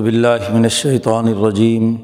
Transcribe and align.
باللہ 0.00 0.50
من 0.50 0.62
الشیطان 0.62 1.28
الرجیم۔ 1.28 1.96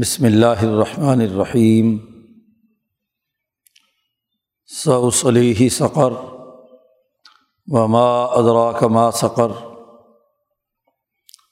بسم 0.00 0.24
اللہ 0.24 0.46
الرحمن 0.46 1.20
الرحیم۔ 1.20 1.98
سوسلیہ 4.66 5.68
سقر 5.68 6.12
وما 7.66 8.24
ادراک 8.24 8.84
ما 8.84 9.10
سقر۔ 9.10 9.48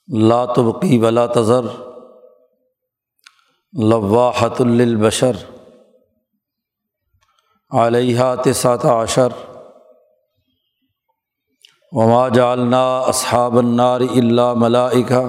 لا 0.07 0.45
تبقی 0.45 0.97
ولا 0.97 1.25
تذر۔ 1.25 1.65
لواحت 3.83 4.61
للبشر۔ 4.61 5.35
علیہ 7.69 8.19
تسعة 8.45 9.03
عشر۔ 9.03 9.52
وما 11.93 12.27
جالنا 12.29 12.83
اصحاب 12.99 13.57
النار 13.57 14.01
اللہ 14.01 14.53
ملائکہ 14.53 15.19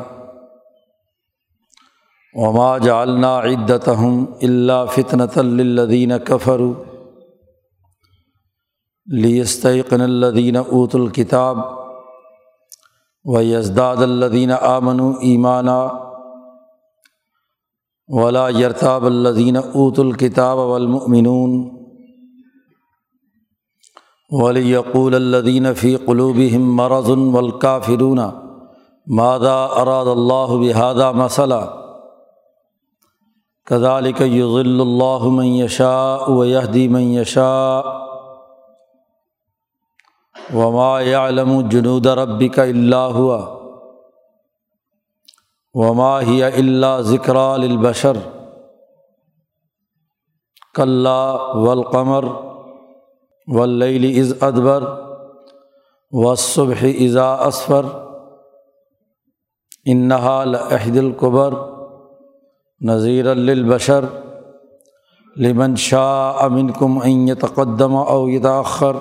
وما 2.34 2.79
جالنا 2.79 3.38
عدتہم 3.41 4.25
اللہ 4.43 4.85
فطنۃ 4.95 5.37
للذین 5.37 6.12
کفروا 6.24 6.73
لیستیقن 9.09 10.01
الذین 10.01 10.57
اوت 10.57 10.95
الکتاب 10.95 11.59
و 13.24 13.43
یزداد 13.43 13.96
الذین 13.96 14.51
آمنوا 14.60 15.12
ایمانا 15.21 15.79
ولا 18.09 18.49
یرتاب 18.49 19.07
الذین 19.07 19.57
اوت 19.57 19.99
الکتاب 19.99 20.59
والمؤمنون 20.59 21.73
ولیقول 24.30 25.14
الدین 25.14 25.74
فی 25.74 25.96
قلوبہم 25.96 26.77
مرض 26.77 27.10
والکافرون 27.10 28.19
ماذا 29.06 29.65
اراد 29.65 30.06
اللہ 30.06 30.46
بهذا 30.48 31.10
مسئلہ 31.10 31.80
كذلك 33.66 34.21
يضل 34.21 34.80
اللہ 34.80 35.23
من 35.23 35.45
يشاء 35.45 36.30
ويهدي 36.30 36.88
من 36.88 37.01
يشاء. 37.01 37.82
وما 40.54 41.01
يعلم 41.01 41.60
جنود 41.60 42.06
ربك 42.06 42.59
الا 42.59 43.06
هو. 43.06 43.38
وما 45.74 46.21
هي 46.21 46.49
الا 46.49 47.01
ذکرى 47.01 47.56
للبشر. 47.59 48.12
كلا 50.74 51.32
والقمر 51.54 52.24
ولیل 53.48 54.20
از 54.20 54.42
ادبر 54.42 54.82
و 56.12 56.34
صبح 56.34 56.84
ازا 57.04 57.34
اسفر 57.34 57.82
انہا 59.87 60.45
لحد 60.45 60.96
القبر 60.96 61.54
نذیر 62.80 63.28
البشر 63.30 64.04
لمن 65.37 65.76
شاہ 65.76 66.42
امن 66.44 66.72
کم 66.72 66.98
این 66.98 67.34
تقدم 67.34 67.97
او 67.97 68.28
یتاخر 68.28 68.92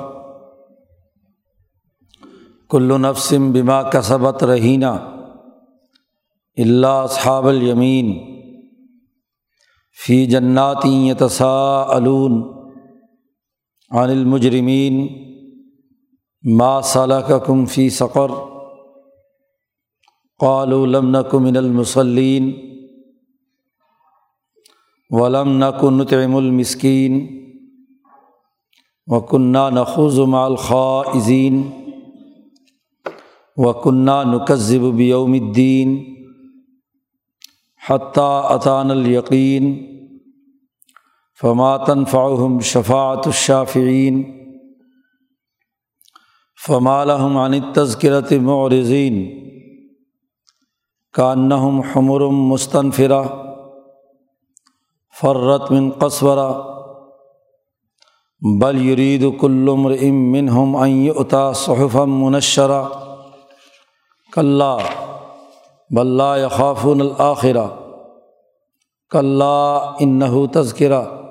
کل 2.70 3.02
نفسم 3.02 3.52
بما 3.52 3.84
کسبت 3.84 4.44
رہینہ 4.44 5.20
اللہ 6.58 6.88
اصحاب 6.88 7.48
الیمین 7.48 8.20
فی 10.06 10.26
جناتی 10.26 11.10
یتساءلون 11.10 12.63
عن 13.94 14.10
المجرمین 14.10 14.96
ما 16.44 16.82
صلاحکم 16.82 17.66
فی 17.66 17.90
سقر 17.90 18.32
قالوا 20.40 20.86
لم 20.86 21.16
نک 21.18 21.36
من 21.36 21.58
المسلین 21.58 22.52
ولم 25.10 25.64
نک 25.64 25.84
نطعم 25.92 26.36
المسکین 26.36 27.28
وکنہ 29.08 29.70
نخوض 29.74 30.20
مع 30.20 30.44
الخائزین 30.46 31.62
وکنہ 33.58 34.22
نکذب 34.26 34.92
بیوم 34.96 35.34
الدین 35.34 35.98
حتیٰ 37.90 38.52
اطان 38.52 38.92
الیقین 38.92 39.74
فماتن 41.44 42.06
فاہم 42.06 42.60
شفاعت 42.60 43.28
الشافعین 43.28 44.24
فمالحم 46.68 47.38
عن 47.38 47.74
تذکرت 47.74 48.34
معرزین 48.34 49.44
کانہم 51.14 51.82
حمرم 51.82 52.48
مستنفرہ 52.50 53.22
فرت 55.22 55.72
من 55.72 55.90
قصورہ 55.90 56.52
بل 58.62 58.86
یرید 58.86 59.26
کلم 59.42 59.88
رم 59.88 60.32
منہم 60.32 60.76
این 60.76 61.10
اتا 61.16 61.54
صحفم 61.54 62.24
منشرہ 62.26 62.84
کلّہ 64.34 64.78
بلّہ 65.90 66.38
یخافن 66.46 67.02
الآخرہ 67.02 67.68
کلّہ 69.10 69.96
انََََََََََََََََََََََََََََََََََََََََََََََََََََََََََََََََََََََََََََََََََََََََََََََََََََََََ 70.00 71.23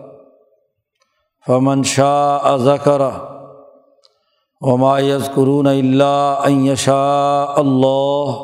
ومایز 4.62 5.30
قرون 5.34 5.66
اللہ 5.66 6.42
عیشا 6.44 7.42
اللہ 7.56 8.40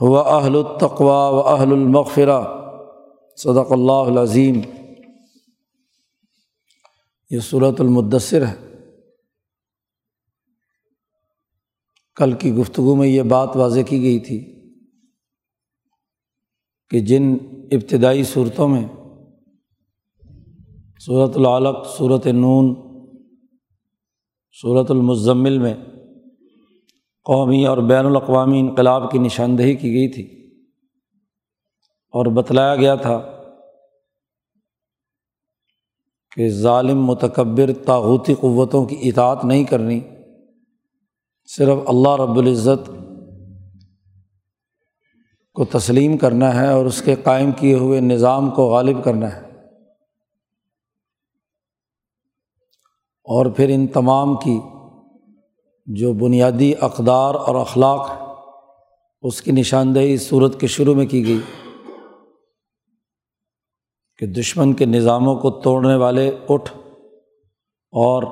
و 0.00 0.16
اہل 0.16 0.56
التقوا 0.56 1.28
و 1.28 1.40
اہل 1.40 1.72
المغفرہ 1.72 2.40
صدق 3.38 3.72
اللہ 3.72 4.10
العظیم 4.12 4.60
یہ 7.30 7.40
صورت 7.40 7.80
المدثر 7.80 8.46
ہے 8.46 8.54
کل 12.16 12.32
کی 12.32 12.52
گفتگو 12.54 12.94
میں 12.94 13.08
یہ 13.08 13.22
بات 13.22 13.56
واضح 13.56 13.80
کی 13.80 14.02
گئی 14.02 14.18
تھی 14.18 14.38
کہ 16.90 17.00
جن 17.00 17.36
ابتدائی 17.72 18.24
صورتوں 18.24 18.68
میں 18.68 18.84
صورت 21.06 21.36
العلق 21.36 21.86
صورت 21.98 22.26
نون 22.26 22.74
صورت 24.62 24.90
المزمل 24.90 25.58
میں 25.58 25.74
قومی 27.24 27.66
اور 27.66 27.78
بین 27.78 28.06
الاقوامی 28.06 28.60
انقلاب 28.60 29.10
کی 29.10 29.18
نشاندہی 29.18 29.76
کی 29.76 29.92
گئی 29.92 30.08
تھی 30.08 30.22
اور 32.10 32.26
بتلایا 32.26 32.76
گیا 32.76 32.94
تھا 32.94 33.22
کہ 36.36 36.48
ظالم 36.48 37.04
متکبر 37.04 37.70
تاغوتی 37.86 38.34
قوتوں 38.34 38.84
کی 38.84 38.96
اطاعت 39.02 39.44
نہیں 39.44 39.64
کرنی، 39.64 40.00
صرف 41.46 41.78
اللہ 41.86 42.16
رب 42.16 42.36
العزت 42.36 42.90
کو 45.54 45.64
تسلیم 45.64 46.18
کرنا 46.18 46.54
ہے 46.54 46.68
اور 46.68 46.86
اس 46.86 47.02
کے 47.02 47.14
قائم 47.14 47.52
کیے 47.52 47.74
ہوئے 47.74 48.00
نظام 48.00 48.50
کو 48.50 48.68
غالب 48.68 49.04
کرنا 49.04 49.36
ہے۔ 49.36 49.45
اور 53.28 53.46
پھر 53.46 53.68
ان 53.68 53.86
تمام 53.86 54.36
کی 54.36 54.60
جو 55.86 56.12
بنیادی 56.12 56.72
اقدار 56.80 57.34
اور 57.34 57.54
اخلاق 57.54 58.10
اس 59.22 59.42
کی 59.42 59.52
نشاندہی 59.52 60.16
صورت 60.16 60.60
کے 60.60 60.66
شروع 60.66 60.94
میں 60.94 61.06
کی 61.06 61.26
گئی 61.26 61.40
کہ 64.18 64.26
دشمن 64.26 64.72
کے 64.72 64.84
نظاموں 64.84 65.34
کو 65.36 65.50
توڑنے 65.50 65.96
والے 65.96 66.30
اٹھ 66.48 66.70
اور 67.92 68.22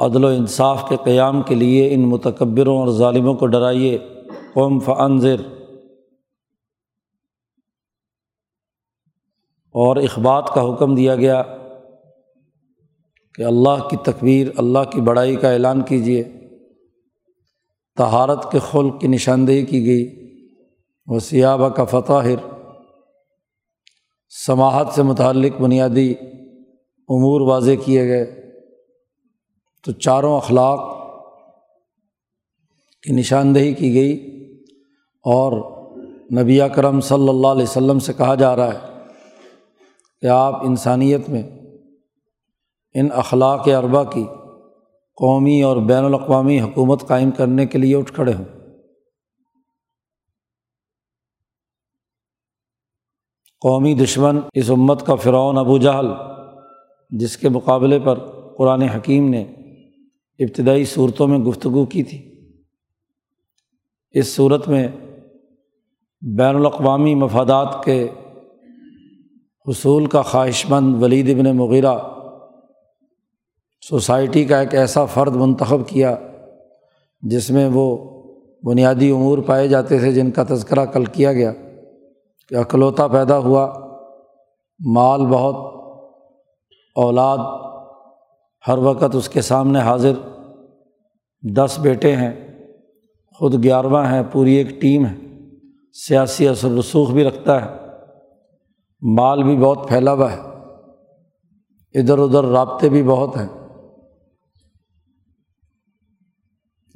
عدل 0.00 0.24
و 0.24 0.28
انصاف 0.28 0.88
کے 0.88 0.96
قیام 1.04 1.42
کے 1.42 1.54
لیے 1.54 1.94
ان 1.94 2.08
متکبروں 2.08 2.78
اور 2.78 2.88
ظالموں 2.88 3.34
کو 3.34 3.46
ڈرائیے 3.46 3.98
قوم 4.54 4.78
فنظر 4.78 5.40
اور 9.74 9.96
اخبات 9.96 10.54
کا 10.54 10.62
حکم 10.62 10.94
دیا 10.94 11.14
گیا 11.14 11.42
کہ 13.34 13.42
اللہ 13.42 13.88
کی 13.90 13.96
تکبیر، 13.96 14.46
اللہ 14.56 14.78
کی 14.92 15.00
بڑائی 15.00 15.36
کا 15.36 15.52
اعلان 15.52 15.82
کیجیے 15.82 16.22
تہارت 17.96 18.52
کے 18.52 18.58
خلق 18.70 19.00
کی 19.00 19.08
نشاندہی 19.08 19.64
کی 19.64 19.86
گئی۔ 19.86 20.24
وہ 21.06 21.18
سیابہ 21.18 21.68
کا 21.68 21.84
فتح 21.84 22.46
سماعت 24.46 24.86
سے 24.94 25.02
متعلق 25.02 25.60
بنیادی 25.60 26.14
امور 27.08 27.40
واضح 27.40 27.70
کیے 27.84 28.08
گئے۔ 28.08 28.50
تو 29.84 29.92
چاروں 29.92 30.36
اخلاق 30.36 31.04
کی 33.02 33.12
نشاندہی 33.12 33.72
کی 33.72 33.94
گئی۔ 33.94 34.30
اور 35.22 35.52
نبی 36.32 36.58
کرم 36.74 37.00
صلی 37.00 37.28
اللہ 37.28 37.46
علیہ 37.46 37.62
وسلم 37.62 37.98
سے 37.98 38.12
کہا 38.12 38.34
جا 38.34 38.56
رہا 38.56 38.74
ہے 38.74 38.78
کہ 40.20 40.26
آپ 40.26 40.66
انسانیت 40.66 41.28
میں 41.28 41.42
ان 42.94 43.08
اخلاق 43.12 43.68
اربا 43.68 44.04
کی 44.04 44.24
قومی 45.16 45.62
اور 45.62 45.76
بین 45.76 46.04
الاقوامی 46.04 46.60
حکومت 46.60 47.06
قائم 47.06 47.30
کرنے 47.30 47.66
کے 47.66 47.78
لیے 47.78 47.96
اٹھ 47.96 48.12
کھڑے 48.12 48.32
ہوں۔ 48.34 48.44
قومی 53.60 53.94
دشمن 53.94 54.40
اس 54.54 54.70
امت 54.70 55.06
کا 55.06 55.14
فرعون 55.14 55.58
ابو 55.58 55.78
جہل، 55.78 56.06
جس 57.10 57.36
کے 57.36 57.48
مقابلے 57.48 57.98
پر 57.98 58.18
قرآن 58.58 58.82
حکیم 58.82 59.28
نے 59.28 59.42
ابتدائی 60.38 60.84
صورتوں 60.84 61.26
میں 61.26 61.38
گفتگو 61.38 61.86
کی 61.86 62.02
تھی۔ 62.02 62.30
اس 64.10 64.36
صورت 64.36 64.68
میں 64.68 64.88
بین 66.22 66.56
الاقوامی 66.56 67.14
مفادات 67.14 67.84
کے 67.84 68.08
حصول 69.68 70.06
کا 70.06 70.22
خواہش 70.22 70.66
مند 70.70 71.02
ولید 71.02 71.30
ابن 71.30 71.56
مغیرہ 71.56 71.98
سوسائٹی 73.88 74.44
کا 74.44 74.58
ایک 74.58 74.74
ایسا 74.74 75.04
فرد 75.04 75.36
منتخب 75.36 75.88
کیا 75.88 76.16
جس 77.22 77.50
میں 77.50 77.68
وہ 77.72 77.96
بنیادی 78.62 79.10
امور 79.10 79.38
پائے 79.38 79.68
جاتے 79.68 79.98
تھے 79.98 80.12
جن 80.12 80.30
کا 80.30 80.42
تذکرہ 80.48 80.84
کل 80.84 81.04
کیا 81.04 81.32
گیا 81.32 81.52
کہ 82.48 82.54
اکلوتا 82.54 83.06
پیدا 83.06 83.38
ہوا، 83.38 83.72
مال 84.80 85.26
بہت، 85.26 85.54
اولاد، 86.94 87.38
ہر 88.68 88.78
وقت 88.78 89.14
اس 89.14 89.28
کے 89.28 89.40
سامنے 89.40 89.78
حاضر، 89.78 90.12
دس 91.42 91.78
بیٹے 91.82 92.16
ہیں، 92.16 92.32
خود 93.40 93.64
گیارہواں 93.64 94.04
ہیں 94.04 94.22
پوری 94.32 94.54
ایک 94.54 94.80
ٹیم 94.80 95.06
ہے، 95.06 95.14
سیاسی 96.08 96.48
اثر 96.48 96.70
رسوخ 96.70 97.10
بھی 97.10 97.24
رکھتا 97.24 97.64
ہے، 97.64 97.76
مال 99.02 99.42
بھی 99.42 99.56
بہت 99.56 99.88
پھیلا 99.88 100.12
ہوا 100.12 100.32
ہے، 100.32 100.40
ادھر 101.94 102.18
ادھر 102.18 102.44
رابطے 102.44 102.88
بھی 102.88 103.02
بہت 103.02 103.36
ہیں۔ 103.36 103.63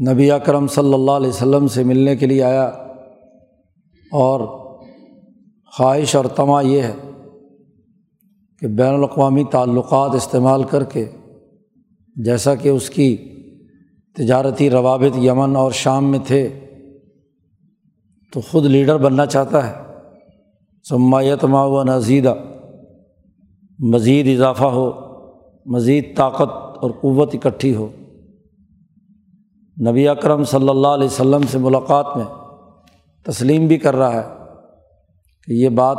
نبی 0.06 0.30
اکرم 0.30 0.66
صلی 0.66 0.94
اللہ 0.94 1.10
علیہ 1.10 1.28
وسلم 1.28 1.68
سے 1.68 1.84
ملنے 1.84 2.16
کے 2.16 2.26
لیے 2.26 2.42
آیا 2.42 2.64
اور 4.12 4.40
خواہش 5.76 6.16
اور 6.16 6.24
تما 6.24 6.60
یہ 6.60 6.82
ہے 6.82 6.92
کہ 8.60 8.66
بین 8.66 8.94
الاقوامی 8.94 9.44
تعلقات 9.44 10.14
استعمال 10.14 10.62
کر 10.62 10.84
کے 10.84 11.04
جیسا 12.16 12.54
کہ 12.54 12.68
اس 12.68 12.90
کی 12.90 13.16
تجارتی 14.16 14.70
روابط 14.70 15.16
یمن 15.16 15.56
اور 15.56 15.72
شام 15.72 16.10
میں 16.10 16.18
تھے، 16.26 16.60
تو 18.32 18.40
خود 18.40 18.64
لیڈر 18.64 18.96
بننا 18.96 19.26
چاہتا 19.26 19.68
ہے۔ 19.68 19.82
سمایت 20.88 21.44
ما 21.44 21.64
و 21.64 21.82
نزیدہ 21.84 22.34
مزید 23.78 24.26
اضافہ 24.28 24.64
ہو، 24.64 24.92
مزید 25.66 26.16
طاقت 26.16 26.78
اور 26.78 26.90
قوت 26.90 27.34
اکٹھی 27.34 27.74
ہو۔ 27.74 27.88
نبی 29.86 30.08
اکرم 30.08 30.44
صلی 30.44 30.68
اللہ 30.68 30.88
علیہ 30.88 31.06
وسلم 31.06 31.40
سے 31.42 31.58
ملاقات 31.58 32.06
میں 32.16 32.24
تسلیم 33.24 33.66
بھی 33.66 33.78
کر 33.78 33.96
رہا 33.96 34.14
ہے 34.14 34.28
کہ 35.46 35.52
یہ 35.52 35.68
بات 35.68 35.98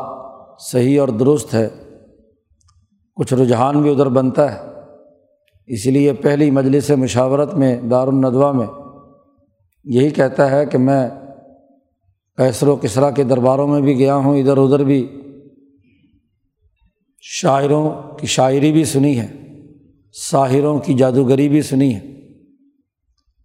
صحیح 0.59 0.99
اور 0.99 1.07
درست 1.07 1.53
ہے۔ 1.53 1.69
کچھ 3.15 3.33
رجحان 3.33 3.81
بھی 3.81 3.91
ادھر 3.91 4.09
بنتا 4.09 4.53
ہے۔ 4.53 4.69
اس 5.67 5.85
لیے 5.85 6.13
پہلی 6.13 6.51
مجلس 6.51 6.89
مشاورت 6.89 7.53
میں 7.53 7.81
دارالندوا 7.81 8.51
میں 8.51 8.67
یہی 9.83 10.09
کہتا 10.09 10.51
ہے 10.51 10.65
کہ 10.65 10.77
میں 10.77 11.09
کیسر 12.37 12.67
و 12.67 12.75
کسرا 12.75 13.11
کے 13.11 13.23
درباروں 13.23 13.67
میں 13.67 13.81
بھی 13.81 13.97
گیا 13.97 14.15
ہوں۔ 14.15 14.39
ادھر 14.39 14.57
ادھر 14.57 14.83
بھی 14.83 15.21
شاعروں 17.21 18.17
کی 18.17 18.27
شاعری 18.27 18.71
بھی 18.71 18.85
سنی 18.85 19.19
ہے، 19.19 19.27
ساحروں 20.13 20.79
کی 20.79 20.93
جادوگری 20.93 21.49
بھی 21.49 21.61
سنی 21.61 21.95
ہے۔ 21.95 22.18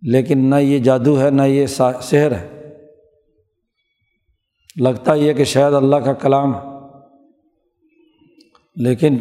لیکن 0.04 0.50
نہ 0.50 0.54
یہ 0.54 0.78
جادو 0.78 1.20
ہے، 1.20 1.30
نہ 1.30 1.42
یہ 1.42 1.66
شہر 1.66 2.32
ہے۔ 2.32 2.72
لگتا 4.80 5.14
یہ 5.14 5.32
کہ 5.32 5.44
شاید 5.44 5.74
اللہ 5.74 5.96
کا 5.96 6.12
کلام 6.12 6.54
ہے۔ 6.54 6.60
لیکن 8.76 9.18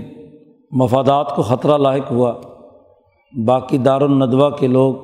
مفادات 0.71 1.35
کو 1.35 1.41
خطرہ 1.41 1.77
لاحق 1.77 2.12
ہوا۔ 2.12 2.41
باقی 3.45 3.77
دار 3.77 4.01
الندوہ 4.01 4.50
کے 4.50 4.68
لوگ 4.68 4.95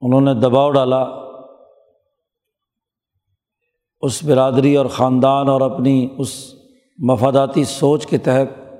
انہوں 0.00 0.20
نے 0.20 0.34
دباؤ 0.34 0.70
ڈالا۔ 0.70 1.02
اس 4.00 4.24
برادری 4.24 4.76
اور 4.76 4.86
خاندان 4.86 5.48
اور 5.48 5.60
اپنی 5.60 6.08
اس 6.18 6.54
مفاداتی 6.98 7.64
سوچ 7.64 8.06
کے 8.06 8.18
تحت 8.18 8.76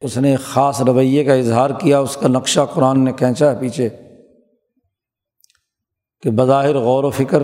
اس 0.00 0.18
نے 0.18 0.30
ایک 0.30 0.40
خاص 0.40 0.80
رویے 0.80 1.24
کا 1.24 1.34
اظہار 1.34 1.70
کیا۔ 1.70 1.98
اس 1.98 2.16
کا 2.16 2.28
نقشہ 2.28 2.60
قرآن 2.74 3.04
نے 3.04 3.12
کھینچا 3.12 3.52
ہے 3.52 3.60
پیچھے۔ 3.60 3.88
کہ 6.22 6.30
بظاہر 6.30 6.78
غور 6.78 7.04
و 7.04 7.10
فکر 7.10 7.42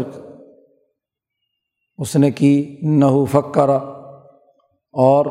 اس 1.99 2.17
نے 2.17 2.31
کی 2.31 2.76
نحو 2.82 3.25
فکرا 3.25 3.76
اور 4.93 5.26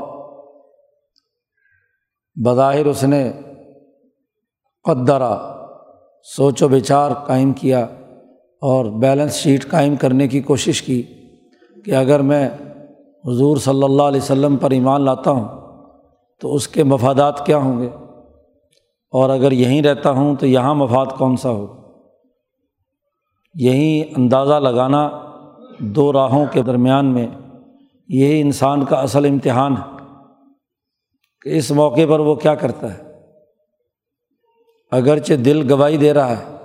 بظاہر 2.45 2.85
اس 2.85 3.03
نے 3.03 3.33
قدرا 4.83 5.55
سوچ 6.35 6.63
و 6.63 6.67
بچار 6.67 7.11
قائم 7.27 7.53
کیا 7.53 7.83
اور 8.61 8.85
بیلنس 8.85 9.33
شیٹ 9.33 9.69
قائم 9.69 9.95
کرنے 9.95 10.27
کی 10.27 10.41
کوشش 10.41 10.81
کی 10.81 11.03
کہ 11.85 11.95
اگر 11.95 12.19
میں 12.19 12.49
حضور 13.25 13.57
صلی 13.57 13.83
اللہ 13.83 14.03
علیہ 14.03 14.21
وسلم 14.21 14.57
پر 14.57 14.71
ایمان 14.71 15.01
لاتا 15.01 15.31
ہوں 15.31 15.47
تو 16.41 16.55
اس 16.55 16.67
کے 16.67 16.83
مفادات 16.83 17.45
کیا 17.45 17.57
ہوں 17.57 17.81
گے؟ 17.81 17.89
اور 19.11 19.29
اگر 19.29 19.51
یہیں 19.51 19.81
رہتا 19.81 20.09
ہوں 20.09 20.35
تو 20.35 20.45
یہاں 20.45 20.75
مفاد 20.75 21.05
کون 21.17 21.37
سا 21.37 21.49
ہو 21.49 21.84
یہیں 23.55 24.13
اندازہ 24.17 24.53
لگانا 24.53 25.09
دو 25.79 26.13
راہوں 26.13 26.45
کے 26.51 26.61
درمیان 26.61 27.05
میں 27.05 27.27
یہی 28.07 28.41
انسان 28.41 28.85
کا 28.85 28.95
اصل 28.95 29.25
امتحان 29.25 29.73
ہے 29.77 29.97
کہ 31.41 31.57
اس 31.57 31.71
موقع 31.71 32.01
پر 32.09 32.19
وہ 32.19 32.35
کیا 32.35 32.55
کرتا 32.55 32.93
ہے۔ 32.93 33.03
اگرچہ 34.91 35.33
دل 35.33 35.73
گواہی 35.73 35.97
دے 35.97 36.13
رہا 36.13 36.37
ہے 36.37 36.55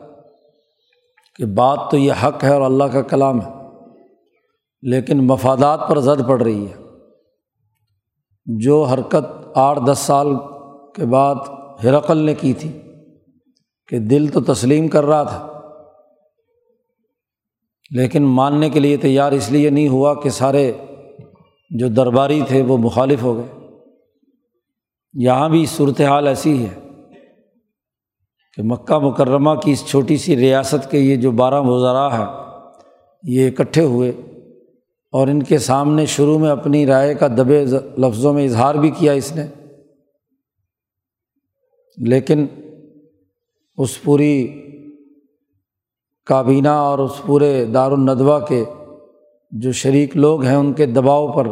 کہ 1.36 1.44
بات 1.44 1.78
تو 1.90 1.96
یہ 1.96 2.12
حق 2.24 2.44
ہے 2.44 2.52
اور 2.52 2.62
اللہ 2.62 2.84
کا 2.84 3.02
کلام 3.02 3.40
ہے، 3.40 3.52
لیکن 4.82 5.26
مفادات 5.26 5.80
پر 5.88 6.00
زد 6.00 6.28
پڑ 6.28 6.42
رہی 6.42 6.66
ہے۔ 6.66 6.82
جو 8.46 8.82
حرکت 8.82 9.48
آٹھ 9.54 9.78
دس 9.86 9.98
سال 9.98 10.26
کے 10.94 11.06
بعد 11.06 11.34
ہرقل 11.84 12.16
نے 12.16 12.34
کی 12.34 12.52
تھی 12.52 12.82
کہ 13.88 13.98
دل 13.98 14.26
تو 14.26 14.40
تسلیم 14.40 14.88
کر 14.88 15.04
رہا 15.04 15.22
تھا 15.22 15.59
لیکن 17.90 18.22
ماننے 18.22 18.70
کے 18.70 18.80
لیے 18.80 18.96
تیار 18.96 19.32
اس 19.32 19.50
لیے 19.50 19.70
نہیں 19.70 19.88
ہوا 19.88 20.14
کہ 20.14 20.30
سارے 20.30 20.72
جو 21.70 21.88
درباری 21.88 22.42
تھے 22.48 22.62
وہ 22.62 22.78
مخالف 22.78 23.22
ہو 23.22 23.36
گئے۔ 23.36 23.68
یہاں 25.14 25.48
بھی 25.48 25.66
صورت 25.66 26.00
حال 26.00 26.26
ایسی 26.26 26.64
ہے 26.64 26.88
کہ 28.56 28.62
مکہ 28.62 28.98
مکرمہ 28.98 29.50
کی 29.54 29.72
اس 29.72 29.86
چھوٹی 29.86 30.16
سی 30.16 30.36
ریاست 30.36 30.90
کے 30.90 30.98
یہ 30.98 31.16
جو 31.16 31.30
بارہ 31.30 31.60
وزراء 31.60 32.08
ہیں، 32.08 32.44
یہ 33.22 33.48
اکٹھے 33.48 33.82
ہوئے 33.82 34.12
اور 35.12 35.28
ان 35.28 35.42
کے 35.42 35.58
سامنے 35.58 36.06
شروع 36.06 36.38
میں 36.38 36.50
اپنی 36.50 36.86
رائے 36.86 37.14
کا 37.14 37.26
دبے 37.28 37.64
لفظوں 37.98 38.32
میں 38.32 38.44
اظہار 38.44 38.74
بھی 38.74 38.90
کیا 38.90 39.12
اس 39.12 39.36
نے۔ 39.36 39.46
لیکن 41.96 42.46
اس 43.76 44.02
پوری 44.02 44.62
کابینہ 46.30 46.68
اور 46.68 46.98
اس 46.98 47.22
پورے 47.26 47.64
دار 47.64 47.90
الندوہ 47.90 48.38
کے 48.38 48.64
جو 49.50 49.72
شریک 49.72 50.16
لوگ 50.16 50.42
ہیں 50.42 50.56
ان 50.56 50.72
کے 50.72 50.86
دباؤ 50.86 51.32
پر 51.32 51.48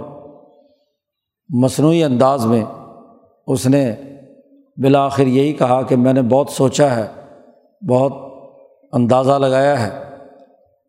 مصنوعی 1.49 2.05
انداز 2.05 2.47
میں 2.47 2.65
اس 3.47 3.67
نے 3.67 3.95
بالآخر 4.77 5.27
یہی 5.27 5.53
کہا 5.53 5.83
کہ 5.83 5.97
میں 5.97 6.13
نے 6.13 6.23
بہت 6.23 6.51
سوچا 6.51 6.97
ہے، 6.97 7.07
بہت 7.89 8.13
اندازہ 8.93 9.33
لگایا 9.33 9.87
ہے 9.87 9.91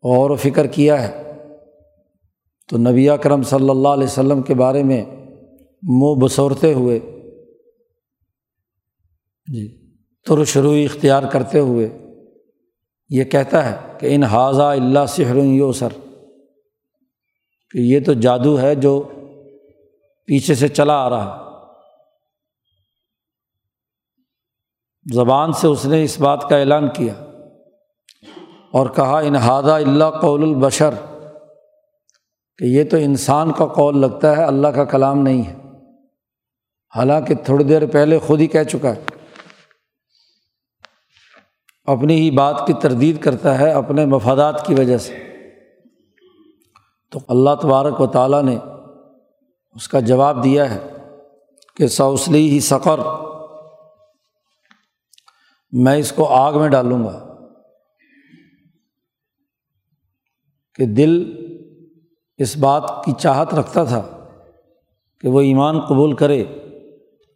غور 0.04 0.30
و 0.30 0.36
فکر 0.36 0.66
کیا 0.66 1.08
ہے۔ 1.08 1.32
تو 2.68 2.78
نبی 2.78 3.08
کرم 3.22 3.42
صلی 3.42 3.70
اللہ 3.70 3.88
علیہ 3.88 4.04
وسلم 4.04 4.42
کے 4.42 4.54
بارے 4.54 4.82
میں 4.82 5.04
منہ 5.82 6.14
بسورتے 6.20 6.72
ہوئے 6.72 7.00
جی 9.52 9.68
تر 10.26 10.44
شروع 10.44 10.74
اختیار 10.74 11.22
کرتے 11.22 11.58
ہوئے 11.58 11.88
یہ 13.10 13.24
کہتا 13.24 13.70
ہے 13.70 13.96
کہ 13.98 14.14
ان 14.14 14.22
حاضہ 14.22 14.62
اللہ 14.62 15.06
سحر 15.08 15.36
یو 15.36 15.72
سر 15.72 15.88
کہ 17.70 17.78
یہ 17.78 18.00
تو 18.06 18.12
جادو 18.12 18.60
ہے 18.60 18.74
جو 18.74 19.02
پیچھے 20.26 20.54
سے 20.54 20.68
چلا 20.68 20.94
آ 20.94 21.10
رہا 21.10 21.50
زبان 25.14 25.52
سے 25.52 25.66
اس 25.66 25.86
نے 25.86 26.04
اس 26.04 26.20
بات 26.20 26.48
کا 26.48 26.56
اعلان 26.56 26.88
کیا 26.88 27.14
اور 28.72 28.90
کہا، 28.90 29.18
ان 29.18 29.36
اللہ 29.36 30.10
قول 30.20 30.42
البشر، 30.42 30.90
کہ 32.58 32.64
یہ 32.64 32.84
تو 32.84 32.96
انسان 32.96 33.52
کا 33.52 33.66
قول 33.66 34.00
لگتا 34.00 34.36
ہے، 34.36 34.44
اللہ 34.44 34.68
کا 34.68 34.84
کلام 34.84 35.22
نہیں 35.22 35.42
ہے۔ 35.42 35.56
حالانکہ 36.96 37.34
تھوڑی 37.34 37.64
دیر 37.64 37.86
پہلے 37.86 38.18
خود 38.18 38.40
ہی 38.40 38.46
کہہ 38.46 38.62
چکا 38.62 38.96
ہے۔ 38.96 39.19
اپنی 41.84 42.20
ہی 42.20 42.30
بات 42.30 42.66
کی 42.66 42.72
تردید 42.72 43.20
کرتا 43.20 43.58
ہے 43.58 43.70
اپنے 43.70 44.06
مفادات 44.06 44.66
کی 44.66 44.74
وجہ 44.74 44.98
سے۔ 44.98 45.18
تو 47.10 47.18
اللہ 47.28 47.50
تبارک 47.62 48.00
و 48.00 48.06
تعالیٰ 48.06 48.42
نے 48.42 48.58
اس 49.74 49.88
کا 49.88 50.00
جواب 50.00 50.44
دیا 50.44 50.74
ہے 50.74 50.92
کہ 51.76 51.86
سوسلی 51.86 52.50
ہی 52.50 52.60
سقر۔ 52.60 53.00
میں 55.72 55.96
اس 55.96 56.12
کو 56.12 56.26
آگ 56.26 56.58
میں 56.58 56.68
ڈالوں 56.68 57.04
گا 57.04 57.36
کہ 60.74 60.86
دل 60.86 61.36
اس 62.38 62.56
بات 62.56 63.04
کی 63.04 63.12
چاہت 63.18 63.54
رکھتا 63.54 63.84
تھا 63.84 64.26
کہ 65.20 65.28
وہ 65.28 65.40
ایمان 65.40 65.80
قبول 65.80 66.16
کرے، 66.16 66.44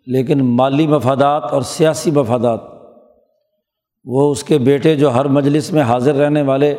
لیکن 0.07 0.45
مالی 0.45 0.87
مفادات 0.87 1.45
اور 1.45 1.63
سیاسی 1.63 2.11
مفادات 2.11 2.74
وہ 4.05 4.33
اس 4.33 4.45
کے 4.45 4.59
بیٹے 4.59 4.97
جو 4.97 5.11
ہر 5.11 5.25
مجلس 5.25 5.73
میں 5.73 5.83
حاضر 5.83 6.15
رہنے 6.15 6.43
والے، 6.43 6.77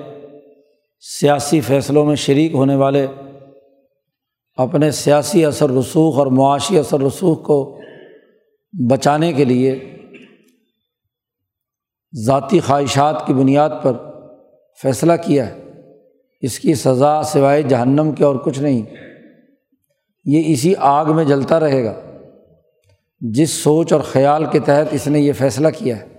سیاسی 1.00 1.62
فیصلوں 1.62 2.06
میں 2.06 2.16
شریک 2.16 2.54
ہونے 2.54 2.76
والے، 2.76 3.08
اپنے 4.56 4.92
سیاسی 4.92 5.46
اثر 5.46 5.70
رسوخ 5.70 6.18
اور 6.18 6.28
معاشی 6.28 6.80
اثر 6.80 7.02
رسوخ 7.02 7.44
کو 7.44 7.80
بچانے 8.90 9.34
کے 9.34 9.46
لیے 9.46 9.98
ذاتی 12.26 12.60
خواہشات 12.60 13.28
کی 13.28 13.34
بنیاد 13.34 13.70
پر 13.84 13.94
فیصلہ 14.82 15.14
کیا 15.26 15.50
ہے۔ 15.50 15.62
اس 16.42 16.60
کی 16.60 16.74
سزا 16.74 17.24
سوائے 17.24 17.62
جہنم 17.62 18.12
کے 18.12 18.24
اور 18.24 18.36
کچھ 18.36 18.60
نہیں۔ 18.60 18.82
یہ 20.26 20.44
اسی 20.46 20.74
آگ 20.78 21.16
میں 21.16 21.26
جلتا 21.26 21.60
رہے 21.60 21.84
گا۔ 21.84 22.02
جس 23.20 23.50
سوچ 23.50 23.94
اور 23.94 24.02
خیال 24.02 24.46
کے 24.52 24.60
تحت 24.60 24.86
اس 24.92 25.08
نے 25.08 25.20
یہ 25.20 25.34
فیصلہ 25.34 25.68
کیا 25.78 25.98
ہے۔ 25.98 26.15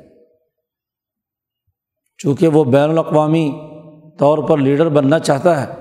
چونکہ 2.18 2.48
وہ 2.48 2.64
بین 2.64 2.90
الاقوامی 2.90 3.60
طور 4.18 4.38
پر 4.38 4.58
لیڈر 4.58 4.88
بننا 4.88 5.18
چاہتا 5.18 5.66
ہے۔ 5.66 5.72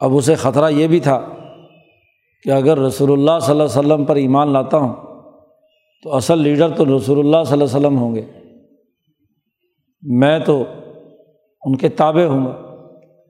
اب 0.00 0.16
اسے 0.16 0.34
خطرہ 0.34 0.70
یہ 0.70 0.86
بھی 0.86 1.00
تھا 1.00 1.20
کہ 2.42 2.50
اگر 2.50 2.78
رسول 2.78 3.12
اللہ 3.12 3.38
صلی 3.42 3.50
اللہ 3.50 3.62
علیہ 3.62 3.78
وسلم 3.78 4.04
پر 4.04 4.16
ایمان 4.16 4.52
لاتا 4.52 4.76
ہوں، 4.76 4.94
تو 6.02 6.16
اصل 6.16 6.38
لیڈر 6.38 6.68
تو 6.68 6.84
رسول 6.84 7.18
اللہ 7.18 7.44
صلی 7.44 7.52
اللہ 7.52 7.54
علیہ 7.54 7.62
وسلم 7.62 7.98
ہوں 7.98 8.14
گے۔ 8.14 8.22
میں 10.02 10.38
تو 10.38 10.64
ان 11.64 11.76
کے 11.76 11.88
تابع 11.88 12.24
ہوں 12.24 12.46
گا۔ 12.46 12.50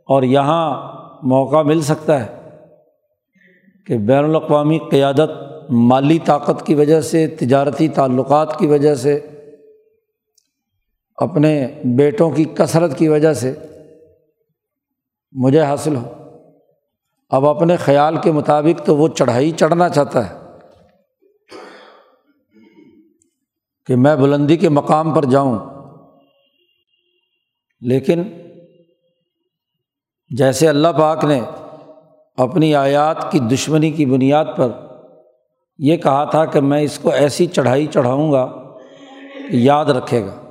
اور 0.06 0.22
یہاں 0.22 0.92
موقع 1.22 1.62
مل 1.62 1.80
سکتا 1.80 2.26
ہے 2.26 2.50
کہ 3.86 3.98
بین 3.98 4.24
الاقوامی 4.24 4.78
قیادت 4.90 5.30
مالی 5.70 6.18
طاقت 6.18 6.66
کی 6.66 6.74
وجہ 6.74 7.00
سے، 7.00 7.26
تجارتی 7.26 7.88
تعلقات 7.88 8.58
کی 8.58 8.66
وجہ 8.66 8.94
سے 8.94 9.20
اپنے 11.18 11.68
بیٹوں 11.84 12.30
کی 12.30 12.44
کثرت 12.44 12.98
کی 12.98 13.08
وجہ 13.08 13.32
سے 13.32 13.54
مجھے 15.32 15.60
حاصل 15.60 15.96
ہو۔ 15.96 16.12
اب 17.28 17.46
اپنے 17.46 17.76
خیال 17.76 18.16
کے 18.16 18.32
مطابق 18.32 18.86
تو 18.86 18.96
وہ 18.96 19.08
چڑھائی 19.08 19.50
چڑھنا 19.50 19.88
چاہتا 19.88 20.30
ہے 20.30 20.34
کہ 23.84 23.96
میں 23.96 24.16
بلندی 24.16 24.56
کے 24.56 24.68
مقام 24.68 25.14
پر 25.14 25.24
جاؤں، 25.24 25.58
لیکن 27.80 28.22
جیسے 30.30 30.68
اللہ 30.68 30.88
پاک 30.88 31.24
نے 31.24 31.40
اپنی 32.38 32.74
آیات 32.74 33.32
کی 33.32 33.38
دشمنی 33.38 33.90
کی 33.90 34.06
بنیاد 34.06 34.44
پر 34.56 34.70
یہ 35.78 35.96
کہا 35.96 36.24
تھا 36.24 36.44
کہ 36.44 36.60
میں 36.60 36.82
اس 36.82 36.98
کو 36.98 37.10
ایسی 37.10 37.46
چڑھائی 37.46 37.86
چڑھاؤں 37.86 38.32
گا 38.32 38.46
کہ 39.50 39.56
یاد 39.56 39.84
رکھے 39.84 40.26
گا۔ 40.26 40.45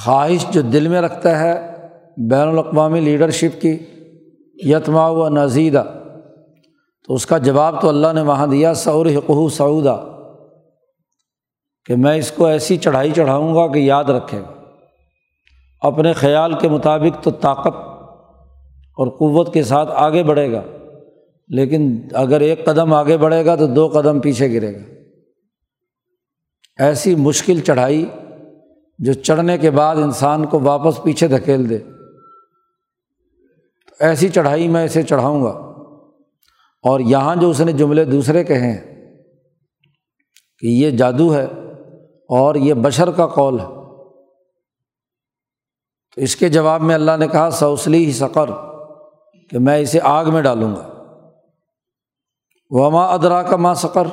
خواہش 0.00 0.46
جو 0.50 0.60
دل 0.60 0.88
میں 0.88 1.00
رکھتا 1.00 1.40
ہے 1.40 1.72
بین 2.16 2.48
الاقوامی 2.48 3.00
لیڈرشپ 3.00 3.60
کی 3.60 3.78
یتما 4.54 5.08
و 5.08 5.28
نزیدہ۔ 5.28 5.84
تو 7.06 7.14
اس 7.14 7.26
کا 7.26 7.38
جواب 7.38 7.82
تو 7.82 7.88
اللہ 7.88 8.06
نے 8.14 8.20
وہاں 8.20 8.46
دیا 8.46 8.74
سعور 8.74 9.06
حقوق 9.06 9.52
سعودہ 9.52 10.04
کہ 11.84 11.96
میں 11.96 12.16
اس 12.16 12.30
کو 12.30 12.46
ایسی 12.46 12.76
چڑھائی 12.76 13.10
چڑھاؤں 13.16 13.54
گا 13.54 13.72
کہ 13.72 13.78
یاد 13.78 14.04
رکھے۔ 14.04 14.40
گا 14.40 14.64
اپنے 15.80 16.12
خیال 16.12 16.54
کے 16.58 16.68
مطابق 16.68 17.24
تو 17.24 17.30
طاقت 17.30 17.76
اور 18.96 19.06
قوت 19.06 19.54
کے 19.54 19.62
ساتھ 19.62 19.90
آگے 19.94 20.22
بڑھے 20.22 20.52
گا۔ 20.52 20.62
لیکن 21.48 22.00
اگر 22.12 22.40
ایک 22.40 22.64
قدم 22.64 22.94
آگے 22.94 23.16
بڑھے 23.16 23.44
گا 23.44 23.56
تو 23.56 23.66
دو 23.66 23.88
قدم 23.88 24.20
پیچھے 24.20 24.52
گرے 24.52 24.74
گا۔ 24.74 24.80
ایسی 26.78 27.14
مشکل 27.14 27.60
چڑھائی 27.60 28.06
جو 28.98 29.12
چڑھنے 29.12 29.58
کے 29.58 29.70
بعد 29.70 29.96
انسان 29.96 30.46
کو 30.46 30.60
واپس 30.60 31.02
پیچھے 31.02 31.28
دھکیل 31.28 31.70
دے۔ 31.70 31.78
تو 33.88 33.94
ایسی 34.00 34.28
چڑھائی 34.28 34.68
میں 34.68 34.84
اسے 34.84 35.02
چڑھاؤں 35.02 35.44
گا۔ 35.44 35.72
اور 36.82 37.00
یہاں 37.00 37.36
جو 37.36 37.50
اس 37.50 37.60
نے 37.60 37.72
جملے 37.72 38.04
دوسرے 38.04 38.44
کہے 38.44 38.72
ہیں 38.72 39.14
کہ 40.58 40.66
یہ 40.66 40.90
جادو 40.90 41.34
ہے 41.34 41.44
اور 42.28 42.54
یہ 42.54 42.74
بشر 42.74 43.10
کا 43.10 43.26
قول 43.26 43.60
ہے۔ 43.60 43.64
تو 46.14 46.20
اس 46.20 46.36
کے 46.36 46.48
جواب 46.48 46.80
میں 46.80 46.94
اللہ 46.94 47.16
نے 47.18 47.28
کہا 47.28 47.50
سوسلی 47.50 48.04
ہی 48.04 48.12
سقر، 48.12 48.50
کہ 49.50 49.58
میں 49.58 49.78
اسے 49.78 49.98
آگ 50.02 50.24
میں 50.24 50.42
ڈالوں 50.42 50.76
گا۔ 50.76 50.88
وما 52.70 53.04
ادرا 53.04 53.42
کا 53.42 53.56
ماں 53.56 53.74
سقر۔ 53.74 54.06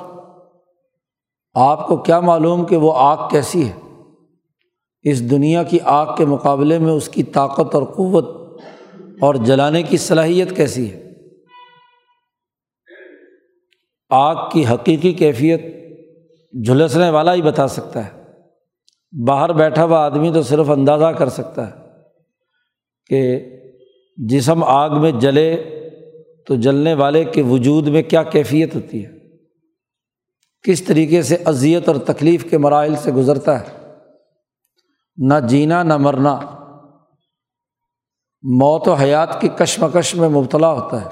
آپ 1.54 1.88
کو 1.88 1.98
کیا 1.98 2.20
معلوم 2.20 2.66
کہ 2.66 2.78
وہ 2.78 2.94
آگ 2.96 3.30
کیسی 3.30 3.70
ہے؟ 3.70 3.89
اس 5.10 5.32
دنیا 5.32 5.64
کی 5.64 5.78
آگ 5.84 6.16
کے 6.18 6.26
مقابلے 6.26 6.80
میں 6.80 6.94
اس 6.94 7.10
کی 7.10 7.24
طاقت 7.24 7.76
اور 7.76 7.84
قوت 7.84 8.60
اور 9.20 9.36
جلانے 9.36 9.84
کی 9.84 9.98
صلاحیت 9.98 10.56
کیسی 10.56 10.92
ہے؟ 10.92 11.10
آگ 14.10 14.50
کی 14.52 14.66
حقیقی 14.66 15.14
کیفیت 15.14 15.62
جھلسنے 16.66 17.10
والا 17.10 17.34
ہی 17.34 17.42
بتا 17.42 17.68
سکتا 17.68 18.06
ہے۔ 18.06 18.24
باہر 19.26 19.54
بیٹھا 19.54 19.84
ہوا 19.84 20.06
آدمی 20.06 20.32
تو 20.34 20.42
صرف 20.42 20.70
اندازہ 20.70 21.06
کر 21.06 21.30
سکتا 21.30 21.68
ہے 21.68 21.74
کہ 23.10 23.40
جسم 24.18 24.64
آگ 24.64 25.02
میں 25.02 25.12
جلے 25.12 25.64
تو 26.48 26.56
جلنے 26.56 26.94
والے 26.94 27.24
کے 27.24 27.42
وجود 27.42 27.88
میں 27.88 28.02
کیا 28.02 28.24
کیفیت 28.24 28.76
ہوتی 28.76 29.06
ہے؟ 29.06 29.12
کس 30.64 30.84
طریقے 30.84 31.22
سے 31.22 31.38
اذیت 31.46 31.88
اور 31.88 31.96
تکلیف 31.96 32.50
کے 32.50 32.58
مراحل 32.58 32.96
سے 32.96 33.12
گزرتا 33.12 33.60
ہے؟ 33.60 33.79
نہ 35.28 35.34
جینا 35.48 35.84
نہ 35.84 35.98
مرنا، 35.98 36.40
موت 38.42 38.88
و 38.88 38.94
حیات 38.94 39.42
کی 39.42 39.48
کشمکش 39.48 40.16
میں 40.16 40.30
مبتلا 40.30 40.72
ہوتا 40.72 41.02
ہے۔ 41.02 41.08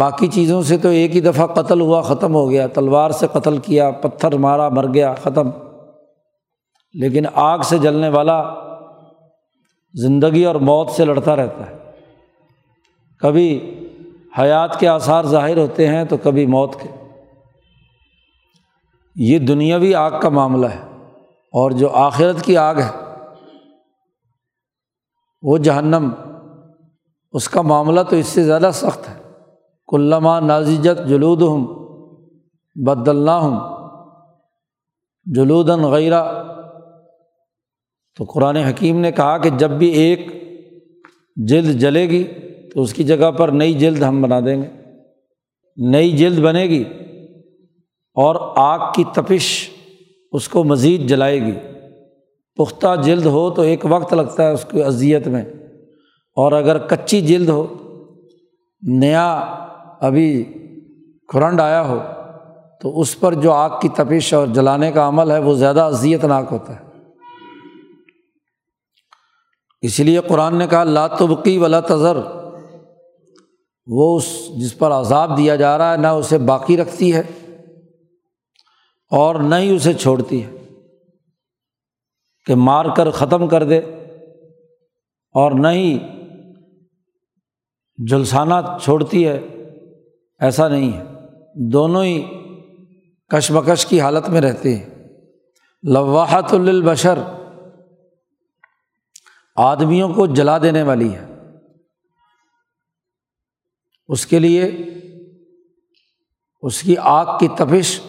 باقی 0.00 0.26
چیزوں 0.26 0.62
سے 0.62 0.78
تو 0.78 0.88
ایک 0.88 1.16
ہی 1.16 1.20
دفعہ 1.20 1.46
قتل 1.46 1.80
ہوا، 1.80 2.00
ختم 2.00 2.34
ہو 2.34 2.50
گیا۔ 2.50 2.66
تلوار 2.66 3.10
سے 3.10 3.26
قتل 3.32 3.58
کیا، 3.58 3.90
پتھر 3.90 4.36
مارا، 4.36 4.68
مر 4.68 4.94
گیا، 4.94 5.14
ختم۔ 5.14 5.50
لیکن 6.94 7.24
آگ 7.34 7.58
سے 7.58 7.78
جلنے 7.78 8.08
والا 8.08 8.54
زندگی 9.94 10.44
اور 10.44 10.54
موت 10.54 10.90
سے 10.90 11.04
لڑتا 11.04 11.36
رہتا 11.36 11.70
ہے۔ 11.70 11.76
کبھی 13.18 13.74
حیات 14.38 14.80
کے 14.80 14.88
آثار 14.88 15.24
ظاہر 15.24 15.56
ہوتے 15.56 15.88
ہیں 15.88 16.04
تو 16.04 16.16
کبھی 16.16 16.46
موت 16.46 16.80
کے۔ 16.80 16.88
یہ 19.16 19.38
دنیاوی 19.38 19.94
آگ 19.94 20.10
کا 20.22 20.28
معاملہ 20.28 20.66
ہے۔ 20.66 20.93
اور 21.54 21.70
جو 21.70 21.90
آخرت 21.90 22.42
کی 22.42 22.56
آگ 22.56 22.74
ہے، 22.74 22.90
وہ 25.42 25.58
جہنم، 25.58 26.10
اس 27.32 27.48
کا 27.48 27.62
معاملہ 27.62 28.00
تو 28.10 28.16
اس 28.16 28.26
سے 28.26 28.44
زیادہ 28.44 28.70
سخت 28.74 29.08
ہے۔ 29.08 29.14
کلّہ 29.88 30.40
نازجت 30.40 31.08
جلود 31.08 31.42
ہوں 31.42 31.66
بدلنا 32.74 33.38
ہوں 33.38 33.60
جلودن 35.24 35.84
غیرہ 35.84 36.24
تو 38.16 38.24
قرآن 38.24 38.56
حکیم 38.56 39.00
نے 39.00 39.12
کہا 39.12 39.38
کہ 39.38 39.50
جب 39.50 39.70
بھی 39.70 39.86
ایک 39.86 40.20
جلد 41.36 41.80
جلے 41.80 42.08
گی، 42.08 42.24
تو 42.74 42.82
اس 42.82 42.94
کی 42.94 43.04
جگہ 43.04 43.30
پر 43.30 43.48
نئی 43.48 43.74
جلد 43.74 44.02
ہم 44.02 44.22
بنا 44.22 44.40
دیں 44.40 44.62
گے۔ 44.62 44.68
نئی 45.76 46.16
جلد 46.16 46.38
بنے 46.38 46.64
گی 46.64 46.84
اور 48.16 48.36
آگ 48.56 48.92
کی 48.94 49.04
تپش 49.14 49.73
اس 50.34 50.48
کو 50.48 50.64
مزید 50.64 51.08
جلائے 51.08 51.46
گی۔ 51.46 51.54
پختہ 52.56 53.02
جلد 53.02 53.26
ہو 53.26 53.50
تو 53.50 53.62
ایک 53.62 53.86
وقت 53.88 54.14
لگتا 54.14 54.42
ہے 54.42 54.52
اس 54.52 54.66
کی 54.70 54.82
اذیت 54.82 55.28
میں۔ 55.28 55.44
اور 56.36 56.52
اگر 56.52 56.78
کچی 56.78 57.20
جلد 57.20 57.48
ہو، 57.48 57.66
نیا 58.82 59.32
ابھی 60.00 60.44
کھرنڈ 61.28 61.60
آیا 61.60 61.88
ہو، 61.88 61.98
تو 62.80 63.00
اس 63.00 63.20
پر 63.20 63.34
جو 63.34 63.52
آگ 63.52 63.70
کی 63.80 63.88
تپش 63.88 64.34
اور 64.34 64.46
جلانے 64.46 64.92
کا 64.92 65.08
عمل 65.08 65.30
ہے، 65.30 65.38
وہ 65.38 65.54
زیادہ 65.54 65.80
اذیت 65.80 66.24
ناک 66.24 66.44
ہوتا 66.50 66.76
ہے۔ 66.76 66.84
اس 69.82 70.00
لیے 70.00 70.20
قرآن 70.28 70.56
نے 70.56 70.66
کہا 70.66 70.84
لاتبقی 70.84 71.58
ولا 71.58 71.80
تذر۔ 71.80 72.16
وہ 73.86 74.16
اس 74.16 74.48
جس 74.56 74.78
پر 74.78 74.90
عذاب 74.90 75.38
دیا 75.38 75.56
جا 75.56 75.78
رہا 75.78 75.92
ہے، 75.92 75.96
نہ 75.96 76.06
اسے 76.06 76.38
باقی 76.38 76.76
رکھتی 76.76 77.14
ہے۔ 77.14 77.22
اور 79.16 79.34
نہ 79.34 79.54
ہی 79.54 79.76
اسے 79.76 79.94
چھوڑتی 79.94 80.44
ہے 80.44 80.50
کہ 82.46 82.54
مار 82.54 82.84
کر 82.96 83.10
ختم 83.10 83.48
کر 83.48 83.64
دے 83.64 83.78
اور 85.34 85.52
نہ 85.52 85.68
ہی 85.68 85.98
جھلسانا 88.06 88.78
چھوڑتی 88.82 89.28
ہے، 89.28 89.36
ایسا 90.40 90.68
نہیں 90.68 90.92
ہے۔ 90.92 91.02
دونوں 91.54 92.04
ہی 92.04 92.22
کش 93.28 93.52
بکش 93.52 93.86
کی 93.86 94.00
حالت 94.00 94.28
میں 94.28 94.40
رہتے 94.40 94.76
ہیں۔ 94.76 94.90
لواحت 95.82 96.52
البشر 96.52 97.18
آدمیوں 99.56 100.14
کو 100.14 100.26
جلا 100.26 100.58
دینے 100.58 100.82
والی 100.82 101.14
ہے۔ 101.14 101.26
اس 104.08 104.26
کے 104.26 104.38
لیے 104.38 104.64
اس 106.62 106.80
کی 106.80 106.96
آگ 106.98 107.38
کی 107.38 107.48
تپش 107.48 108.00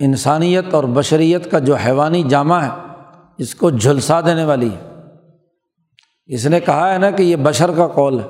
انسانیت 0.00 0.74
اور 0.74 0.84
بشریت 0.84 1.50
کا 1.50 1.58
جو 1.58 1.74
حیوانی 1.74 2.22
جامع 2.22 2.58
ہے، 2.58 3.02
اس 3.38 3.54
کو 3.54 3.70
جھلسا 3.70 4.20
دینے 4.20 4.44
والی 4.44 4.68
ہے۔ 4.68 4.94
اس 6.26 6.46
نے 6.46 6.60
کہا 6.60 6.92
ہے 6.92 6.98
نا 6.98 7.10
کہ 7.10 7.22
یہ 7.22 7.36
بشر 7.36 7.70
کا 7.76 7.88
کال 7.88 8.20
ہے۔ 8.20 8.28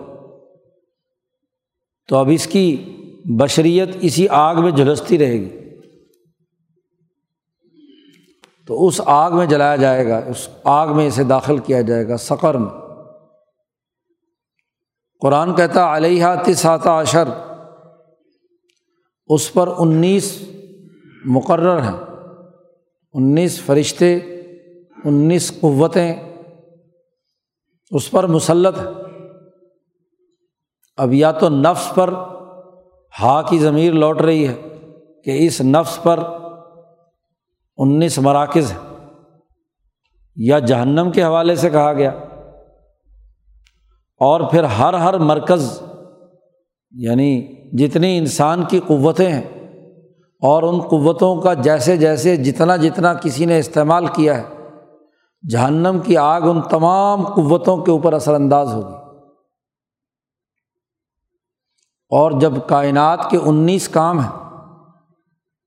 تو 2.08 2.16
اب 2.16 2.28
اس 2.32 2.46
کی 2.46 2.96
بشریت 3.40 3.88
اسی 4.00 4.28
آگ 4.28 4.56
میں 4.56 4.70
جھلستی 4.70 5.18
رہے 5.18 5.32
گی۔ 5.32 5.58
تو 8.66 8.86
اس 8.86 9.00
آگ 9.06 9.32
میں 9.32 9.46
جلایا 9.46 9.76
جائے 9.76 10.08
گا، 10.08 10.18
اس 10.18 10.48
آگ 10.64 10.96
میں 10.96 11.06
اسے 11.06 11.24
داخل 11.24 11.58
کیا 11.58 11.80
جائے 11.80 12.08
گا، 12.08 12.16
سقر 12.16 12.54
میں۔ 12.54 12.70
قرآن 15.20 15.54
کہتا 15.54 15.96
علیہ 15.96 16.26
تسات 16.46 16.86
عشر۔ 16.86 17.28
اس 19.26 19.52
پر 19.52 19.68
انیس 19.78 20.42
مقرر 21.24 21.82
ہیں۔ 21.82 21.96
انیس 23.12 23.60
فرشتے، 23.60 24.16
انیس 25.04 25.60
قوتیں 25.60 26.16
اس 27.90 28.10
پر 28.10 28.26
مسلط 28.26 28.78
ہے 28.78 28.84
اب 30.96 31.12
یا 31.12 31.32
تو 31.32 31.48
نفس 31.48 31.94
پر 31.94 32.14
ہا 33.22 33.42
کی 33.42 33.58
ضمیر 33.58 33.92
لوٹ 33.92 34.20
رہی 34.20 34.48
ہے 34.48 34.54
کہ 35.24 35.46
اس 35.46 35.60
نفس 35.60 36.02
پر 36.02 36.20
انیس 37.76 38.18
مراکز 38.18 38.72
ہیں۔ 38.72 39.06
یا 40.36 40.58
جہنم 40.58 41.10
کے 41.14 41.22
حوالے 41.24 41.56
سے 41.56 41.70
کہا 41.70 41.92
گیا۔ 41.92 42.10
اور 44.20 44.40
پھر 44.50 44.64
ہر 44.64 44.94
ہر 44.94 45.18
مرکز 45.18 45.82
یعنی 46.90 47.48
جتنی 47.72 48.18
انسان 48.18 48.64
کی 48.64 48.80
قوتیں 48.86 49.32
ہیں 49.32 49.57
اور 50.40 50.62
ان 50.62 50.80
قوتوں 50.80 51.36
کا 51.36 51.54
جیسے 51.54 51.96
جیسے 51.96 52.36
جتنا 52.36 52.76
جتنا 52.76 53.14
کسی 53.14 53.44
نے 53.44 53.58
استعمال 53.58 54.06
کیا 54.06 54.36
ہے، 54.36 54.70
جہنم 55.50 55.98
کی 56.04 56.16
آگ 56.16 56.42
ان 56.42 56.62
تمام 56.62 57.26
قوتوں 57.26 57.76
کے 57.76 57.90
اوپر 57.90 58.12
اثر 58.12 58.34
انداز 58.34 58.74
ہوگی۔ 58.74 58.94
اور 62.10 62.30
جب 62.30 62.52
کائنات 62.66 63.30
کے 63.30 63.36
انیس 63.36 63.88
کام 63.88 64.20
ہیں، 64.20 64.60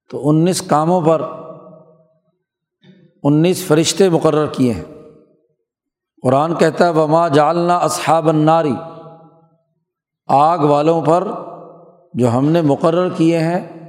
تو 0.10 0.30
انیس 0.30 0.62
کاموں 0.62 1.02
پر 1.02 1.22
انیس 3.24 3.66
فرشتے 3.68 4.10
مقرر 4.10 4.48
کیے 4.48 4.74
ہیں۔ 4.74 4.86
قرآن 6.22 6.56
کہتا 6.56 6.86
ہے، 6.86 6.90
وما 6.90 7.28
جالنا 7.28 7.78
اصحاب 7.78 8.30
الناری 8.30 8.74
آگ 10.28 10.60
والوں 10.60 11.02
پر 11.02 11.32
جو 12.14 12.38
ہم 12.38 12.46
نے 12.46 12.62
مقرر 12.62 13.10
کیے 13.10 13.40
ہیں 13.40 13.81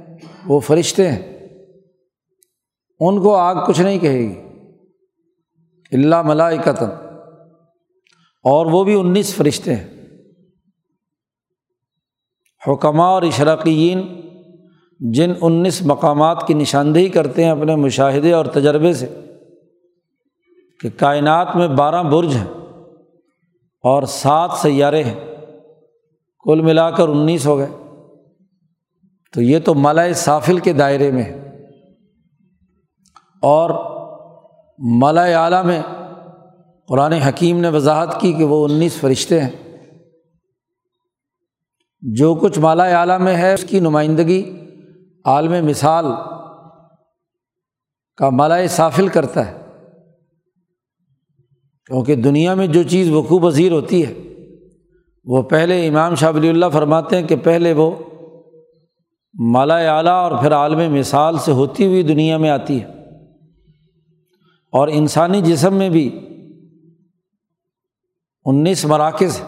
وہ 0.47 0.59
فرشتے 0.59 1.11
ہیں۔ 1.11 1.33
ان 2.99 3.21
کو 3.21 3.35
آگ 3.35 3.65
کچھ 3.67 3.81
نہیں 3.81 3.99
کہے 3.99 4.19
گی۔ 4.19 4.41
اللہ 5.91 6.21
ملائکتن 6.21 6.89
اور 8.43 8.65
وہ 8.65 8.83
بھی 8.83 8.99
انیس 8.99 9.35
فرشتے 9.35 9.75
ہیں۔ 9.75 9.93
حکمہ 12.67 13.01
اور 13.01 13.21
اشراقین 13.21 14.21
جن 14.99 15.33
انیس 15.41 15.81
مقامات 15.81 16.47
کی 16.47 16.53
نشاندہی 16.53 17.09
کرتے 17.09 17.43
ہیں 17.43 17.51
اپنے 17.51 17.75
مشاہدے 17.75 18.33
اور 18.33 18.45
تجربے 18.45 18.93
سے 18.93 19.21
کہ 20.81 20.89
کائنات 20.97 21.55
میں 21.55 21.67
بارہ 21.67 22.03
برج 22.03 22.35
ہیں 22.35 22.47
اور 23.83 24.03
سات 24.03 24.51
سیارے 24.61 25.03
ہیں۔ 25.03 25.35
کل 26.43 26.61
ملا 26.61 26.91
کر 26.91 27.07
انیس 27.07 27.45
ہو 27.47 27.57
گئے۔ 27.57 27.82
تو 29.33 29.41
یہ 29.41 29.59
تو 29.59 29.73
ملائے 29.73 30.13
سافل 30.13 30.59
کے 30.59 30.73
دائرے 30.73 31.11
میں 31.11 31.23
اور 33.41 33.93
ملا 34.79 35.23
اعلیٰ 35.23 35.65
میں 35.65 35.81
قرآن 36.87 37.13
حکیم 37.13 37.59
نے 37.59 37.69
وضاحت 37.69 38.21
کی 38.21 38.33
کہ 38.33 38.43
وہ 38.43 38.67
انیس 38.67 38.93
فرشتے 38.93 39.41
ہیں۔ 39.41 39.49
جو 42.01 42.35
کچھ 42.35 42.59
مالا 42.59 42.83
اعلیٰ 42.83 43.19
میں 43.19 43.35
ہے، 43.35 43.53
اس 43.53 43.63
کی 43.63 43.79
نمائندگی 43.79 44.67
عالم 45.25 45.65
مثال 45.65 46.05
کا 48.17 48.29
ملائے 48.29 48.67
سافل 48.67 49.07
کرتا 49.07 49.51
ہے۔ 49.51 49.57
کیونکہ 51.85 52.15
دنیا 52.15 52.53
میں 52.53 52.67
جو 52.67 52.83
چیز 52.83 53.09
وقوع 53.09 53.49
پذیر 53.49 53.71
ہوتی 53.71 54.05
ہے، 54.05 54.13
وہ 55.25 55.41
پہلے 55.41 55.87
امام 55.87 56.15
شاہ 56.15 56.31
ولی 56.31 56.49
اللہ 56.49 56.65
فرماتے 56.73 57.19
ہیں 57.19 57.27
کہ 57.27 57.35
پہلے 57.35 57.73
وہ 57.73 57.91
مالا 59.39 59.97
اعلیٰ 59.97 60.31
اور 60.31 60.41
پھر 60.41 60.53
عالم 60.53 60.93
مثال 60.93 61.37
سے 61.37 61.51
ہوتی 61.51 61.85
ہوئی 61.85 62.03
دنیا 62.03 62.37
میں 62.37 62.49
آتی 62.49 62.81
ہے۔ 62.81 62.85
اور 64.71 64.87
انسانی 64.87 65.41
جسم 65.41 65.73
میں 65.73 65.89
بھی 65.89 66.19
انیس 68.45 68.85
مراکز 68.85 69.41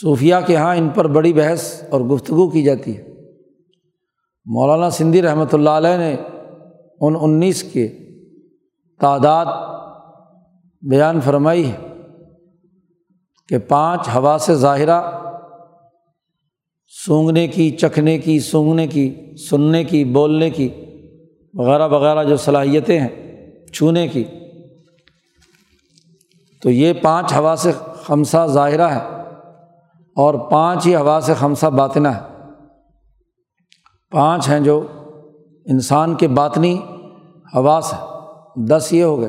صوفیہ 0.00 0.34
کے 0.46 0.52
یہاں 0.52 0.76
ان 0.76 0.88
پر 0.88 1.06
بڑی 1.06 1.32
بحث 1.32 1.82
اور 1.90 2.00
گفتگو 2.00 2.50
کی 2.50 2.62
جاتی 2.62 2.96
ہے۔ 2.96 3.14
مولانا 4.44 4.90
سندھی 4.90 5.22
رحمۃ 5.22 5.52
اللہ 5.52 5.70
علیہ 5.70 5.96
نے 5.96 6.16
ان 7.00 7.16
انیس 7.20 7.62
کے 7.62 7.88
تعداد 9.00 9.46
بیان 10.82 11.20
فرمائی 11.20 11.72
ہے 11.72 11.76
کہ 13.48 13.58
پانچ 13.58 14.08
ہوا 14.14 14.36
سے 14.40 14.54
ظاہرہ 14.54 15.27
سونگنے 16.88 17.48
کی، 17.48 17.70
چکھنے 17.70 18.18
کی، 18.18 18.40
سونگنے 18.40 18.86
کی، 18.86 19.36
سننے 19.50 19.84
کی، 19.84 20.04
بولنے 20.04 20.50
کی، 20.50 20.68
وغیرہ 21.54 21.88
وغیرہ 21.88 22.24
جو 22.24 22.36
صلاحیتیں 22.36 23.00
ہیں، 23.00 23.34
چھونے 23.66 24.08
کی۔ 24.08 24.24
تو 26.62 26.70
یہ 26.70 26.92
پانچ 26.92 27.32
ہوا 27.32 27.54
سے 27.58 27.72
خمسہ 27.94 28.46
ظاہرہ 28.46 28.88
ہے 28.88 29.00
اور 30.16 30.34
پانچ 30.34 30.86
ہی 30.86 30.94
ہوا 30.94 31.20
سے 31.22 31.34
خمسہ 31.34 31.66
باطنا 31.66 32.16
ہے 32.16 32.20
پانچ 34.10 34.48
ہیں 34.48 34.60
جو 34.60 34.86
انسان 35.64 36.14
کے 36.14 36.28
باطنی 36.28 36.78
حواس 37.54 37.94
ہے 37.94 37.98
دس 38.66 38.88
یہ 38.92 39.02
ہو 39.02 39.20
گئے۔ 39.20 39.28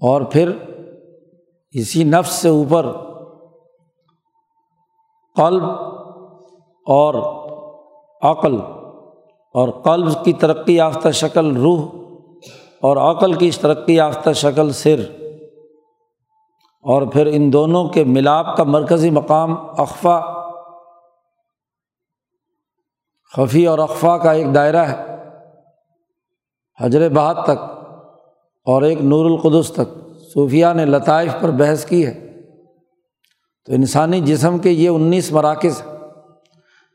اور 0.00 0.22
پھر 0.22 0.50
اسی 1.70 2.04
نفس 2.04 2.32
سے 2.32 2.48
اوپر 2.48 2.86
قلب 5.36 5.64
اور 6.86 7.14
عقل 8.22 8.56
اور 9.54 9.68
قلب 9.68 10.24
کی 10.24 10.32
ترقی 10.32 10.76
یافتہ 10.76 11.08
شکل 11.08 11.56
روح 11.56 11.84
اور 12.82 12.96
عقل 12.96 13.32
کی 13.32 13.50
ترقی 13.50 13.94
یافتہ 13.94 14.32
شکل 14.32 14.72
سر 14.72 15.00
اور 16.82 17.02
پھر 17.02 17.26
ان 17.26 17.52
دونوں 17.52 17.88
کے 17.88 18.04
ملاپ 18.04 18.56
کا 18.56 18.64
مرکزی 18.64 19.10
مقام 19.10 19.56
اقفا 19.78 20.20
خفی 23.36 23.66
اور 23.66 23.78
اقفا 23.78 24.18
کا 24.18 24.32
ایک 24.32 24.54
دائرہ 24.54 24.84
ہے، 24.84 25.16
حجر 26.80 27.08
بہت 27.08 27.36
تک 27.44 27.64
اور 28.66 28.82
ایک 28.82 29.00
نور 29.00 29.24
القدس 29.24 29.72
تک 29.72 29.94
صوفیہ 30.34 30.66
نے 30.74 30.84
لطائف 30.84 31.32
پر 31.40 31.50
بحث 31.50 31.84
کی 31.84 32.06
ہے۔ 32.06 32.25
تو 33.66 33.72
انسانی 33.72 34.20
جسم 34.20 34.58
کے 34.58 34.70
یہ 34.70 34.88
انیس 34.88 35.32
مراکز 35.32 35.82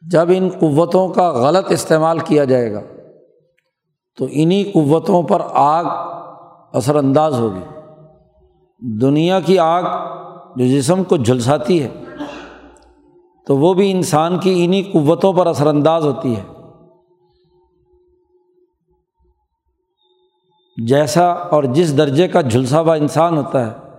جب 0.01 0.27
ان 0.35 0.49
قوتوں 0.59 1.09
کا 1.09 1.31
غلط 1.31 1.71
استعمال 1.71 2.19
کیا 2.19 2.43
جائے 2.43 2.73
گا، 2.73 2.81
تو 4.17 4.27
انہیں 4.31 4.63
قوتوں 4.73 5.23
پر 5.23 5.41
آگ 5.53 5.85
اثر 6.73 6.95
انداز 6.95 7.39
ہوگی۔ 7.39 7.81
دنیا 9.01 9.39
کی 9.39 9.59
آگ 9.59 9.83
جو 10.55 10.65
جسم 10.65 11.03
کو 11.03 11.17
جھلساتی 11.17 11.83
ہے، 11.83 11.89
تو 13.47 13.57
وہ 13.57 13.73
بھی 13.73 13.91
انسان 13.91 14.39
کی 14.39 14.65
انہیں 14.65 14.93
قوتوں 14.93 15.33
پر 15.33 15.47
اثر 15.47 15.67
انداز 15.67 16.05
ہوتی 16.05 16.35
ہے۔ 16.35 16.43
جیسا 20.87 21.27
اور 21.27 21.63
جس 21.63 21.97
درجے 21.97 22.27
کا 22.27 22.41
جھلسا 22.41 22.81
ہوا 22.81 22.95
انسان 22.95 23.37
ہوتا 23.37 23.67
ہے 23.67 23.90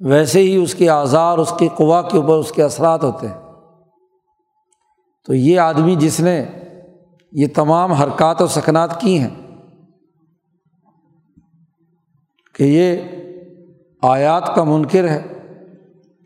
ویسے 0.00 0.40
ہی 0.40 0.56
اس 0.56 0.74
کے 0.74 0.90
آزار، 0.90 1.38
اس 1.38 1.52
کی 1.58 1.68
قوا 1.68 2.02
کے 2.02 2.16
اوپر 2.16 2.34
اس 2.34 2.52
کے 2.52 2.62
اثرات 2.62 3.04
ہوتے 3.04 3.28
ہیں۔ 3.28 3.34
تو 5.26 5.34
یہ 5.34 5.60
آدمی 5.60 5.94
جس 5.94 6.20
نے 6.20 6.44
یہ 7.32 7.46
تمام 7.54 7.92
حرکات 7.92 8.42
و 8.42 8.46
سکنات 8.46 9.00
کی 9.00 9.18
ہیں 9.18 9.62
کہ 12.54 12.64
یہ 12.64 12.96
آیات 14.02 14.54
کا 14.54 14.64
منکر 14.64 15.08
ہے، 15.08 15.22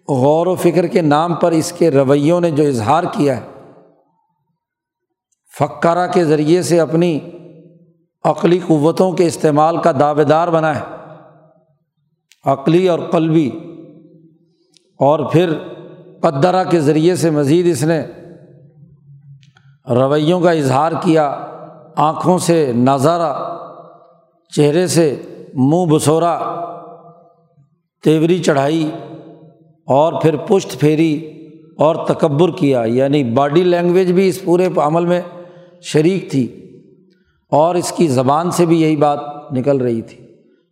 غور 0.08 0.46
و 0.46 0.54
فکر 0.54 0.86
کے 0.86 1.00
نام 1.00 1.34
پر 1.34 1.52
اس 1.52 1.72
کے 1.72 1.90
رویوں 1.90 2.40
نے 2.40 2.50
جو 2.50 2.64
اظہار 2.64 3.04
کیا 3.12 3.36
ہے 3.36 3.42
فکرہ 5.58 6.06
کے 6.12 6.24
ذریعے 6.24 6.62
سے 6.62 6.80
اپنی 6.80 7.18
عقلی 8.24 8.58
قوتوں 8.66 9.12
کے 9.12 9.26
استعمال 9.26 9.80
کا 9.80 9.92
دعوے 9.92 10.24
دار 10.24 10.48
بنا 10.48 10.80
ہے۔ 10.80 11.01
عقلی 12.44 12.88
اور 12.88 12.98
قلبی 12.98 13.50
اور 14.98 15.18
پھر 15.32 15.52
قدرہ 16.20 16.64
کے 16.64 16.80
ذریعے 16.80 17.14
سے 17.14 17.30
مزید 17.30 17.66
اس 17.66 17.82
نے 17.82 18.02
رویوں 19.94 20.40
کا 20.40 20.50
اظہار 20.50 20.92
کیا، 21.02 21.46
آنکھوں 21.96 22.38
سے 22.38 22.72
نظارہ، 22.72 23.32
چہرے 24.48 24.86
سے 24.86 25.22
منہ 25.54 25.86
بسورا، 25.90 26.38
تیوری 28.04 28.38
چڑھائی 28.38 28.90
اور 29.86 30.12
پھر 30.22 30.36
پشت 30.36 30.78
پھیری 30.80 31.14
اور 31.78 31.96
تکبر 31.96 32.50
کیا 32.50 32.84
یعنی 32.84 33.24
باڈی 33.24 33.62
لینگویج 33.62 34.12
بھی 34.12 34.28
اس 34.28 34.44
پورے 34.44 34.68
عمل 34.76 35.06
میں 35.06 35.20
شریک 35.82 36.30
تھی 36.30 36.46
اور 37.50 37.74
اس 37.74 37.92
کی 37.92 38.06
زبان 38.08 38.50
سے 38.50 38.66
بھی 38.66 38.82
یہی 38.82 38.96
بات 38.96 39.18
نکل 39.52 39.80
رہی 39.80 40.02
تھی۔ 40.02 40.21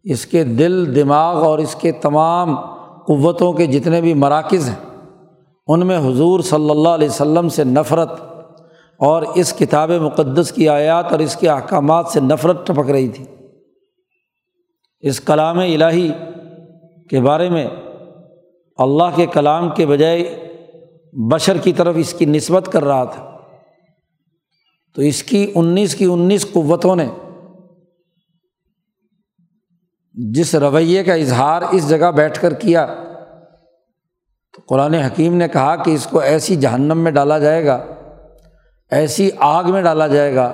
اس 0.05 0.27
کے 0.27 0.45
دل، 0.45 0.95
دماغ 0.95 1.37
اور 1.37 1.59
اس 1.59 1.75
کے 1.75 1.93
تمام 1.93 2.57
قوتوں 3.07 3.53
کے 3.53 3.67
جتنے 3.67 4.01
بھی 4.01 4.15
مراکز 4.15 4.69
ہیں، 4.69 5.09
ان 5.67 5.87
میں 5.87 5.99
حضور 5.99 6.41
صلی 6.41 6.71
اللہ 6.71 6.89
علیہ 6.89 7.09
وسلم 7.09 7.49
سے 7.49 7.65
نفرت 7.65 8.11
اور 8.99 9.23
اس 9.35 9.53
کتاب 9.53 9.91
مقدس 9.91 10.53
کی 10.53 10.69
آیات 10.69 11.13
اور 11.13 11.19
اس 11.19 11.37
کے 11.37 11.49
احکامات 11.49 12.07
سے 12.07 12.21
نفرت 12.21 12.67
ٹپک 12.67 12.91
رہی 12.91 13.09
تھی۔ 13.09 13.25
اس 15.01 15.21
کلام 15.21 15.59
الہی 15.59 16.13
کے 17.11 17.21
بارے 17.21 17.49
میں 17.49 17.67
اللہ 18.79 19.17
کے 19.17 19.27
کلام 19.27 19.71
کے 19.71 19.87
بجائے 19.87 20.49
بشر 21.13 21.57
کی 21.57 21.73
طرف 21.73 21.95
اس 21.99 22.15
کی 22.15 22.25
نسبت 22.25 22.69
کر 22.73 22.85
رہا 22.85 23.05
تھا۔ 23.05 23.39
تو 24.95 25.03
اس 25.03 25.23
کی 25.23 25.53
انیس 25.55 25.95
کی 25.95 26.05
انیس 26.05 26.53
قوتوں 26.53 26.97
نے 26.97 27.07
جس 30.15 30.55
رویے 30.55 31.05
کا 31.05 31.15
اظہار 31.15 31.63
اس 31.71 31.89
جگہ 31.89 32.11
بیٹھ 32.11 32.41
کر 32.41 32.55
کیا، 32.55 32.87
تو 34.55 34.63
قرآن 34.69 34.95
حکیم 34.95 35.37
نے 35.37 35.49
کہا 35.49 35.77
کہ 35.77 35.91
اس 35.91 36.07
کو 36.07 36.19
ایسی 36.19 36.57
جہنم 36.57 36.99
میں 36.99 37.13
ڈالا 37.13 37.39
جائے 37.39 37.67
گا، 37.67 37.85
ایسی 38.91 39.31
آگ 39.39 39.65
میں 39.65 39.83
ڈالا 39.83 40.07
جائے 40.07 40.35
گا 40.35 40.53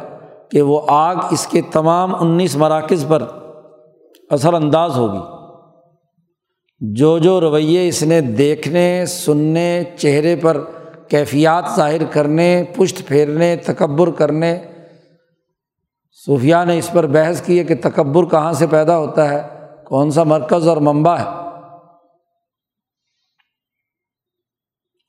کہ 0.50 0.62
وہ 0.62 0.80
آگ 0.88 1.16
اس 1.30 1.46
کے 1.46 1.60
تمام 1.72 2.14
انیس 2.14 2.56
مراکز 2.56 3.04
پر 3.08 3.22
اثر 4.30 4.54
انداز 4.54 4.96
ہوگی۔ 4.96 5.36
جو 6.80 7.18
جو 7.18 7.40
رویے 7.40 7.88
اس 7.88 8.02
نے 8.02 8.20
دیکھنے، 8.20 9.04
سننے، 9.06 9.82
چہرے 9.96 10.36
پر 10.36 10.60
کیفیات 11.08 11.64
ظاہر 11.76 12.04
کرنے، 12.10 12.64
پشت 12.76 13.06
پھیرنے، 13.06 13.56
تکبر 13.56 14.10
کرنے 14.10 14.58
صوفیہ 16.26 16.56
نے 16.66 16.78
اس 16.78 16.90
پر 16.92 17.06
بحث 17.06 17.42
کی 17.42 17.58
ہے 17.58 17.64
کہ 17.64 17.74
تکبر 17.82 18.24
کہاں 18.24 18.52
سے 18.52 18.66
پیدا 18.66 18.98
ہوتا 18.98 19.28
ہے؟ 19.28 19.42
کون 19.84 20.10
سا 20.10 20.22
مرکز 20.24 20.68
اور 20.68 20.76
منبع 20.76 21.16
ہے؟ 21.16 21.24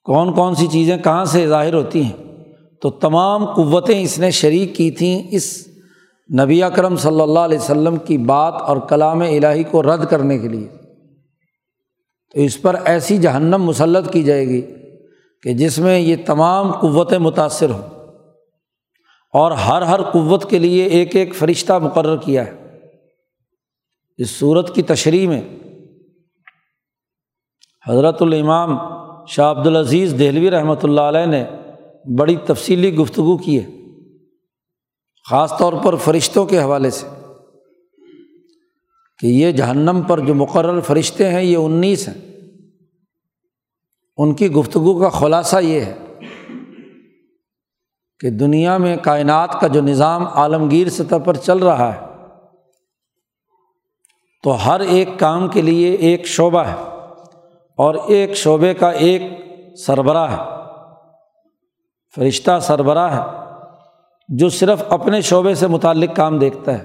کون 0.03 0.34
کون 0.34 0.56
سی 0.56 0.67
چیزیں 0.67 0.97
کہاں 0.97 1.25
سے 1.25 1.47
ظاہر 1.47 1.73
ہوتی 1.73 2.03
ہیں؟ 2.03 2.45
تو 2.82 2.89
تمام 2.89 3.45
قوتیں 3.45 4.01
اس 4.01 4.19
نے 4.19 4.32
شریک 4.32 4.75
کی 4.75 4.91
تھیں 4.91 5.23
اس 5.32 5.67
نبی 6.39 6.63
اکرم 6.63 6.95
صلی 6.95 7.21
اللہ 7.21 7.39
علیہ 7.39 7.58
وسلم 7.58 7.95
کی 7.97 8.17
بات 8.17 8.53
اور 8.62 8.77
کلام 8.77 9.19
الہی 9.19 9.63
کو 9.63 9.84
رد 9.84 10.06
کرنے 10.06 10.39
کے 10.39 10.47
لیے۔ 10.47 10.67
تو 12.34 12.39
اس 12.41 12.62
پر 12.62 12.75
ایسی 12.86 13.17
جہنم 13.17 13.63
مسلط 13.63 14.13
کی 14.13 14.23
جائے 14.23 14.47
گی 14.47 14.62
کہ 15.43 15.53
جس 15.53 15.80
میں 15.80 15.99
یہ 15.99 16.15
تمام 16.25 16.71
قوتیں 16.71 17.17
متاثر 17.17 17.69
ہوں۔ 17.69 17.97
اور 19.38 19.52
ہر 19.52 19.82
ہر 19.82 20.02
قوت 20.02 20.50
کے 20.50 20.60
لیے 20.60 20.86
ایک 20.86 21.15
ایک 21.15 21.36
فرشتہ 21.36 21.73
مقرر 21.73 22.17
کیا 22.17 22.45
ہے۔ 22.45 22.80
اس 24.17 24.30
صورت 24.30 24.76
کی 24.76 24.82
تشریح 24.82 25.28
میں 25.28 25.41
حضرت 27.88 28.21
الامام 28.21 28.78
شاہ 29.28 29.52
عبد 29.52 29.67
العزیز 29.67 30.15
دہلوی 30.19 30.52
رحمۃ 30.52 30.76
اللہ 30.84 31.02
علیہ 31.02 31.26
نے 31.26 31.45
بڑی 32.17 32.36
تفصیلی 32.45 32.95
گفتگو 32.95 33.38
کی 33.38 33.60
ہے، 33.60 33.69
خاص 35.30 35.54
طور 35.60 35.73
پر 35.84 35.95
فرشتوں 35.95 36.45
کے 36.45 36.60
حوالے 36.60 36.89
سے۔ 36.89 37.08
کہ 39.19 39.28
یہ 39.28 39.52
جہنم 39.52 40.02
پر 40.08 40.19
جو 40.19 40.36
مقرر 40.36 40.82
فرشتے 40.82 41.30
ہیں، 41.30 41.43
یہ 41.43 41.58
انیس 41.58 42.08
ہیں۔ 42.08 42.38
ان 44.17 44.34
کی 44.34 44.52
گفتگو 44.52 45.00
کا 45.00 45.10
خلاصہ 45.10 45.56
یہ 45.62 45.80
ہے۔ 45.80 45.95
کہ 48.19 48.30
دنیا 48.30 48.77
میں 48.77 48.97
کائنات 48.97 49.60
کا 49.62 49.67
جو 49.67 49.82
نظام 49.82 50.27
عالمگیر 50.27 50.89
سطح 50.89 51.15
پر 51.25 51.34
چل 51.34 51.58
رہا 51.58 51.93
ہے، 51.93 52.06
تو 54.43 54.56
ہر 54.65 54.80
ایک 54.80 55.10
کام 55.19 55.47
کے 55.47 55.62
لیے 55.62 55.93
ایک 55.93 56.25
شعبہ 56.25 56.62
ہے 56.62 56.75
اور 57.75 57.95
ایک 58.08 58.34
شعبے 58.34 58.73
کا 58.73 58.89
ایک 58.89 59.21
سربراہ 59.77 60.32
ہے، 60.32 60.43
فرشتہ 62.15 62.60
سربراہ 62.62 63.15
ہے، 63.15 63.21
جو 64.30 64.49
صرف 64.49 64.84
اپنے 64.89 65.21
شعبے 65.21 65.56
سے 65.56 65.67
متعلق 65.67 66.15
کام 66.15 66.39
دیکھتا 66.39 66.77
ہے، 66.77 66.84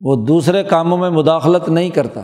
وہ 0.00 0.16
دوسرے 0.26 0.64
کاموں 0.64 0.98
میں 0.98 1.10
مداخلت 1.10 1.68
نہیں 1.68 1.90
کرتا۔ 1.90 2.20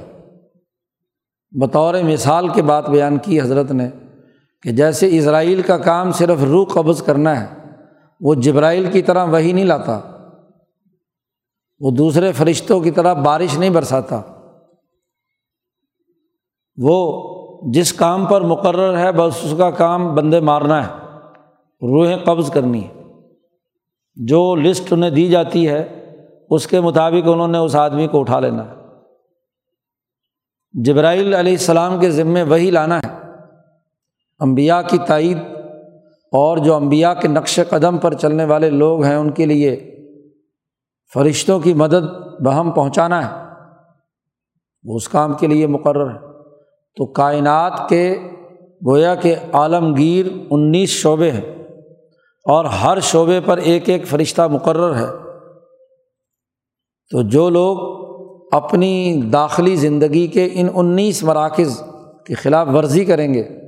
بطور 1.53 1.95
مثال 1.95 2.49
کے 2.49 2.63
بات 2.63 2.89
بیان 2.89 3.19
کی 3.19 3.41
حضرت 3.41 3.71
نے 3.71 3.89
کہ 4.63 4.71
جیسے 4.71 5.19
اسرائیل 5.19 5.63
کا 5.63 5.79
کام 5.79 6.13
صرف 6.13 6.43
روح 6.43 6.67
قبض 6.67 7.03
کرنا 7.03 7.41
ہے 7.41 7.60
وہ 8.21 8.35
جبرائیل 8.35 8.91
کی 8.93 9.03
طرح 9.03 9.25
وہی 9.25 9.53
نہیں 9.53 9.65
لاتا۔ 9.65 10.01
وہ 11.81 11.91
دوسرے 11.91 12.33
فرشتوں 12.33 12.81
کی 12.81 12.91
طرح 12.91 13.13
بارش 13.13 13.59
نہیں 13.59 13.71
برساتا۔ 13.71 14.23
وہ 16.77 17.23
جس 17.73 17.93
کام 17.93 18.27
پر 18.27 18.41
مقرر 18.41 18.99
ہے، 18.99 19.13
بس 19.13 19.35
اس 19.43 19.55
کا 19.59 19.71
کام 19.71 20.15
بندے 20.15 20.41
مارنا 20.41 20.87
ہے۔ 20.87 20.93
روحیں 21.83 22.17
قبض 22.17 22.51
کرنی 22.51 22.85
ہے 22.85 23.03
جو 24.15 24.55
لسٹ 24.55 24.93
انہیں 24.93 25.11
دی 25.11 25.29
جاتی 25.29 25.69
ہے، 25.69 26.13
اس 26.51 26.67
کے 26.67 26.81
مطابق 26.81 27.29
انہوں 27.29 27.49
نے 27.49 27.59
اس 27.59 27.77
آدمی 27.77 28.09
کو 28.09 28.21
اٹھا 28.21 28.41
لینا 28.41 28.71
ہے۔ 28.71 28.75
جبرائیل 30.73 31.35
علیہ 31.35 31.53
السلام 31.53 32.01
کے 32.01 32.11
ذمے 32.11 32.43
وہی 32.43 32.71
لانا 32.71 32.99
ہے۔ 32.99 33.33
امبیا 34.39 34.83
کی 34.83 34.99
تائید 35.07 35.39
اور 36.33 36.57
جو 36.57 36.75
امبیا 36.75 37.15
کے 37.15 37.29
نقش 37.29 37.61
قدم 37.69 37.99
پر 37.99 38.15
چلنے 38.15 38.45
والے 38.45 38.71
لوگ 38.71 39.05
ہیں 39.05 39.15
ان 39.15 39.31
کے 39.31 39.47
لیے 39.47 39.97
فرشتوں 41.15 41.61
کی 41.61 41.75
مدد 41.75 42.03
بہم 42.45 42.71
پہنچانا 42.71 43.31
ہے۔ 43.31 43.45
وہ 44.85 44.97
اس 44.97 45.09
کام 45.09 45.35
کے 45.35 45.47
لیے 45.47 45.67
مقرر 45.67 46.11
ہے 46.11 46.19
تو 46.97 47.07
کائنات 47.07 47.89
کے 47.89 48.19
گویا 48.87 49.15
کے 49.15 49.35
عالمگیر 49.53 50.27
انیس 50.51 50.89
شعبے 50.89 51.31
ہیں 51.31 51.67
اور 52.45 52.65
ہر 52.65 53.01
شعبے 53.01 53.41
پر 53.41 53.57
ایک 53.57 53.89
ایک 53.89 54.07
فرشتہ 54.07 54.43
مقرر 54.43 54.95
ہے۔ 54.95 55.31
تو 57.11 57.23
جو 57.23 57.51
لوگ 57.51 58.01
اپنی 58.53 59.23
داخلی 59.33 59.77
زندگی 59.77 60.27
کے 60.27 60.49
ان 60.53 60.69
انیس 60.75 61.23
مراکز 61.23 61.83
کی 62.27 62.35
خلاف 62.35 62.69
ورزی 62.75 63.05
کریں 63.05 63.35
گے 63.35 63.60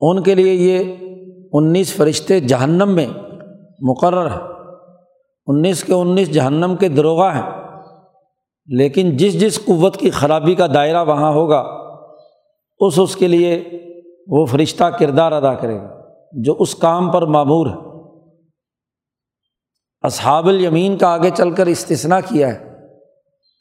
ان 0.00 0.22
کے 0.22 0.34
لیے 0.34 0.52
یہ 0.52 0.96
انیس 1.52 1.94
فرشتے 1.94 2.40
جہنم 2.40 2.94
میں 2.94 3.06
مقرر 3.80 4.30
ہے 4.30 4.40
انیس 5.46 5.84
کے 5.84 5.94
انیس 5.94 6.30
جہنم 6.30 6.76
کے 6.80 6.88
دروغہ 6.88 7.34
ہیں۔ 7.34 7.68
لیکن 8.66 9.16
جس 9.16 9.40
جس 9.40 9.64
قوت 9.64 9.96
کی 9.96 10.10
خرابی 10.10 10.54
کا 10.54 10.66
دائرہ 10.74 11.04
وہاں 11.04 11.32
ہوگا، 11.32 11.60
اس 12.80 12.94
اس 12.96 13.16
کے 13.16 13.28
لیے 13.28 13.64
وہ 14.26 14.46
فرشتہ 14.46 14.84
کردار 14.84 15.32
ادا 15.32 15.54
کرے 15.54 15.78
گا، 15.78 16.00
جو 16.32 16.56
اس 16.58 16.74
کام 16.74 17.10
پر 17.10 17.22
معمور 17.22 17.66
ہے۔ 17.66 17.88
اصحاب 20.02 20.48
الیمین 20.48 20.96
کا 20.96 21.08
آگے 21.08 21.30
چل 21.30 21.50
کر 21.50 21.66
استثنا 21.66 22.20
کیا 22.20 22.48
ہے 22.48 22.70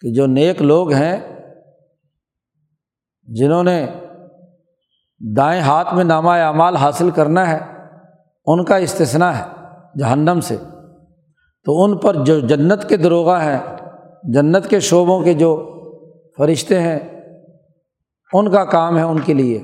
کہ 0.01 0.13
جو 0.13 0.25
نیک 0.25 0.61
لوگ 0.61 0.91
ہیں، 0.91 1.37
جنہوں 3.23 3.63
نے 3.63 3.87
دائیں 5.19 5.61
ہاتھ 5.61 5.93
میں 5.93 6.03
نامہ 6.03 6.29
اعمال 6.29 6.75
حاصل 6.75 7.11
کرنا 7.11 7.51
ہے، 7.51 7.59
ان 8.45 8.63
کا 8.63 8.75
استثنا 8.75 9.39
ہے 9.39 9.43
جہنم 9.99 10.39
سے۔ 10.43 10.57
تو 11.65 11.83
ان 11.83 11.97
پر 11.97 12.15
جو 12.15 12.39
جنت 12.39 12.89
کے 12.89 12.97
دروغہ 12.97 13.41
ہیں، 13.41 13.77
جنت 14.23 14.69
کے 14.69 14.79
شعبوں 14.79 15.21
کے 15.23 15.33
جو 15.33 15.73
فرشتے 16.37 16.79
ہیں، 16.79 16.99
ان 18.33 18.51
کا 18.51 18.65
کام 18.65 18.97
ہے 18.97 19.03
ان 19.03 19.19
کے 19.19 19.33
لیے۔ 19.33 19.63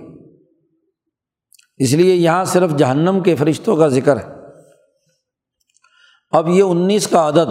اس 1.78 1.94
لیے 1.94 2.16
یہاں 2.16 2.46
صرف 2.46 2.76
جہنم 2.78 3.20
کے 3.20 3.36
فرشتوں 3.36 3.76
کا 3.76 3.88
ذکر 3.88 4.18
ہے۔ 4.18 4.34
اب 6.32 6.50
یہ 6.50 6.64
انیس 6.64 7.08
کا 7.08 7.28
عدد 7.28 7.50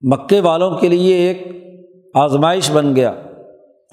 مکے 0.00 0.40
والوں 0.40 0.78
کے 0.78 0.88
لیے 0.88 1.14
ایک 1.16 1.46
آزمائش 2.14 2.70
بن 2.70 2.96
گیا۔ 2.96 3.12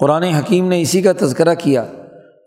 قرآن 0.00 0.22
حکیم 0.22 0.68
نے 0.68 0.80
اسی 0.80 1.02
کا 1.02 1.12
تذکرہ 1.12 1.54
کیا۔ 1.54 1.84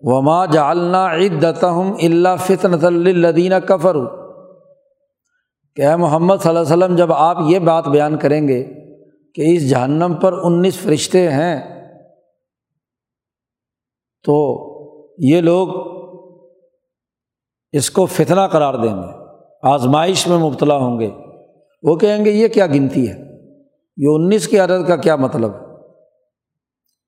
وما 0.03 0.45
جالنا 0.45 1.11
عدت 1.13 1.63
اللہ 1.63 2.35
فطنۃ 2.39 2.83
الدینہ 2.83 3.55
کفر 3.55 3.97
کہ 5.75 5.95
محمد 5.95 6.35
صلی 6.43 6.49
اللہ 6.49 6.59
علیہ 6.59 6.77
وسلم، 6.77 6.95
جب 6.95 7.13
آپ 7.13 7.37
یہ 7.47 7.59
بات 7.59 7.87
بیان 7.87 8.17
کریں 8.17 8.47
گے 8.47 8.63
کہ 9.33 9.55
اس 9.55 9.69
جہنم 9.69 10.13
پر 10.13 10.33
انیس 10.33 10.77
فرشتے 10.77 11.31
ہیں، 11.31 11.61
تو 14.23 14.35
یہ 15.17 15.41
لوگ 15.41 15.67
اس 17.71 17.89
کو 17.89 18.05
فتنہ 18.05 18.47
قرار 18.51 18.73
دیں 18.73 18.95
گے، 18.95 19.11
آزمائش 19.63 20.27
میں 20.27 20.37
مبتلا 20.37 20.77
ہوں 20.77 20.99
گے۔ 20.99 21.09
وہ 21.83 21.95
کہیں 21.95 22.25
گے، 22.25 22.31
یہ 22.31 22.47
کیا 22.47 22.65
گنتی 22.65 23.09
ہے؟ 23.09 23.13
یہ 23.97 24.07
انیس 24.15 24.47
کی 24.47 24.59
عدد 24.59 24.87
کا 24.87 24.95
کیا 24.95 25.15
مطلب؟ 25.15 25.51
ہے 25.51 25.69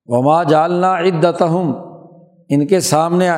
وما 0.07 0.43
جالنا 0.43 0.99
عدت 0.99 1.41
ان 2.49 2.67
کے 2.67 2.79
سامنے 2.79 3.29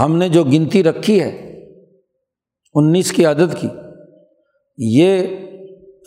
ہم 0.00 0.16
نے 0.16 0.28
جو 0.28 0.44
گنتی 0.44 0.82
رکھی 0.84 1.20
ہے، 1.20 1.30
انیس 2.74 3.12
کی 3.12 3.24
عدد 3.24 3.54
کی، 3.60 3.68
یہ 4.78 5.26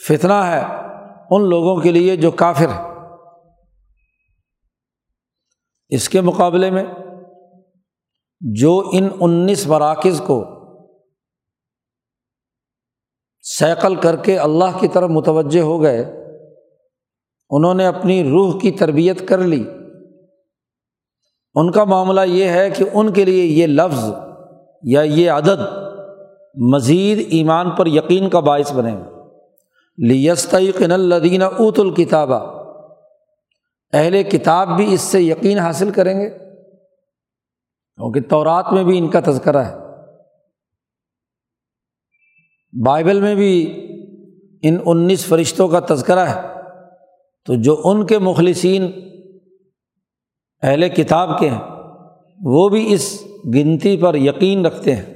فتنہ 0.07 0.33
ہے 0.33 0.61
ان 1.31 1.49
لوگوں 1.49 1.81
کے 1.81 1.91
لیے 1.91 2.15
جو 2.15 2.31
کافر 2.31 2.67
ہے 2.67 2.81
اس 5.89 6.09
کے 6.09 6.21
مقابلے 6.21 6.71
میں 6.71 6.83
جو 8.41 8.89
ان 8.93 9.07
انیس 9.19 9.67
مراکز 9.67 10.21
کو 10.27 10.43
سیکل 13.41 13.95
کر 13.95 14.15
کے 14.15 14.37
اللہ 14.37 14.77
کی 14.79 14.87
طرف 14.87 15.09
متوجہ 15.09 15.61
ہو 15.61 15.81
گئے، 15.81 15.99
انہوں 17.49 17.73
نے 17.73 17.85
اپنی 17.85 18.23
روح 18.29 18.59
کی 18.59 18.71
تربیت 18.71 19.27
کر 19.27 19.37
لی۔ 19.37 19.63
ان 21.55 21.71
کا 21.71 21.83
معاملہ 21.83 22.21
یہ 22.21 22.45
ہے 22.45 22.69
کہ 22.69 22.85
ان 22.93 23.13
کے 23.13 23.25
لیے 23.25 23.45
یہ 23.45 23.67
لفظ 23.67 24.09
یا 24.83 25.01
یہ 25.01 25.31
عدد 25.31 25.61
مزید 26.55 27.27
ایمان 27.29 27.71
پر 27.71 27.87
یقین 27.87 28.29
کا 28.29 28.39
باعث 28.39 28.73
بنے۔ 28.73 28.95
گا 29.97 30.91
الدین 30.91 31.41
اوت 31.41 31.79
الکتابہ 31.79 32.63
اہل 33.93 34.23
کتاب 34.23 34.75
بھی 34.75 34.93
اس 34.93 35.01
سے 35.01 35.21
یقین 35.21 35.57
حاصل 35.57 35.89
کریں 35.89 36.21
گے۔ 36.21 36.29
کیونکہ 37.95 38.21
تورات 38.21 38.65
میں 38.71 38.83
بھی 38.83 38.97
ان 38.97 39.07
کا 39.07 39.19
تذکرہ 39.19 39.57
ہے۔ 39.57 39.75
بائبل 42.85 43.21
میں 43.21 43.35
بھی 43.35 43.87
ان 44.61 44.77
انیس 44.85 45.25
فرشتوں 45.25 45.67
کا 45.67 45.79
تذکرہ 45.89 46.19
ہے۔ 46.19 46.41
تو 47.45 47.53
جو 47.55 47.81
ان 47.83 48.05
کے 48.05 48.19
مخلصین 48.19 48.91
اہل 50.63 50.89
کتاب 50.89 51.39
کے 51.39 51.49
ہیں، 51.49 51.61
وہ 52.43 52.69
بھی 52.69 52.93
اس 52.93 53.23
گنتی 53.55 53.97
پر 53.97 54.15
یقین 54.15 54.65
رکھتے 54.65 54.95
ہیں۔ 54.95 55.13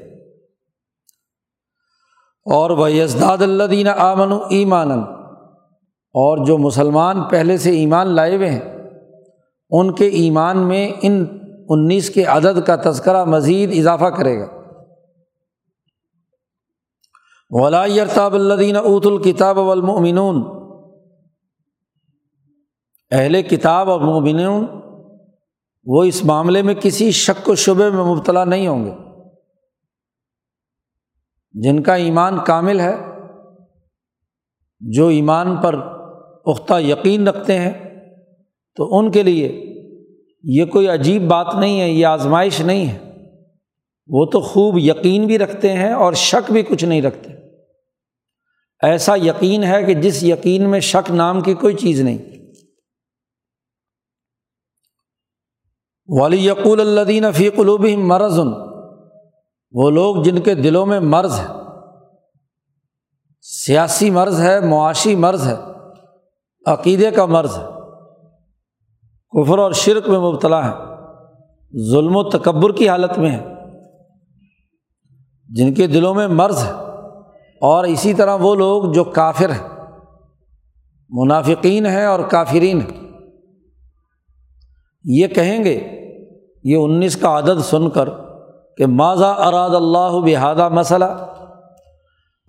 اور 2.46 2.70
وہ 2.70 2.92
یزداد 2.92 3.38
اللہ 3.42 3.64
دین 3.64 3.88
آمن 3.88 4.32
ایمان 4.50 4.92
اور 4.92 6.46
جو 6.46 6.58
مسلمان 6.58 7.24
پہلے 7.24 7.58
سے 7.58 7.70
ایمان 7.70 8.08
لائے 8.08 8.36
ہوئے 8.36 8.50
ہیں، 8.50 8.78
ان 9.70 9.94
کے 9.96 10.08
ایمان 10.08 10.58
میں 10.58 10.92
ان 11.02 11.26
انیس 11.70 12.10
کے 12.10 12.24
عدد 12.24 12.68
کا 12.68 12.76
تذکرہ 12.76 13.24
مزید 13.24 13.78
اضافہ 13.78 14.06
کرے 14.06 14.40
گا۔ 14.40 14.48
ولاطاب 17.50 18.34
الدین 18.34 18.76
اوت 18.76 19.06
الکتاب 19.06 19.58
والمؤمنون۔ 19.58 20.58
اہل 23.12 23.42
کتاب 23.42 23.90
اور 23.90 24.02
مومنون 24.02 24.68
وہ 25.88 26.04
اس 26.04 26.26
معاملے 26.26 26.62
میں 26.62 26.74
کسی 26.74 27.12
شک 27.12 27.50
و 27.50 27.56
شبے 27.56 27.90
میں 27.90 28.04
مبتلا 28.04 28.46
نہیں 28.46 28.68
ہوں 28.68 28.86
گے۔ 28.86 28.92
جن 31.52 31.84
کا 31.84 31.96
ایمان 31.96 32.38
کامل 32.46 32.80
ہے، 32.80 32.96
جو 34.80 35.08
ایمان 35.08 35.58
پر 35.58 35.80
پختہ 36.46 36.80
یقین 36.80 37.28
رکھتے 37.28 37.60
ہیں، 37.60 38.00
تو 38.76 38.98
ان 38.98 39.12
کے 39.12 39.24
لیے 39.24 39.64
یہ 40.44 40.66
کوئی 40.66 40.88
عجیب 40.88 41.22
بات 41.22 41.48
نہیں 41.60 41.82
ہے، 41.82 41.90
یہ 41.90 42.06
آزمائش 42.06 42.62
نہیں 42.62 42.88
ہے۔ 42.88 42.98
وہ 44.08 44.26
تو 44.26 44.42
خوب 44.42 44.78
یقین 44.78 45.26
بھی 45.26 45.40
رکھتے 45.40 45.74
ہیں 45.74 45.92
اور 45.92 46.14
شک 46.14 46.52
بھی 46.52 46.62
کچھ 46.62 46.86
نہیں 46.86 47.02
رکھتے۔ 47.02 47.30
ایسا 48.82 49.16
یقین 49.16 49.64
ہے 49.64 49.84
کہ 49.84 49.94
جس 49.94 50.24
یقین 50.24 50.70
میں 50.70 50.80
شک 50.80 51.12
نام 51.12 51.42
کی 51.42 51.54
کوئی 51.54 51.76
چیز 51.76 52.02
نہیں۔ 52.02 52.37
ولی 56.08 56.48
یقول 56.48 57.00
اللہ 57.00 57.32
فی 57.32 57.50
قلوب 57.50 57.86
مرض۔ 57.98 58.40
وہ 59.72 59.90
لوگ 59.90 60.24
جن 60.24 60.40
کے 60.40 60.56
دلوں 60.56 60.86
میں 60.86 61.00
مرض 61.00 61.40
ہے۔ 61.40 61.46
سیاسی 63.42 64.10
مرض 64.10 64.42
ہے، 64.42 64.60
معاشی 64.60 65.16
مرض 65.16 65.48
ہے، 65.48 65.56
عقیدے 66.66 67.12
کا 67.12 67.26
مرض 67.26 67.58
ہے۔ 67.58 67.64
کفر 69.32 69.58
اور 69.58 69.72
شرک 69.72 70.10
میں 70.10 70.20
مبتلا 70.20 70.70
ہے 70.70 70.74
ظلم 71.92 72.16
و 72.16 72.24
تکبر 72.24 72.72
کی 72.72 72.90
حالت 72.90 73.20
میں 73.20 73.32
ہے 73.32 73.46
جن 75.50 75.74
کے 75.74 75.88
دلوں 75.88 76.14
میں 76.14 76.28
مرض 76.28 76.64
ہے۔ 76.64 76.72
اور 77.62 77.84
اسی 77.84 78.14
طرح 78.14 78.38
وہ 78.42 78.56
لوگ 78.56 78.92
جو 78.92 79.04
کافر 79.04 79.50
ہیں۔ 79.50 79.68
منافقین 81.10 81.86
ہیں 81.86 82.06
اور 82.06 82.20
کافرین 82.20 82.82
ہیں۔ 82.82 83.07
یہ 85.10 85.28
کہیں 85.28 85.64
گے، 85.64 85.80
یہ 86.64 86.76
انیس 86.76 87.16
کا 87.16 87.38
عدد 87.38 87.62
سن 87.64 87.90
کر 87.90 88.10
کہ 88.78 88.86
ماضا 88.86 89.32
اراد 89.32 89.70
اللہ 89.70 90.20
بحادہ 90.26 90.70
مسئلہ؟ 90.70 91.06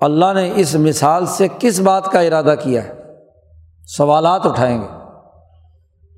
اللہ 0.01 0.33
نے 0.35 0.53
اس 0.55 0.75
مثال 0.75 1.27
سے 1.27 1.49
کس 1.59 1.81
بات 1.81 2.05
کا 2.05 2.21
ارادہ 2.21 2.55
کیا 2.63 2.85
ہے؟ 2.85 2.93
سوالات 3.87 4.47
اٹھائیں 4.47 4.83
گے۔ 4.83 4.87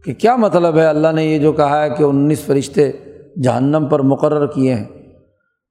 کہ 0.05 0.15
کیا 0.15 0.37
مطلب 0.37 0.77
ہے 0.77 0.87
اللہ 0.87 1.09
نے 1.13 1.25
یہ 1.25 1.39
جو 1.39 1.53
کہا 1.53 1.83
ہے 1.83 1.91
کہ 1.91 2.03
انیس 2.03 2.45
فرشتے 2.45 2.93
جہنم 3.43 3.87
پر 3.91 4.01
مقرر 4.01 4.47
کیے 4.47 4.75
ہیں؟ 4.75 4.89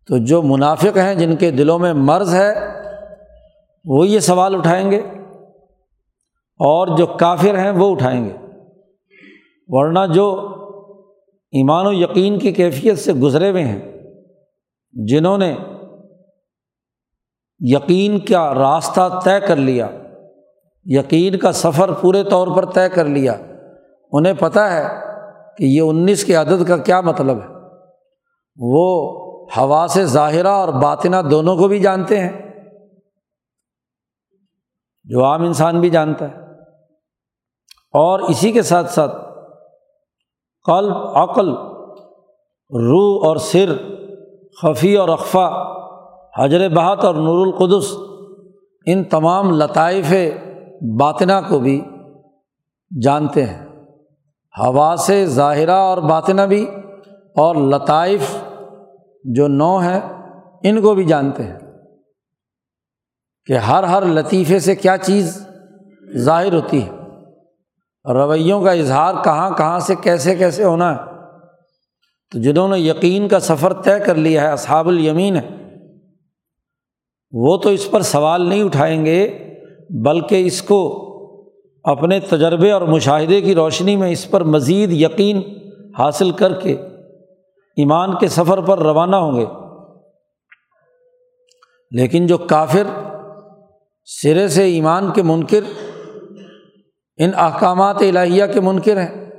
تو 0.07 0.17
جو 0.17 0.41
منافق 0.41 0.97
ہیں 0.97 1.15
جن 1.15 1.35
کے 1.35 1.51
دلوں 1.51 1.79
میں 1.79 1.93
مرض 1.93 2.35
ہے 2.35 2.53
وہ 3.85 4.07
یہ 4.07 4.19
سوال 4.19 4.55
اٹھائیں 4.55 4.91
گے۔ 4.91 5.01
اور 6.59 6.87
جو 6.97 7.05
کافر 7.05 7.57
ہیں، 7.57 7.71
وہ 7.71 7.91
اٹھائیں 7.91 8.25
گے۔ 8.25 8.35
ورنہ 9.67 9.99
جو 10.13 10.55
ایمان 11.51 11.87
و 11.87 11.91
یقین 11.91 12.39
کی 12.39 12.51
کیفیت 12.51 12.99
سے 12.99 13.13
گزرے 13.13 13.49
ہوئے 13.49 13.63
ہیں، 13.63 13.91
جنہوں 14.91 15.37
نے 15.37 15.55
یقین 17.59 18.19
کا 18.19 18.53
راستہ 18.53 19.19
طے 19.23 19.39
کر 19.47 19.55
لیا، 19.55 19.87
یقین 20.85 21.37
کا 21.37 21.51
سفر 21.51 21.93
پورے 21.93 22.23
طور 22.23 22.47
پر 22.55 22.65
طے 22.65 22.89
کر 22.89 23.05
لیا۔ 23.05 23.33
انہیں 24.11 24.33
پتہ 24.33 24.59
ہے 24.59 24.87
کہ 25.57 25.63
یہ 25.63 25.81
انیس 25.81 26.25
کے 26.25 26.35
عدد 26.35 26.67
کا 26.67 26.77
کیا 26.77 27.01
مطلب 27.01 27.37
ہے۔ 27.37 27.47
وہ 28.55 29.15
ہوا 29.57 29.87
سے 29.89 30.05
ظاہرہ 30.05 30.47
اور 30.47 30.81
باطنہ 30.81 31.15
دونوں 31.31 31.57
کو 31.57 31.67
بھی 31.67 31.79
جانتے 31.79 32.19
ہیں۔ 32.19 32.31
جو 35.03 35.25
عام 35.25 35.41
انسان 35.41 35.81
بھی 35.81 35.89
جانتا 35.89 36.29
ہے۔ 36.29 36.35
اور 37.93 38.19
اسی 38.19 38.51
کے 38.51 38.61
ساتھ 38.61 38.91
ساتھ 38.91 39.28
قلب، 40.69 40.97
عقل، 40.97 41.49
روح 42.71 43.27
اور 43.27 43.37
سر، 43.37 43.73
خفی 44.61 44.95
اور 44.95 45.09
اقفا 45.09 45.49
حجر 46.37 46.69
بہت 46.69 47.05
اور 47.05 47.15
نور 47.15 47.47
القدس، 47.47 47.93
ان 48.85 49.03
تمام 49.03 49.51
لطائف 49.51 50.13
باطنہ 50.99 51.33
کو 51.49 51.59
بھی 51.59 51.85
جانتے 53.03 53.45
ہیں۔ 53.45 53.65
ہوا 54.63 54.95
سے 54.97 55.25
ظاہرہ 55.25 55.71
اور 55.71 55.97
باطنہ 55.97 56.41
بھی، 56.41 56.65
اور 57.35 57.55
لطائف 57.55 58.37
جو 59.23 59.47
نو 59.47 59.77
ہیں، 59.77 59.99
ان 60.63 60.81
کو 60.81 60.93
بھی 60.93 61.05
جانتے 61.05 61.43
ہیں۔ 61.43 61.59
کہ 63.45 63.53
ہر 63.53 63.83
ہر 63.83 64.05
لطیفے 64.05 64.59
سے 64.59 64.75
کیا 64.75 64.97
چیز 64.97 65.47
ظاہر 66.17 66.53
ہوتی 66.53 66.83
ہے؟ 66.83 66.98
رویوں 68.05 68.61
کا 68.61 68.71
اظہار 68.71 69.13
کہاں 69.23 69.51
کہاں 69.57 69.79
سے 69.79 69.95
کیسے 69.95 70.35
کیسے 70.35 70.63
ہونا 70.63 70.95
ہے؟ 70.95 70.99
تو 72.31 72.41
جنہوں 72.41 72.67
نے 72.67 72.79
یقین 72.79 73.27
کا 73.27 73.39
سفر 73.39 73.73
طے 73.73 73.99
کر 74.05 74.15
لیا 74.15 74.41
ہے، 74.41 74.47
اصحاب 74.47 74.87
الیمین 74.87 75.35
ہے 75.35 75.49
وہ 77.31 77.57
تو 77.57 77.69
اس 77.69 77.91
پر 77.91 78.01
سوال 78.01 78.41
نہیں 78.41 78.63
اٹھائیں 78.63 79.05
گے، 79.05 79.49
بلکہ 79.89 80.45
اس 80.45 80.61
کو 80.61 81.05
اپنے 81.83 82.19
تجربے 82.19 82.71
اور 82.71 82.81
مشاہدے 82.81 83.41
کی 83.41 83.55
روشنی 83.55 83.95
میں 83.95 84.11
اس 84.11 84.31
پر 84.31 84.43
مزید 84.43 84.91
یقین 84.91 85.41
حاصل 85.99 86.31
کر 86.31 86.53
کے 86.53 86.73
ایمان 87.77 88.17
کے 88.17 88.27
سفر 88.27 88.61
پر 88.61 88.79
روانہ 88.79 89.15
ہوں 89.15 89.35
گے۔ 89.35 89.45
لیکن 91.91 92.27
جو 92.27 92.37
کافر 92.37 92.83
سرے 94.05 94.47
سے 94.47 94.63
ایمان 94.63 95.11
کے 95.11 95.21
منکر 95.21 95.88
ان 97.19 97.31
احکامات 97.35 97.95
الہیہ 97.99 98.45
کے 98.53 98.59
منکر 98.59 98.99
ہیں۔ 99.01 99.29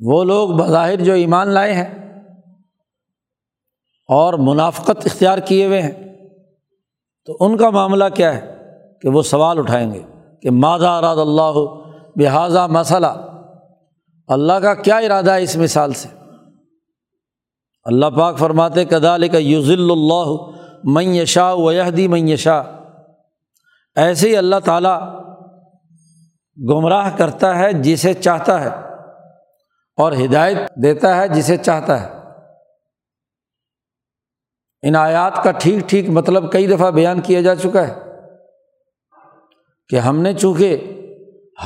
وہ 0.00 0.24
لوگ 0.24 0.50
بظاہر 0.50 0.96
جو 0.96 1.12
ایمان 1.12 1.48
لائے 1.48 1.72
ہیں 1.72 1.88
اور 4.08 4.34
منافقت 4.34 5.06
اختیار 5.06 5.38
کیے 5.38 5.66
ہوئے 5.66 5.82
ہیں، 5.82 5.92
تو 7.24 7.36
ان 7.40 7.56
کا 7.56 7.70
معاملہ 7.70 8.04
کیا 8.14 8.34
ہے 8.34 8.40
کہ 9.02 9.08
وہ 9.08 9.22
سوال 9.22 9.58
اٹھائیں 9.58 9.92
گے 9.92 10.02
کہ 10.42 10.50
مادہ 10.50 10.88
اراد 10.88 11.16
اللہ 11.16 11.58
بحاظہ 12.16 12.66
مسئلہ 12.66 13.06
اللہ 14.28 14.52
کا 14.52 14.74
کیا 14.74 14.96
ارادہ 14.96 15.30
ہے 15.30 15.42
اس 15.42 15.56
مثال 15.56 15.92
سے؟ 15.92 16.08
اللہ 17.84 18.06
پاک 18.06 18.38
فرماتے 18.38 18.84
کدال 18.84 19.28
کا 19.28 19.38
یوز 19.38 19.70
اللہ 19.70 20.30
معیشا 20.84 21.52
ویہدی 21.52 22.08
معیشا 22.08 22.62
ایسے 23.96 24.28
ہی 24.28 24.36
اللہ 24.36 24.56
تعالیٰ 24.64 25.00
گمراہ 26.70 27.16
کرتا 27.16 27.58
ہے 27.58 27.72
جسے 27.72 28.14
چاہتا 28.14 28.60
ہے 28.60 28.68
اور 29.96 30.12
ہدایت 30.12 30.56
دیتا 30.82 31.16
ہے 31.16 31.28
جسے 31.28 31.56
چاہتا 31.56 32.00
ہے۔ 32.00 32.22
ان 34.82 34.96
آیات 34.96 35.44
کا 35.44 35.50
ٹھیک 35.50 35.88
ٹھیک 35.88 36.08
مطلب 36.08 36.52
کئی 36.52 36.66
دفعہ 36.66 36.90
بیان 36.90 37.20
کیا 37.20 37.40
جا 37.40 37.54
چکا 37.54 37.88
ہے 37.88 37.94
کہ 39.88 39.96
ہم 39.96 40.18
نے 40.18 40.34
چونکہ 40.34 40.98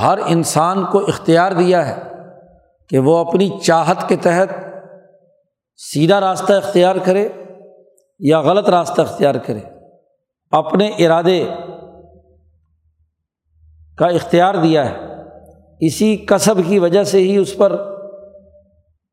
ہر 0.01 0.17
انسان 0.25 0.85
کو 0.85 0.99
اختیار 0.99 1.51
دیا 1.51 1.87
ہے 1.87 2.01
کہ 2.89 2.99
وہ 2.99 3.17
اپنی 3.17 3.49
چاہت 3.63 4.09
کے 4.09 4.15
تحت 4.15 4.47
سیدھا 5.77 6.19
راستہ 6.19 6.53
اختیار 6.53 6.95
کرے 6.95 7.29
یا 8.19 8.41
غلط 8.41 8.69
راستہ 8.69 9.01
اختیار 9.01 9.35
کرے، 9.35 9.59
اپنے 10.51 10.87
ارادے 10.87 11.49
کا 13.97 14.05
اختیار 14.05 14.55
دیا 14.55 14.89
ہے۔ 14.89 14.95
اسی 15.79 16.17
کصب 16.17 16.57
کی 16.67 16.79
وجہ 16.79 17.03
سے 17.03 17.19
ہی 17.19 17.37
اس 17.37 17.57
پر 17.57 17.75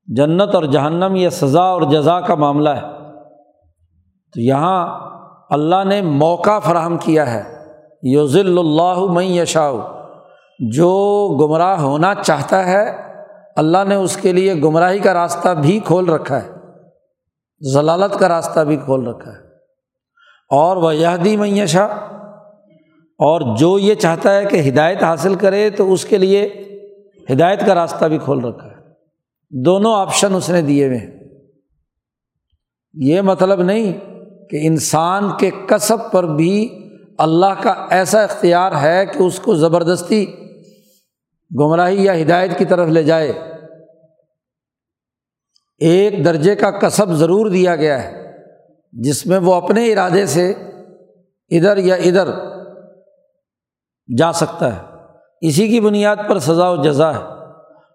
جنت 0.07 0.55
اور 0.55 0.64
جہنم 0.64 1.16
یا 1.16 1.31
سزا 1.31 1.62
اور 1.62 1.83
جزا 1.83 2.20
کا 2.20 2.35
معاملہ 2.35 2.70
ہے۔ 2.70 2.81
تو 4.35 4.40
یہاں 4.40 5.01
اللہ 5.51 5.85
نے 5.85 6.03
موقع 6.03 6.59
فراہم 6.59 6.99
کیا 6.99 7.35
ہے۔ 7.35 7.42
یوزل 8.03 8.59
اللہ 8.59 9.12
میں 9.12 9.27
یشاؤ 9.27 9.79
جو 10.59 11.29
گمراہ 11.40 11.81
ہونا 11.81 12.14
چاہتا 12.14 12.64
ہے، 12.66 12.97
اللہ 13.57 13.79
نے 13.88 13.94
اس 13.94 14.16
کے 14.16 14.33
لیے 14.33 14.55
گمراہی 14.55 14.99
کا 14.99 15.14
راستہ 15.14 15.49
بھی 15.49 15.81
کھول 15.85 16.09
رکھا 16.09 16.42
ہے۔ 16.42 16.49
ضلالت 17.73 18.18
کا 18.18 18.29
راستہ 18.29 18.61
بھی 18.61 18.77
کھول 18.77 19.07
رکھا 19.07 19.31
ہے۔ 19.33 19.44
اور 20.51 20.77
وہ 20.77 20.94
یہدی 20.94 21.37
معیشہ 21.37 21.88
اور 23.18 23.57
جو 23.57 23.79
یہ 23.79 23.94
چاہتا 23.94 24.38
ہے 24.38 24.44
کہ 24.44 24.68
ہدایت 24.68 25.03
حاصل 25.03 25.35
کرے 25.35 25.70
تو 25.70 25.92
اس 25.92 26.05
کے 26.05 26.18
لیے 26.18 26.48
ہدایت 27.33 27.66
کا 27.66 27.74
راستہ 27.74 28.05
بھی 28.05 28.18
کھول 28.18 28.44
رکھا 28.44 28.66
ہے۔ 28.66 28.74
دونوں 29.50 29.94
آپشن 29.94 30.35
اس 30.35 30.50
نے 30.50 30.62
دیے 30.62 30.87
ہوئے 30.87 30.98
ہیں۔ 30.98 31.24
یہ 32.94 33.20
مطلب 33.20 33.62
نہیں 33.62 33.92
کہ 34.50 34.66
انسان 34.66 35.24
کے 35.38 35.50
کسب 35.66 36.12
پر 36.12 36.24
بھی 36.24 36.68
اللہ 37.18 37.62
کا 37.62 37.87
ایسا 37.90 38.22
اختیار 38.22 38.72
ہے 38.83 39.07
کہ 39.07 39.22
اس 39.22 39.40
کو 39.40 39.55
زبردستی 39.55 40.27
گمراہی 41.61 42.05
یا 42.05 42.20
ہدایت 42.20 42.59
کی 42.59 42.64
طرف 42.64 42.88
لے 42.88 43.03
جائے۔ 43.03 43.33
ایک 45.79 46.24
درجے 46.24 46.55
کا 46.55 46.70
کسب 46.70 47.12
ضرور 47.12 47.46
دیا 47.46 47.77
گیا 47.77 48.05
ہے، 48.05 48.33
جس 48.92 49.27
میں 49.27 49.38
وہ 49.38 49.55
اپنے 49.55 49.92
ارادے 49.92 50.27
سے 50.27 50.50
ادھر 51.50 51.77
یا 51.77 51.94
ادھر 51.94 52.54
جا 54.19 54.33
سکتا 54.33 54.77
ہے۔ 54.77 54.81
اسی 55.40 55.69
کی 55.69 55.81
بنیاد 55.81 56.17
پر 56.29 56.38
سزا 56.38 56.71
و 56.71 56.77
جزا 56.77 57.14
ہے۔ 57.14 57.23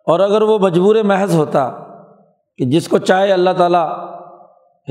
اور 0.06 0.19
اگر 0.19 0.41
وہ 0.41 0.60
مجبور 0.60 0.95
محض 0.95 1.36
ہوتا 1.36 1.72
کہ 2.58 2.65
جس 2.65 2.88
کو 2.88 2.98
چاہے 2.98 3.34
اللہ 3.34 3.50
تعالیٰ 3.58 3.89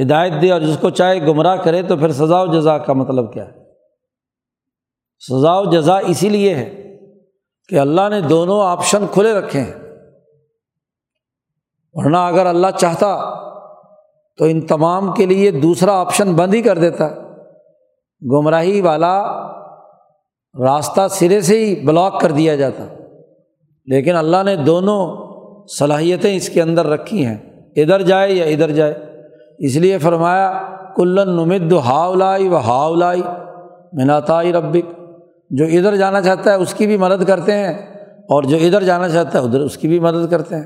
ہدایت 0.03 0.33
دے 0.43 0.53
اور 0.53 0.61
جس 0.61 0.79
کو 0.81 0.91
چاہے 0.91 1.27
گمراہ 1.27 1.57
کرے 1.57 1.83
تو 1.83 1.97
پھر 1.97 2.13
سزا 2.13 2.43
و 2.43 2.47
جزا 2.47 2.79
کا 2.79 2.93
مطلب 2.93 3.33
کیا 3.33 3.45
ہے؟ 3.45 3.53
سزا 5.29 5.59
و 5.59 5.65
جزا 5.65 5.97
اسی 5.97 6.29
لیے 6.29 6.55
ہے 6.55 6.97
کہ 7.69 7.79
اللہ 7.79 8.09
نے 8.09 8.21
دونوں 8.21 8.61
آپشن 8.61 9.05
کھلے 9.13 9.33
رکھے 9.33 9.61
ہیں۔ 9.61 9.75
ورنہ 11.93 12.17
اگر 12.17 12.47
اللہ 12.47 12.67
چاہتا 12.77 13.35
تو 14.37 14.45
ان 14.45 14.61
تمام 14.61 15.13
کے 15.13 15.27
لیے 15.27 15.51
دوسرا 15.51 16.01
آپشن 16.01 16.35
بند 16.35 16.55
ہی 16.55 16.63
کر 16.63 16.79
دیتا۔ 16.79 17.09
گمراہی 18.23 18.81
والا 18.81 19.49
راستہ 20.59 21.01
سرے 21.11 21.41
سے 21.41 21.65
ہی 21.65 21.87
بلاک 21.87 22.21
کر 22.21 22.33
دیا 22.33 22.57
جاتا۔ 22.57 22.85
لیکن 23.87 24.17
اللہ 24.17 24.43
نے 24.43 24.57
دونوں 24.57 25.29
صلاحیتیں 25.67 26.37
اس 26.37 26.49
کے 26.49 26.63
اندر 26.63 26.87
رکھی 26.87 27.27
ہیں۔ 27.27 27.37
ادھر 27.77 28.03
جائے 28.03 28.33
یا 28.33 28.45
ادھر 28.45 28.71
جائے۔ 28.71 28.95
اس 29.59 29.77
لیے 29.77 29.99
فرمایا، 29.99 30.63
کلن 30.97 31.29
نمد 31.29 31.73
ہاؤلائی 31.73 32.49
و 32.49 32.57
ہاؤلائی 32.57 33.23
مناتائی 33.93 34.53
ربک۔ 34.53 35.01
جو 35.51 35.65
ادھر 35.65 35.97
جانا 35.97 36.23
چاہتا 36.23 36.51
ہے 36.51 36.57
اس 36.57 36.75
کی 36.75 36.87
بھی 36.87 36.97
مدد 36.97 37.25
کرتے 37.25 37.53
ہیں 37.53 37.75
اور 38.21 38.43
جو 38.43 38.57
ادھر 38.57 38.83
جانا 38.83 39.09
چاہتا 39.09 39.39
ہے 39.39 39.45
ادھر 39.45 39.61
اس 39.61 39.77
کی 39.77 39.89
بھی 39.89 40.01
مدد 40.01 40.31
کرتے 40.31 40.57
ہیں۔ 40.57 40.65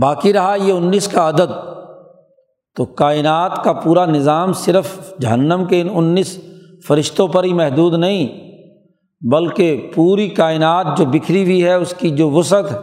باقی 0.00 0.32
رہا 0.32 0.54
یہ 0.62 0.72
انیس 0.72 1.08
کا 1.08 1.28
عدد۔ 1.28 1.52
تو 2.76 2.84
کائنات 2.84 3.64
کا 3.64 3.72
پورا 3.72 4.06
نظام 4.06 4.52
صرف 4.52 4.86
جہنم 5.20 5.64
کے 5.68 5.80
ان 5.80 5.88
انیس 5.92 6.38
فرشتوں 6.86 7.28
پر 7.28 7.44
ہی 7.44 7.52
محدود 7.52 7.94
نہیں، 7.94 8.50
بلکہ 9.20 9.90
پوری 9.94 10.28
کائنات 10.28 10.86
جو 10.98 11.04
بکھری 11.04 11.42
ہوئی 11.42 11.64
ہے، 11.64 11.74
اس 11.74 11.94
کی 11.98 12.10
جو 12.10 12.30
وسعت 12.30 12.72
ہے 12.72 12.76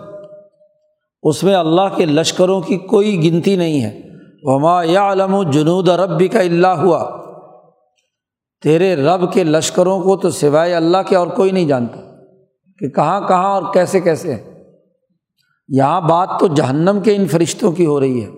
اس 1.23 1.43
میں 1.43 1.55
اللہ 1.55 1.95
کے 1.95 2.05
لشکروں 2.05 2.61
کی 2.61 2.77
کوئی 2.77 3.31
گنتی 3.31 3.55
نہیں 3.55 3.83
ہے۔ 3.83 4.01
وما 4.43 4.83
یا 4.83 5.11
علم 5.11 5.33
و 5.33 5.43
جنود 5.43 5.89
رب 5.89 6.23
کا 6.31 6.39
اللہ 6.39 6.67
ہوا 6.67 7.27
تیرے 8.63 8.95
رب 8.95 9.33
کے 9.33 9.43
لشکروں 9.43 10.01
کو 10.01 10.17
تو 10.17 10.29
سوائے 10.29 10.73
اللہ 10.73 10.97
کے 11.07 11.15
اور 11.15 11.27
کوئی 11.27 11.51
نہیں 11.51 11.67
جانتا 11.67 12.01
کہ 12.79 12.89
کہاں 12.89 13.27
کہاں 13.27 13.61
اور 13.61 13.73
کیسے 13.73 13.99
کیسے 13.99 14.33
ہیں۔ 14.33 14.63
یہاں 15.67 16.01
بات 16.01 16.29
تو 16.39 16.47
جہنم 16.47 16.99
کے 17.03 17.15
ان 17.15 17.27
فرشتوں 17.27 17.71
کی 17.71 17.85
ہو 17.85 17.99
رہی 17.99 18.23
ہے 18.23 18.29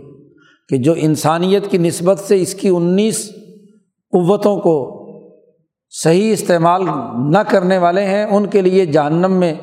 کہ 0.70 0.78
جو 0.78 0.94
انسانیت 0.98 1.72
کی 1.72 1.78
نسبت 1.78 2.20
سے 2.20 2.42
اس 2.42 2.56
کی 2.56 2.70
انیس 2.70 3.32
قوتوں 4.12 4.58
کو 4.58 4.99
صحیح 5.90 6.32
استعمال 6.32 6.86
نہ 7.32 7.38
کرنے 7.38 7.78
والے 7.78 8.04
ہیں، 8.04 8.26
ان 8.26 8.46
کے 8.46 8.62
لیے 8.62 8.86
جہنم 8.86 9.32
میں 9.32 9.54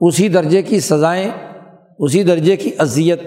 اسی 0.00 0.28
درجے 0.28 0.62
کی 0.62 0.80
سزائیں، 0.80 1.30
اسی 1.98 2.22
درجے 2.22 2.56
کی 2.56 2.70
اذیت۔ 2.78 3.20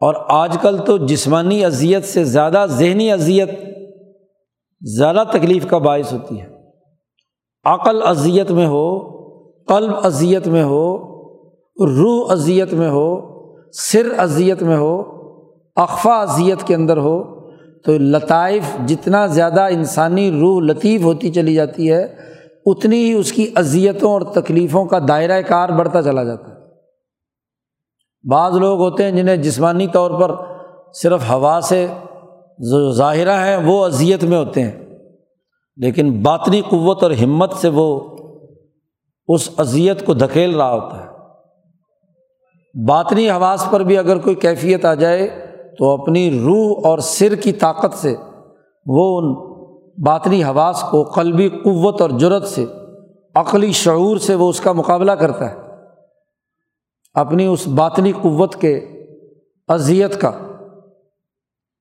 اور 0.00 0.14
آج 0.28 0.56
کل 0.62 0.78
تو 0.78 0.96
جسمانی 0.96 1.64
اذیت 1.64 2.04
سے 2.04 2.24
زیادہ 2.24 2.66
ذہنی 2.68 3.12
اذیت 3.12 3.50
زیادہ 4.80 5.24
تکلیف 5.32 5.66
کا 5.66 5.78
باعث 5.78 6.12
ہوتی 6.12 6.40
ہے۔ 6.40 6.46
عقل 7.64 8.02
اذیت 8.06 8.50
میں 8.50 8.66
ہو، 8.66 8.98
قلب 9.64 9.94
اذیت 10.02 10.48
میں 10.48 10.64
ہو، 10.64 10.96
روح 11.86 12.32
اذیت 12.32 12.72
میں 12.72 12.90
ہو، 12.90 13.38
سر 13.72 14.18
اذیت 14.18 14.62
میں 14.62 14.76
ہو 14.76 15.02
اقفا 15.76 16.20
اذیت 16.20 16.62
کے 16.62 16.74
اندر 16.74 16.96
ہو 16.96 17.37
تو 17.84 17.98
لطائف 17.98 18.62
جتنا 18.86 19.26
زیادہ 19.26 19.60
انسانی 19.60 20.30
روح 20.40 20.60
لطیف 20.60 21.02
ہوتی 21.02 21.30
چلی 21.30 21.54
جاتی 21.54 21.92
ہے، 21.92 22.14
اتنی 22.66 22.96
ہی 22.96 23.12
اس 23.12 23.32
کی 23.32 23.50
اذیتوں 23.54 24.12
اور 24.12 24.20
تکلیفوں 24.20 24.84
کا 24.84 24.98
دائرۂ 25.08 25.40
کار 25.48 25.68
بڑھتا 25.68 26.02
چلا 26.02 26.24
جاتا 26.24 26.48
ہے۔ 26.48 26.54
بعض 28.30 28.56
لوگ 28.56 28.80
ہوتے 28.80 29.04
ہیں 29.04 29.10
جنہیں 29.10 29.36
جسمانی 29.36 29.86
طور 29.86 30.10
پر 30.20 30.34
صرف 30.92 31.30
ہوا 31.30 31.60
سے 31.62 31.86
جو 32.58 32.92
ظاہرہ 32.92 33.46
ہیں، 33.46 33.56
وہ 33.56 33.84
اذیت 33.84 34.24
میں 34.24 34.38
ہوتے 34.38 34.62
ہیں۔ 34.62 34.96
لیکن 35.76 36.22
باطنی 36.22 36.60
قوت 36.60 37.02
اور 37.02 37.10
ہمت 37.10 37.52
سے 37.52 37.68
وہ 37.68 38.00
اس 39.28 39.50
اذیت 39.56 40.06
کو 40.06 40.14
دھکیل 40.14 40.56
رہا 40.56 40.72
ہوتا 40.72 41.00
ہے۔ 41.00 41.08
باطنی 42.86 43.30
حواس 43.30 43.64
پر 43.70 43.80
بھی 43.80 43.98
اگر 43.98 44.18
کوئی 44.18 44.34
کیفیت 44.34 44.84
آ 44.84 44.94
جائے 44.94 45.47
تو 45.78 45.90
اپنی 45.90 46.40
روح 46.40 46.80
اور 46.84 46.98
سر 46.98 47.34
کی 47.34 47.52
طاقت 47.52 47.94
سے، 47.94 48.16
وہ 48.86 49.20
ان 49.20 49.48
باطنی 50.04 50.44
حواس 50.44 50.84
کو 50.90 51.04
قلبی 51.04 51.48
قوت 51.48 52.00
اور 52.00 52.10
جرت 52.10 52.46
سے، 52.46 52.64
عقلی 53.34 53.72
شعور 53.72 54.16
سے 54.16 54.34
وہ 54.34 54.48
اس 54.48 54.60
کا 54.60 54.72
مقابلہ 54.72 55.12
کرتا 55.12 55.50
ہے۔ 55.50 55.56
اپنی 57.14 57.46
اس 57.46 57.68
باطنی 57.68 58.12
قوت 58.12 58.56
کے 58.56 58.80
اذیت 59.68 60.20
کا۔ 60.20 60.30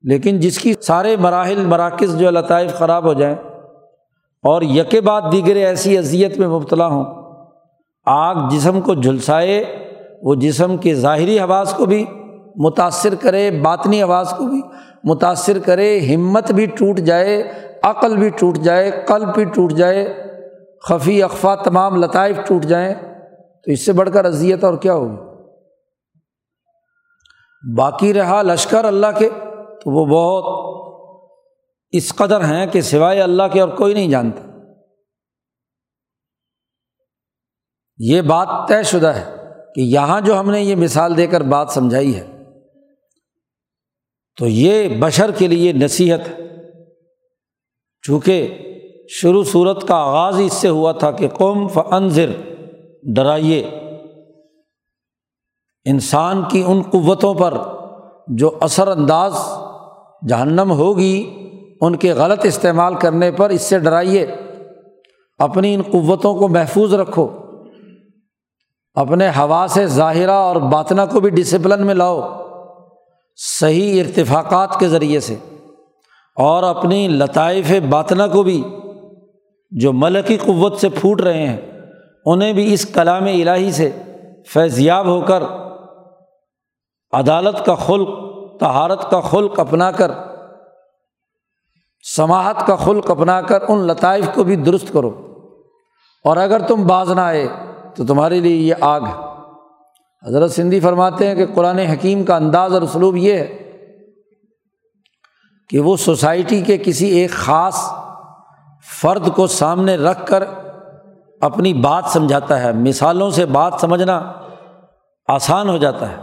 لیکن 0.02 0.40
جس 0.40 0.60
کی 0.60 0.74
سارے 0.82 1.18
مراحل، 1.18 1.66
مراکز 1.66 2.20
جو 2.20 2.32
لطائف 2.32 2.74
خراب 2.74 3.04
ہو 3.04 3.14
جائیں 3.14 3.36
اور 4.44 4.62
یکے 4.62 5.02
بعد 5.02 5.22
دیگر 5.32 5.56
ایسی 5.56 5.98
اذیت 5.98 6.38
میں 6.38 6.48
مبتلا 6.48 6.88
ہوں، 6.88 7.06
آگ 8.06 8.36
جسم 8.50 8.82
کو 8.82 8.94
جھلسائے، 8.94 9.64
وہ 10.22 10.36
جسم 10.36 10.78
کے 10.78 10.96
ظاہری 10.96 11.40
حواس 11.40 11.74
کو 11.74 11.86
بھی 11.86 12.06
متاثر 12.58 13.16
کرے 13.16 13.52
باطنی 13.52 14.02
آواز 14.02 14.34
کو 14.38 14.46
بھی، 14.46 14.62
متاثر 15.04 15.60
کرے 15.60 16.16
ہمت 16.16 16.52
بھی 16.52 16.66
ٹوٹ 16.66 17.00
جائے، 17.00 17.52
عقل 17.84 18.18
بھی 18.18 18.30
ٹوٹ 18.30 18.58
جائے، 18.58 18.92
قلب 19.08 19.36
بھی 19.36 19.46
ٹوٹ 19.46 19.74
جائے، 19.74 20.24
خفی 20.90 21.24
اقفا 21.24 21.56
تمام 21.56 21.96
لطائف 21.96 22.38
ٹوٹ 22.48 22.64
جائیں، 22.64 22.94
تو 23.62 23.72
اس 23.72 23.86
سے 23.86 23.94
بڑھ 23.94 24.10
کر 24.14 24.26
اذیت 24.26 24.64
اور 24.64 24.78
کیا 24.78 24.94
ہوگی؟ 24.94 25.16
باقی 27.76 28.14
رہا 28.14 28.42
لشکر 28.42 28.86
اللہ 28.86 29.08
کے، 29.20 29.30
تو 29.84 29.92
وہ 29.92 30.06
بہت 30.06 30.68
اس 31.92 32.16
قدر 32.16 32.44
ہیں 32.44 32.68
کہ 32.68 32.82
سوائے 32.82 33.22
اللہ 33.22 33.44
کے 33.54 33.62
اور 33.62 33.70
کوئی 33.70 33.94
نہیں 33.94 34.08
جانتا۔ 34.08 34.42
یہ 37.98 38.22
بات 38.22 38.48
طے 38.68 38.84
شدہ 38.84 39.08
ہے 39.08 39.36
کہ 39.76 39.82
یہاں 39.82 40.22
جو 40.22 40.40
ہم 40.40 40.52
نے 40.52 40.62
یہ 40.62 40.76
مثال 40.76 41.18
دے 41.18 41.28
کر 41.28 41.42
بات 41.42 41.70
سمجھائی 41.70 42.16
ہے 42.16 42.37
تو 44.38 44.48
یہ 44.48 44.88
بشر 45.00 45.32
کے 45.32 45.48
لیے 45.48 45.74
نصیحت 45.74 46.20
ہے۔ 46.20 46.48
چونکہ 48.02 48.58
شروع 49.10 49.44
صورت 49.44 49.88
کا 49.88 49.96
آغاز 49.96 50.42
اس 50.46 50.54
سے 50.54 50.68
ہوا 50.68 50.92
تھا 50.92 51.12
کہ 51.12 51.28
قوم 51.28 51.68
فنظر 51.68 52.32
ڈرائیے۔ 53.04 53.70
انسان 55.86 56.44
کی 56.52 56.64
ان 56.68 56.82
قوتوں 56.82 57.34
پر 57.34 57.58
جو 58.28 58.52
اثر 58.62 58.88
انداز 58.88 59.34
جہنم 60.30 60.72
ہوگی، 60.72 61.50
ان 61.82 61.96
کے 61.96 62.14
غلط 62.14 62.46
استعمال 62.46 62.96
کرنے 62.96 63.32
پر 63.32 63.50
اس 63.50 63.62
سے 63.62 63.80
ڈرائیے۔ 63.80 64.28
اپنی 65.38 65.76
ان 65.76 65.82
قوتوں 65.82 66.36
کو 66.36 66.48
محفوظ 66.48 66.94
رکھو۔ 66.94 67.28
اپنے 68.94 69.30
ہوا 69.30 69.66
سے 69.70 69.88
ظاہرہ 69.88 70.32
اور 70.32 70.56
باطنا 70.56 71.06
کو 71.06 71.20
بھی 71.20 71.30
ڈسپلن 71.30 71.86
میں 71.86 71.94
لاؤ۔ 71.94 72.47
صحیح 73.38 74.04
ارتفاقات 74.04 74.80
کے 74.80 74.88
ذریعے 74.88 75.20
سے 75.20 75.36
اور 76.36 76.64
اپنی 76.64 77.08
لطائف 77.08 77.72
باطنا 77.90 78.28
کو 78.28 78.44
بھی 78.44 78.64
جو 79.72 79.94
ملکی 79.94 80.38
قوت 80.38 80.78
سے 80.78 80.90
پھوٹ 80.90 81.22
رہے 81.22 81.48
ہیں، 81.48 81.58
انہیں 82.26 82.54
بھی 82.54 82.74
اس 82.74 82.86
کلام 82.86 83.24
الہی 83.24 83.72
سے 83.72 83.92
فیضیاب 84.48 85.06
ہو 85.06 85.22
کر 85.22 85.44
عدالت 87.12 87.66
کا 87.66 87.76
خلق 87.76 88.10
تہارت 88.60 89.12
کا 89.12 89.22
خلق 89.22 89.60
اپنا 89.60 89.92
کر 89.92 90.12
سماہت 92.16 92.68
کا 92.68 92.76
خلق 92.76 93.12
اپنا 93.12 93.42
کر 93.42 93.60
ان 93.68 93.88
لطائف 93.88 94.30
کو 94.34 94.44
بھی 94.44 94.56
درست 94.56 94.94
کرو۔ 94.94 95.34
اور 96.24 96.38
اگر 96.38 96.60
تم 96.60 96.88
باز 96.88 97.12
نہ 97.12 97.22
آئے 97.22 97.48
تو 97.96 98.06
تمہارے 98.06 98.40
لیے 98.40 98.56
یہ 98.56 98.74
آگ 98.82 99.02
ہے۔ 99.02 99.37
حضرت 100.28 100.52
سندھی 100.52 100.80
فرماتے 100.80 101.28
ہیں 101.28 101.36
کہ 101.36 101.46
قرآن 101.46 101.80
حکیم 101.80 102.24
کا 102.24 102.36
انداز 102.36 102.74
اور 102.74 102.82
اسلوب 102.82 103.18
یہ 103.18 103.34
ہے 103.34 103.58
کہ 105.70 105.80
وہ 105.80 105.98
سوسائٹی 105.98 106.62
کے 106.62 106.78
کسی 106.78 107.08
ایک 107.08 107.32
خاص 107.32 107.94
فرد 109.02 109.30
کو 109.36 109.48
سامنے 109.48 109.96
رکھ 109.96 110.26
کر 110.26 110.44
اپنی 111.42 111.74
بات 111.74 112.04
سمجھاتا 112.08 112.64
ہے، 112.64 112.72
مثالوں 112.72 113.30
سے 113.30 113.46
بات 113.46 113.74
سمجھنا 113.82 114.34
آسان 115.28 115.70
ہو 115.70 115.78
جاتا 115.78 116.12
ہے۔ 116.12 116.16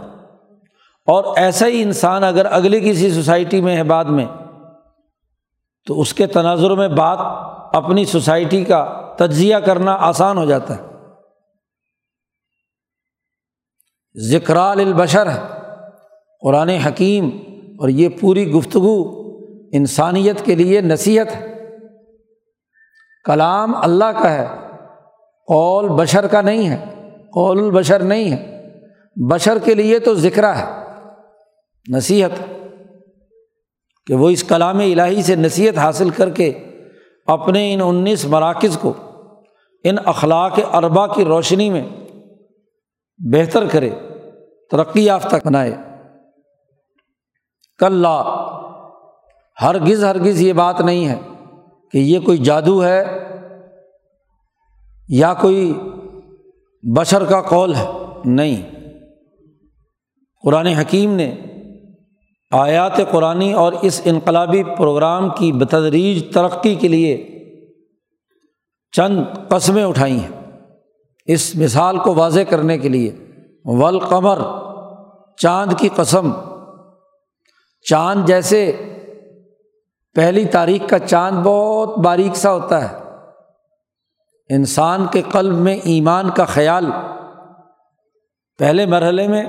اور 1.07 1.23
ایسا 1.35 1.67
ہی 1.67 1.81
انسان 1.81 2.23
اگر 2.23 2.45
اگلی 2.51 2.79
کسی 2.79 3.11
سوسائٹی 3.11 3.61
میں 3.61 3.75
ہے 3.75 3.83
بعد 3.83 4.05
میں، 4.05 4.25
تو 5.85 6.01
اس 6.01 6.13
کے 6.13 6.27
تناظر 6.27 6.71
میں 6.71 6.87
بات 6.87 7.17
اپنی 7.75 8.05
سوسائٹی 8.05 8.63
کا 8.63 9.01
تجزیہ 9.17 9.55
کرنا 9.55 9.97
آسان 9.99 10.37
ہو 10.37 10.45
جاتا 10.45 10.75
ہے۔ 10.77 10.94
ذکرال 14.17 14.79
البشر 14.79 15.29
ہے 15.29 15.39
قرآن 16.41 16.69
حکیم، 16.69 17.29
اور 17.79 17.89
یہ 17.89 18.09
پوری 18.21 18.51
گفتگو 18.51 19.25
انسانیت 19.71 20.45
کے 20.45 20.55
لیے 20.55 20.81
نصیحت 20.81 21.35
ہے۔ 21.35 21.67
کلام 23.25 23.75
اللہ 23.75 24.21
کا 24.23 24.33
ہے، 24.33 24.47
قول 25.47 25.89
بشر 25.89 26.27
کا 26.27 26.41
نہیں 26.41 26.69
ہے، 26.69 26.85
قول 27.33 27.63
البشر 27.63 27.99
نہیں 27.99 28.31
ہے۔ 28.31 28.69
بشر 29.15 29.59
کے 29.59 29.73
لیے 29.73 29.99
تو 29.99 30.13
ذکر 30.13 30.55
ہے، 30.55 30.65
نصیحت۔ 31.89 32.29
کہ 34.07 34.13
وہ 34.13 34.29
اس 34.29 34.43
کلام 34.43 34.79
الہی 34.79 35.21
سے 35.21 35.35
نصیحت 35.35 35.77
حاصل 35.77 36.09
کر 36.09 36.29
کے 36.29 36.53
اپنے 37.27 37.73
ان 37.73 37.81
انیس 37.81 38.25
مراکز 38.25 38.77
کو، 38.77 38.93
ان 39.83 39.95
اخلاق 40.05 40.59
اربا 40.73 41.07
کی 41.07 41.25
روشنی 41.25 41.69
میں 41.69 41.83
بہتر 43.17 43.67
کرے، 43.67 43.89
ترقی 44.71 45.05
یافتہ 45.05 45.35
بنائے۔ 45.45 45.75
کل 47.77 48.05
ہرگز 49.61 50.03
ہرگز 50.03 50.41
یہ 50.41 50.53
بات 50.53 50.81
نہیں 50.81 51.07
ہے 51.07 51.19
کہ 51.91 51.97
یہ 51.97 52.19
کوئی 52.19 52.37
جادو 52.37 52.83
ہے 52.83 53.03
یا 55.09 55.33
کوئی 55.33 55.73
بشر 56.95 57.25
کا 57.25 57.41
قول 57.41 57.75
ہے، 57.75 57.85
نہیں۔ 58.25 58.75
قرآن 60.43 60.67
حکیم 60.67 61.13
نے 61.13 61.35
آیات 62.51 62.97
قرآن 63.11 63.53
اور 63.53 63.73
اس 63.81 64.01
انقلابی 64.05 64.63
پروگرام 64.63 65.29
کی 65.29 65.51
بتدریج 65.51 66.33
ترقی 66.33 66.75
کے 66.75 66.87
لیے 66.87 67.39
چند 68.91 69.17
قسمیں 69.49 69.83
اٹھائی 69.83 70.19
ہیں۔ 70.19 70.44
اس 71.27 71.55
مثال 71.55 71.97
کو 71.97 72.13
واضح 72.15 72.39
کرنے 72.49 72.77
کے 72.77 72.89
لیے 72.89 73.15
ولقمر 73.65 74.39
چاند 75.37 75.73
کی 75.77 75.89
قسم۔ 75.95 76.31
چاند 77.85 78.27
جیسے 78.27 78.71
پہلی 80.15 80.45
تاریخ 80.45 80.89
کا 80.89 80.99
چاند 80.99 81.39
بہت 81.43 81.97
باریک 81.97 82.35
سا 82.35 82.53
ہوتا 82.53 82.81
ہے۔ 82.83 82.97
انسان 84.49 85.05
کے 85.11 85.21
قلب 85.31 85.53
میں 85.53 85.75
ایمان 85.83 86.29
کا 86.29 86.45
خیال 86.45 86.85
پہلے 88.59 88.85
مرحلے 88.85 89.27
میں 89.27 89.43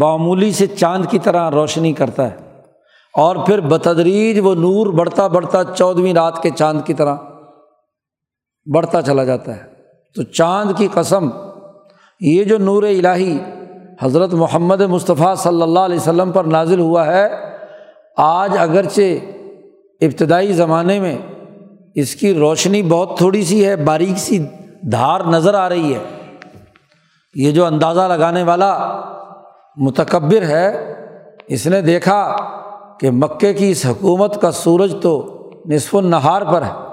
معمولی 0.00 0.52
سے 0.52 0.66
چاند 0.66 1.04
کی 1.10 1.18
طرح 1.18 1.50
روشنی 1.50 1.92
کرتا 1.92 2.30
ہے، 2.30 2.36
اور 3.14 3.36
پھر 3.36 3.60
بتدریج 3.60 4.40
وہ 4.42 4.54
نور 4.54 4.92
بڑھتا 4.92 5.26
بڑھتا 5.26 5.62
چودھویں 5.64 6.14
رات 6.14 6.42
کے 6.42 6.50
چاند 6.50 6.80
کی 6.86 6.94
طرح 6.94 7.16
بڑھتا 8.66 9.02
چلا 9.02 9.24
جاتا 9.24 9.56
ہے۔ 9.56 9.73
تو 10.14 10.22
چاند 10.22 10.70
کی 10.76 10.88
قسم، 10.94 11.28
یہ 12.20 12.44
جو 12.44 12.58
نور 12.58 12.82
الہی 12.82 13.38
حضرت 14.02 14.34
محمد 14.34 14.80
مصطفیٰ 14.80 15.36
صلی 15.36 15.62
اللہ 15.62 15.80
علیہ 15.80 15.96
وسلم 15.96 16.32
پر 16.32 16.44
نازل 16.44 16.80
ہوا 16.80 17.06
ہے، 17.06 17.28
آج 18.16 18.58
اگرچہ 18.58 19.18
ابتدائی 20.00 20.52
زمانے 20.52 21.00
میں 21.00 21.18
اس 21.94 22.16
کی 22.16 22.34
روشنی 22.34 22.82
بہت 22.82 23.18
تھوڑی 23.18 23.44
سی 23.44 23.66
ہے، 23.66 23.76
باریک 23.76 24.18
سی 24.18 24.46
دھار 24.82 25.20
نظر 25.20 25.54
آ 25.54 25.68
رہی 25.68 25.94
ہے۔ 25.94 25.98
یہ 27.34 27.50
جو 27.50 27.64
اندازہ 27.64 28.00
لگانے 28.00 28.42
والا 28.42 29.00
متکبر 29.76 30.42
ہے، 30.42 30.94
اس 31.46 31.66
نے 31.66 31.80
دیکھا 31.80 32.36
کہ 33.00 33.10
مکے 33.10 33.54
کی 33.54 33.70
اس 33.70 33.86
حکومت 33.86 34.40
کا 34.40 34.50
سورج 34.50 34.96
تو 35.02 35.40
نصف 35.66 35.94
النہار 35.94 36.42
پر 36.42 36.62
ہے۔ 36.62 36.84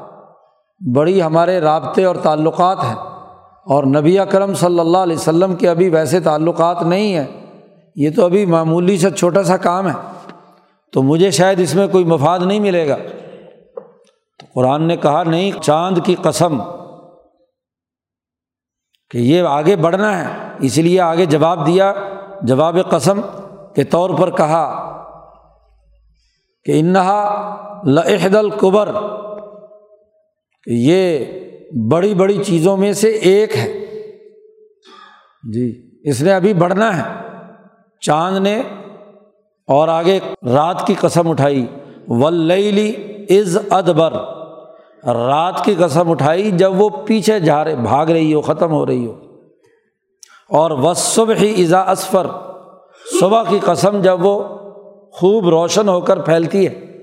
بڑی 0.93 1.21
ہمارے 1.21 1.59
رابطے 1.59 2.05
اور 2.05 2.15
تعلقات 2.15 2.83
ہیں۔ 2.83 3.10
اور 3.65 3.83
نبی 3.83 4.19
اکرم 4.19 4.53
صلی 4.53 4.79
اللہ 4.79 4.97
علیہ 4.97 5.15
وسلم 5.15 5.55
کے 5.55 5.69
ابھی 5.69 5.89
ویسے 5.89 6.19
تعلقات 6.19 6.83
نہیں 6.83 7.15
ہیں، 7.15 7.47
یہ 7.95 8.09
تو 8.15 8.25
ابھی 8.25 8.45
معمولی 8.45 8.97
سے 8.97 9.11
چھوٹا 9.11 9.43
سا 9.43 9.57
کام 9.57 9.87
ہے۔ 9.87 9.93
تو 10.91 11.03
مجھے 11.03 11.31
شاید 11.31 11.59
اس 11.59 11.75
میں 11.75 11.87
کوئی 11.87 12.03
مفاد 12.03 12.39
نہیں 12.39 12.59
ملے 12.59 12.89
گا۔ 12.89 12.95
تو 14.39 14.45
قرآن 14.53 14.83
نے 14.83 14.97
کہا، 14.97 15.23
نہیں، 15.23 15.51
چاند 15.61 15.97
کی 16.05 16.15
قسم۔ 16.15 16.61
کہ 19.09 19.17
یہ 19.17 19.43
آگے 19.43 19.75
بڑھنا 19.75 20.17
ہے۔ 20.17 20.49
اس 20.59 20.77
لیے 20.77 21.01
آگے 21.01 21.25
جواب 21.25 21.67
دیا، 21.67 21.93
جواب 22.41 22.77
قسم 22.89 23.21
کے 23.75 23.83
طور 23.83 24.09
پر 24.09 24.29
کہا 24.29 24.87
کہ 26.63 26.79
انہا 26.79 27.55
لحد 27.83 28.35
القبر 28.35 28.91
کہ 30.63 30.69
یہ 30.69 31.25
بڑی 31.91 32.13
بڑی 32.13 32.43
چیزوں 32.43 32.77
میں 32.77 32.93
سے 32.93 33.09
ایک 33.09 33.55
ہے۔ 33.55 33.85
جی 35.53 35.89
اس 36.03 36.21
نے 36.21 36.33
ابھی 36.33 36.53
بڑھنا 36.53 36.97
ہے۔ 36.97 37.27
چاند 37.99 38.37
نے 38.37 38.61
اور 39.67 39.87
آگے 39.87 40.19
رات 40.53 40.87
کی 40.87 40.93
قسم 40.99 41.29
اٹھائی۔ 41.29 41.65
ولی 42.07 42.95
از 43.29 43.57
ادبر 43.69 44.13
رات 45.05 45.65
کی 45.65 45.75
قسم 45.79 46.11
اٹھائی 46.11 46.51
جب 46.51 46.81
وہ 46.81 46.89
پیچھے 46.89 47.39
جا 47.39 47.63
رہے، 47.63 47.75
بھاگ 47.75 48.07
رہی 48.07 48.33
ہو، 48.33 48.41
ختم 48.41 48.71
ہو 48.71 48.85
رہی 48.85 49.05
ہو۔ 49.05 49.11
اور 50.49 50.71
وہ 50.71 50.93
صبح 50.93 51.33
ہی 51.35 51.51
ایزا 51.51 51.91
اسفر 51.91 52.27
صبح 53.19 53.43
کی 53.49 53.59
قسم 53.61 54.01
جب 54.01 54.25
وہ 54.25 54.43
خوب 55.11 55.49
روشن 55.49 55.89
ہو 55.89 56.01
کر 56.01 56.21
پھیلتی 56.21 56.67
ہے۔ 56.67 56.97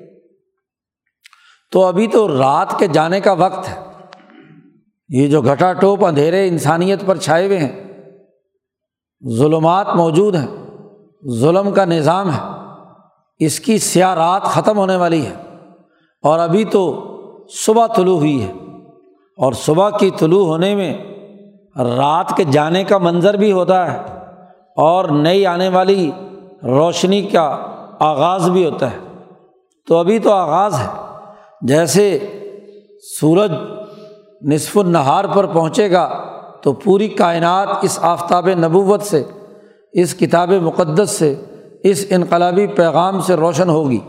تو 1.73 1.85
ابھی 1.85 2.07
تو 2.07 2.39
رات 2.39 2.79
کے 2.79 2.87
جانے 2.87 3.21
کا 3.21 3.33
وقت 3.33 3.69
ہے۔ 3.69 3.88
یہ 5.11 5.27
جو 5.29 5.41
گھٹا 5.43 5.73
ٹوپ 5.73 6.05
اندھیرے 6.05 6.47
انسانیت 6.49 7.07
پر 7.07 7.17
چھائے 7.17 7.47
ہوئے 7.47 7.59
ہیں، 7.59 7.73
ظلمات 9.23 9.95
موجود 9.97 10.35
ہیں، 10.35 10.47
ظلم 11.41 11.71
کا 11.73 11.85
نظام 11.85 12.31
ہے، 12.33 12.41
اس 13.41 13.59
کی 13.61 13.79
سیاہ 13.81 14.15
رات 14.15 14.45
ختم 14.45 14.79
ہونے 14.79 14.97
والی 14.97 15.25
ہے، 15.27 15.35
اور 16.25 16.39
ابھی 16.39 16.65
تو 16.73 16.83
صبح 17.57 17.87
طلوع 17.97 18.17
ہوئی 18.19 18.43
ہے، 18.43 18.53
اور 19.39 19.53
صبح 19.57 19.89
کی 19.99 20.11
طلوع 20.19 20.45
ہونے 20.47 20.75
میں 20.75 20.93
رات 21.77 22.37
کے 22.37 22.45
جانے 22.45 22.85
کا 22.85 22.99
منظر 22.99 23.37
بھی 23.37 23.51
ہوتا 23.53 23.81
ہے، 23.93 23.99
اور 24.77 25.09
نئی 25.17 25.45
آنے 25.47 25.69
والی 25.69 26.11
روشنی 26.69 27.23
کا 27.23 27.47
آغاز 28.03 28.49
بھی 28.51 28.65
ہوتا 28.65 28.91
ہے۔ 28.91 28.99
تو 29.89 29.97
ابھی 29.97 30.19
تو 30.19 30.33
آغاز 30.33 30.79
ہے، 30.79 30.87
جیسے 31.63 32.07
سورج 33.11 33.53
نصف 34.43 34.79
النہار 34.79 35.25
پر 35.35 35.47
پہنچے 35.47 35.91
گا 35.91 36.25
تو 36.63 36.73
پوری 36.73 37.09
کائنات 37.09 37.69
اس 37.83 37.99
آفتاب 38.03 38.49
نبوت 38.49 39.03
سے، 39.03 39.25
اس 39.93 40.15
کتاب 40.15 40.51
مقدس 40.51 41.11
سے، 41.11 41.45
اس 41.85 42.07
انقلابی 42.11 42.67
پیغام 42.67 43.21
سے 43.21 43.35
روشن 43.35 43.69
ہوگی۔ 43.69 44.01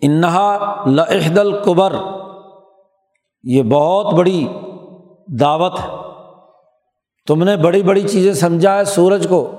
انہا 0.00 0.82
لحد 0.86 1.38
القبر، 1.38 1.92
یہ 3.42 3.62
بہت 3.62 4.14
بڑی 4.14 4.48
دعوت 5.40 5.80
ہے۔ 5.80 5.88
تم 7.26 7.44
نے 7.44 7.56
بڑی 7.56 7.82
بڑی 7.82 8.08
چیزیں 8.08 8.32
سمجھا 8.32 8.78
ہے 8.78 8.84
سورج 8.84 9.26
کو، 9.28 9.50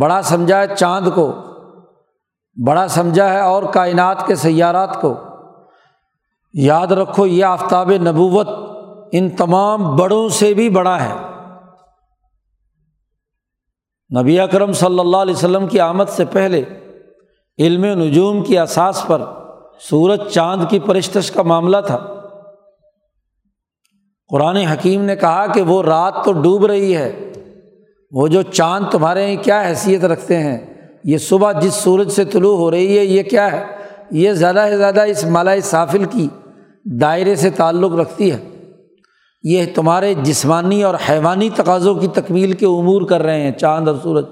بڑا 0.00 0.22
سمجھا 0.22 0.60
ہے 0.60 0.76
چاند 0.76 1.08
کو، 1.14 1.32
بڑا 2.66 2.88
سمجھا 2.88 3.32
ہے 3.32 3.40
اور 3.40 3.62
کائنات 3.62 4.26
کے 4.26 4.34
سیارات 4.34 5.00
کو۔ 5.00 5.14
یاد 6.54 6.86
رکھو 6.86 7.26
یہ 7.26 7.44
آفتاب 7.44 7.90
نبوت 7.90 8.48
ان 9.12 9.30
تمام 9.30 9.96
بڑوں 9.96 10.28
سے 10.28 10.54
بھی 10.54 10.70
بڑا 10.70 11.04
ہے۔ 11.04 11.14
نبی 14.20 14.40
اکرم 14.40 14.72
صلی 14.72 14.98
اللہ 14.98 15.16
علیہ 15.16 15.34
وسلم 15.34 15.66
کی 15.66 15.80
آمد 15.80 16.04
سے 16.08 16.24
پہلے 16.24 16.62
علم 17.58 17.84
نجوم 17.84 18.44
کی 18.44 18.58
اساس 18.58 19.04
پر 19.06 19.22
سورج 19.80 20.20
چاند 20.30 20.62
کی 20.70 20.78
پرشتش 20.78 21.30
کا 21.30 21.42
معاملہ 21.42 21.76
تھا۔ 21.86 21.98
قرآن 24.28 24.56
حکیم 24.56 25.02
نے 25.02 25.16
کہا 25.16 25.46
کہ 25.46 25.62
وہ 25.62 25.82
رات 25.82 26.14
تو 26.24 26.32
ڈوب 26.32 26.66
رہی 26.66 26.96
ہے۔ 26.96 27.32
وہ 28.10 28.28
جو 28.28 28.42
چاند 28.42 28.84
تمہارے 28.90 29.32
یہاں 29.32 29.44
کیا 29.44 29.66
حیثیت 29.68 30.04
رکھتے 30.04 30.38
ہیں؟ 30.38 30.58
یہ 31.04 31.18
صبح 31.18 31.52
جس 31.52 31.74
سورج 31.74 32.10
سے 32.10 32.24
طلوع 32.24 32.56
ہو 32.56 32.70
رہی 32.70 32.98
ہے، 32.98 33.04
یہ 33.04 33.22
کیا 33.22 33.52
ہے؟ 33.52 33.66
یہ 34.10 34.32
زیادہ 34.32 34.66
سے 34.70 34.76
زیادہ 34.76 35.00
اس 35.00 35.24
مالا 35.24 35.52
صافل 35.62 36.04
کی 36.04 36.28
دائرے 36.84 37.34
سے 37.34 37.50
تعلق 37.50 37.92
رکھتی 37.92 38.32
ہے۔ 38.32 38.48
یہ 39.42 39.66
تمہارے 39.74 40.14
جسمانی 40.14 40.82
اور 40.82 40.94
حیوانی 41.08 41.50
تقاضوں 41.50 41.94
کی 41.94 42.06
تکمیل 42.06 42.52
کے 42.52 42.66
امور 42.66 43.02
کر 43.02 43.22
رہے 43.22 43.40
ہیں، 43.40 43.52
چاند 43.52 43.88
اور 43.88 43.96
سورج۔ 44.02 44.24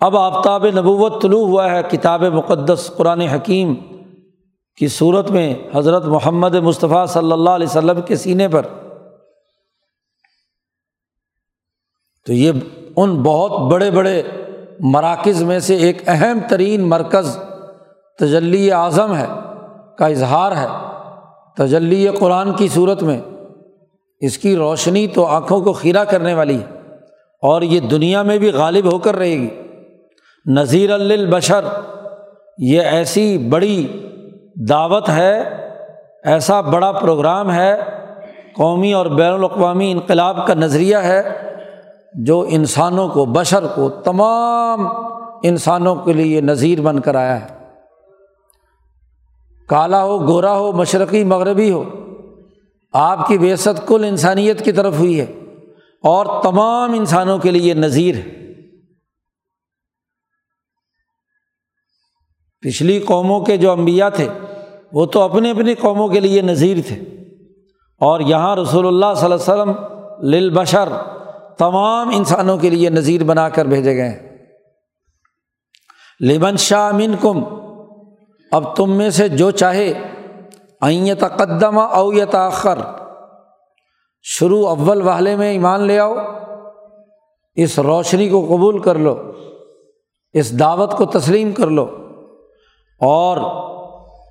اب 0.00 0.16
آفتاب 0.16 0.66
نبوت 0.66 1.22
طلوع 1.22 1.46
ہوا 1.46 1.70
ہے، 1.70 1.82
کتاب 1.90 2.22
مقدس، 2.22 2.90
قرآن 2.96 3.20
حکیم 3.20 3.74
کی 4.76 4.88
صورت 4.88 5.30
میں 5.30 5.54
حضرت 5.74 6.04
محمد 6.04 6.54
مصطفیٰ 6.54 7.06
صلی 7.06 7.32
اللہ 7.32 7.50
علیہ 7.50 7.66
وسلم 7.66 8.00
کے 8.02 8.16
سینے 8.16 8.48
پر۔ 8.48 8.62
تو 12.26 12.32
یہ 12.32 12.52
ان 12.96 13.22
بہت 13.22 13.72
بڑے 13.72 13.90
بڑے 13.90 14.22
مراکز 14.80 15.42
میں 15.42 15.58
سے 15.58 15.76
ایک 15.76 16.02
اہم 16.06 16.38
ترین 16.48 16.88
مرکز 16.88 17.38
تجلی 18.18 18.72
اعظم 18.72 19.16
ہے، 19.16 19.26
کا 19.98 20.06
اظہار 20.06 20.52
ہے۔ 20.52 20.93
تجلی 21.58 22.08
قرآن 22.08 22.52
کی 22.52 22.68
صورت 22.68 23.02
میں 23.02 23.20
اس 24.20 24.38
کی 24.38 24.56
روشنی 24.56 25.06
تو 25.06 25.26
آنکھوں 25.26 25.60
کو 25.60 25.72
خیرہ 25.72 26.04
کرنے 26.04 26.34
والی 26.34 26.58
ہے 26.58 26.64
اور 27.42 27.62
یہ 27.62 27.80
دنیا 27.80 28.22
میں 28.22 28.38
بھی 28.38 28.50
غالب 28.50 28.92
ہو 28.92 28.98
کر 28.98 29.16
رہے 29.16 29.30
گی۔ 29.30 29.48
نذیر 30.46 30.90
البشر 30.90 31.60
یہ 32.58 32.80
ایسی 32.80 33.38
بڑی 33.38 33.86
دعوت 34.68 35.08
ہے، 35.08 35.42
ایسا 36.24 36.60
بڑا 36.60 36.92
پروگرام 36.92 37.52
ہے، 37.52 37.80
قومی 38.56 38.92
اور 38.92 39.06
بین 39.06 39.32
الاقوامی 39.32 39.92
انقلاب 39.92 40.46
کا 40.46 40.54
نظریہ 40.54 40.96
ہے، 40.96 41.22
جو 42.14 42.46
انسانوں 42.48 43.08
کو، 43.08 43.24
بشر 43.24 43.66
کو 43.66 43.88
تمام 43.88 44.86
انسانوں 45.42 45.96
کے 45.96 46.12
لیے 46.12 46.40
نذیر 46.40 46.80
بن 46.80 47.00
کر 47.00 47.14
آیا 47.14 47.40
ہے۔ 47.40 47.63
کالا 49.68 50.04
ہو، 50.04 50.26
گورا 50.26 50.58
ہو، 50.58 50.72
مشرقی، 50.72 51.24
مغربی 51.24 51.70
ہو۔ 51.70 51.84
آپ 52.92 53.28
کی 53.28 53.38
بیست 53.38 53.68
کل 53.86 54.04
انسانیت 54.08 54.64
کی 54.64 54.72
طرف 54.72 54.94
ہوئی 54.98 55.20
ہے۔ 55.20 55.26
اور 56.02 56.42
تمام 56.42 56.94
انسانوں 56.94 57.38
کے 57.38 57.50
لیے 57.50 57.74
نذیر 57.74 58.14
ہے۔ 58.14 58.52
پچھلی 62.60 62.98
قوموں 62.98 63.40
کے 63.40 63.56
جو 63.56 63.70
امبیا 63.70 64.08
تھے، 64.08 64.28
وہ 64.92 65.06
تو 65.06 65.20
اپنی 65.20 65.50
اپنی 65.50 65.74
قوموں 65.74 66.08
کے 66.08 66.20
لیے 66.20 66.42
نذیر 66.42 66.76
تھے۔ 66.86 66.96
اور 67.98 68.20
یہاں 68.20 68.56
رسول 68.56 68.86
اللہ 68.86 69.14
صلی 69.16 69.32
اللہ 69.32 69.52
علیہ 69.52 69.72
وسلم 69.72 69.72
للبشر 70.28 70.88
تمام 71.58 72.08
انسانوں 72.08 72.58
کے 72.58 72.70
لیے 72.70 72.90
نذیر 72.90 73.24
بنا 73.24 73.48
کر 73.48 73.66
بھیجے 73.66 73.96
گئے 73.96 74.08
ہیں۔ 74.08 74.38
لبن 76.20 76.56
شاہ 76.56 76.92
من 76.92 77.14
کم 77.20 77.63
اب 78.54 78.76
تم 78.76 78.90
میں 78.90 79.10
سے 79.10 79.28
جو 79.28 79.50
چاہے 79.50 79.92
آئیں 80.80 81.14
تقدم 81.14 81.78
او 81.78 82.12
یا 82.12 82.24
تاخر 82.24 82.78
شروع 84.22 84.68
اول 84.68 85.02
والے 85.02 85.36
میں 85.36 85.50
ایمان 85.50 85.80
لے 85.80 85.98
آؤ، 85.98 86.14
اس 87.54 87.78
روشنی 87.78 88.28
کو 88.28 88.46
قبول 88.46 88.78
کر 88.78 88.94
لو، 88.94 89.32
اس 90.32 90.58
دعوت 90.58 90.92
کو 90.92 91.04
تسلیم 91.04 91.52
کر 91.52 91.66
لو۔ 91.66 91.86
اور 93.00 93.36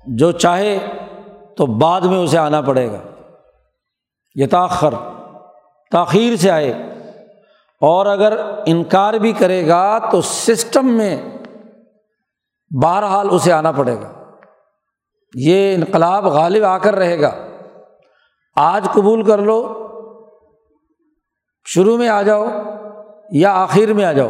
جو 0.06 0.32
چاہے 0.32 0.78
تو 1.56 1.66
بعد 1.66 2.00
میں 2.00 2.18
اسے 2.18 2.38
آنا 2.38 2.60
پڑے 2.60 2.92
گا۔ 2.92 2.98
یہ 4.34 4.46
تاخر 4.46 4.94
تاخیر 5.90 6.36
سے 6.36 6.50
آئے۔ 6.50 6.72
اور 7.80 8.06
اگر 8.06 8.38
انکار 8.66 9.14
بھی 9.14 9.32
کرے 9.32 9.68
گا 9.68 9.98
تو 9.98 10.20
سسٹم 10.22 10.86
میں 10.86 11.22
بہرحال 12.82 13.28
اسے 13.30 13.52
آنا 13.52 13.72
پڑے 13.72 13.94
گا۔ 13.94 14.12
یہ 15.34 15.74
انقلاب 15.74 16.26
غالب 16.26 16.64
آ 16.64 16.78
کر 16.78 16.94
رہے 16.94 17.20
گا۔ 17.20 17.30
آج 18.56 18.88
قبول 18.92 19.22
کر 19.22 19.38
لو۔ 19.38 19.80
شروع 21.66 21.96
میں 21.96 22.08
آ 22.08 22.22
جاؤ 22.22 22.46
یا 23.30 23.54
آخر 23.54 23.92
میں 23.92 24.04
آ 24.04 24.12
جاؤ۔ 24.12 24.28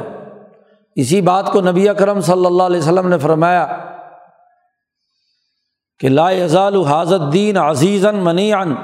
اسی 0.97 1.21
بات 1.21 1.53
کو 1.53 1.61
نبی 1.61 1.89
اکرم 1.89 2.21
صلی 2.21 2.47
اللہ 2.47 2.63
علیہ 2.63 2.81
وسلم 2.81 3.09
نے 3.09 3.19
فرمایا 3.19 3.79
کہ 5.99 6.09
لا 6.09 6.31
یزال 6.31 6.83
حاضت 6.83 7.33
دین 7.33 7.57
عزیز 7.57 8.07
منی 8.07 8.53
ان 8.53 8.75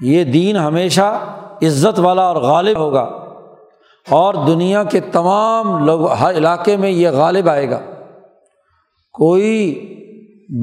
یہ 0.00 0.24
دین 0.24 0.56
ہمیشہ 0.56 1.20
عزت 1.62 2.00
والا 2.00 2.22
اور 2.22 2.36
غالب 2.36 2.78
ہوگا۔ 2.78 3.10
اور 4.10 4.34
دنیا 4.34 4.84
کے 4.84 5.00
تمام 5.00 5.84
لوگ 5.84 6.12
ہر 6.12 6.30
علاقے 6.30 6.76
میں 6.76 6.90
یہ 6.90 7.08
غالب 7.08 7.48
آئے 7.48 7.70
گا۔ 7.70 7.80
کوئی 9.12 9.88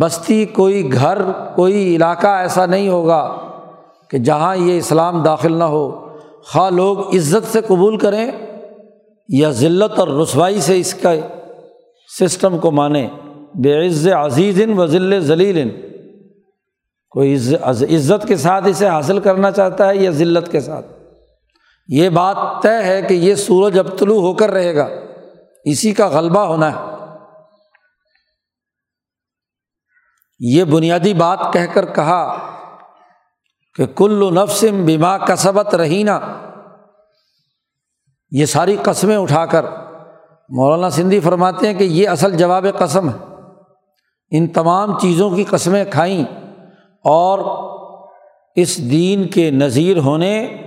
بستی، 0.02 0.46
کوئی 0.46 0.94
گھر، 0.94 1.18
کوئی 1.56 1.96
علاقہ 1.96 2.28
ایسا 2.28 2.66
نہیں 2.66 2.90
ہوگا 2.90 3.38
کہ 4.10 4.18
جہاں 4.18 4.56
یہ 4.56 4.78
اسلام 4.78 5.24
داخل 5.24 5.54
نہ 5.54 5.64
ہو۔ 5.64 6.08
خواہ 6.44 6.70
لوگ 6.70 7.16
عزت 7.16 7.54
سے 7.54 7.62
قبول 7.62 7.98
کریں 7.98 8.32
یا 9.30 9.50
ذلت 9.50 10.00
اور 10.00 10.08
رسوائی 10.08 10.62
سے 10.62 10.80
اس 10.80 10.94
کا 10.94 11.14
سسٹم 12.20 12.58
کو 12.58 12.72
مانیں۔ 12.72 13.08
بے 13.56 13.88
عز 13.88 14.08
عزیز 14.08 14.62
و 14.78 14.86
ذل 14.86 15.20
ذلیل 15.20 15.70
کوئی 17.10 17.38
عزت 17.62 18.28
کے 18.28 18.36
ساتھ 18.36 18.68
اسے 18.68 18.88
حاصل 18.88 19.20
کرنا 19.20 19.52
چاہتا 19.52 19.90
ہے 19.90 19.96
یا 19.96 20.12
ذلت 20.12 20.52
کے 20.52 20.60
ساتھ؟ 20.60 20.86
یہ 21.88 22.10
بات 22.10 22.38
طے 22.64 22.84
ہے 22.84 23.02
کہ 23.02 23.14
یہ 23.14 23.36
سورج 23.36 23.80
اب 23.80 23.88
طلوع 23.98 24.22
ہو 24.22 24.34
کر 24.34 24.52
رہے 24.52 24.76
گا۔ 24.76 24.90
اسی 25.64 25.92
کا 25.92 26.08
غلبہ 26.08 26.40
ہونا 26.40 26.72
ہے۔ 26.72 26.99
یہ 30.40 30.64
بنیادی 30.64 31.14
بات 31.14 31.40
کہہ 31.54 31.74
کر 31.74 31.86
کہا 31.86 32.38
کہ 33.76 33.86
کل 33.86 34.36
نفسم 34.36 34.86
بیما 34.86 35.18
کسبت 35.18 35.76
رہینا 35.76 36.20
یہ 38.32 38.46
ساری 38.46 38.76
قسمیں 38.82 39.18
اٹھا 39.18 39.46
کر 39.46 39.66
مولانا 40.50 40.90
سندھی 40.90 41.20
فرماتے 41.20 41.68
ہیں 41.68 41.74
کہ 41.74 41.84
یہ 41.84 42.10
اصل 42.10 42.38
جواب 42.38 42.66
قسم 42.78 43.10
ہے۔ 43.10 43.34
ان 44.32 44.48
تمام 44.48 45.00
چیزوں 45.00 45.30
کی 45.30 45.44
قسمیں 45.44 45.86
کھائیں 45.92 46.26
اور 47.04 47.40
اس 48.56 48.92
دین 48.92 49.28
کے 49.28 49.52
نظیر 49.52 49.98
ہونے 49.98 50.58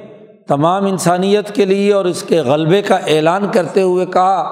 تمام 0.48 0.86
انسانیت 0.86 1.54
کے 1.54 1.64
لیے 1.64 1.92
اور 1.92 2.04
اس 2.04 2.22
کے 2.22 2.40
غلبے 2.40 2.82
کا 2.82 2.96
اعلان 2.96 3.50
کرتے 3.50 3.82
ہوئے 3.82 4.06
کہا 4.06 4.50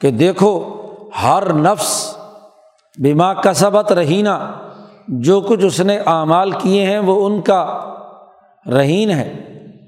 کہ 0.00 0.10
دیکھو، 0.10 0.82
ہر 1.22 1.52
نفس 1.52 2.17
بیما 2.98 3.34
کسبت 3.34 3.92
رہینہ، 3.92 4.60
جو 5.08 5.40
کچھ 5.40 5.64
اس 5.64 5.80
نے 5.80 5.98
اعمال 6.06 6.50
کیے 6.50 6.86
ہیں 6.86 6.98
وہ 6.98 7.26
ان 7.26 7.40
کا 7.40 7.94
رہین 8.66 9.10
ہے، 9.10 9.34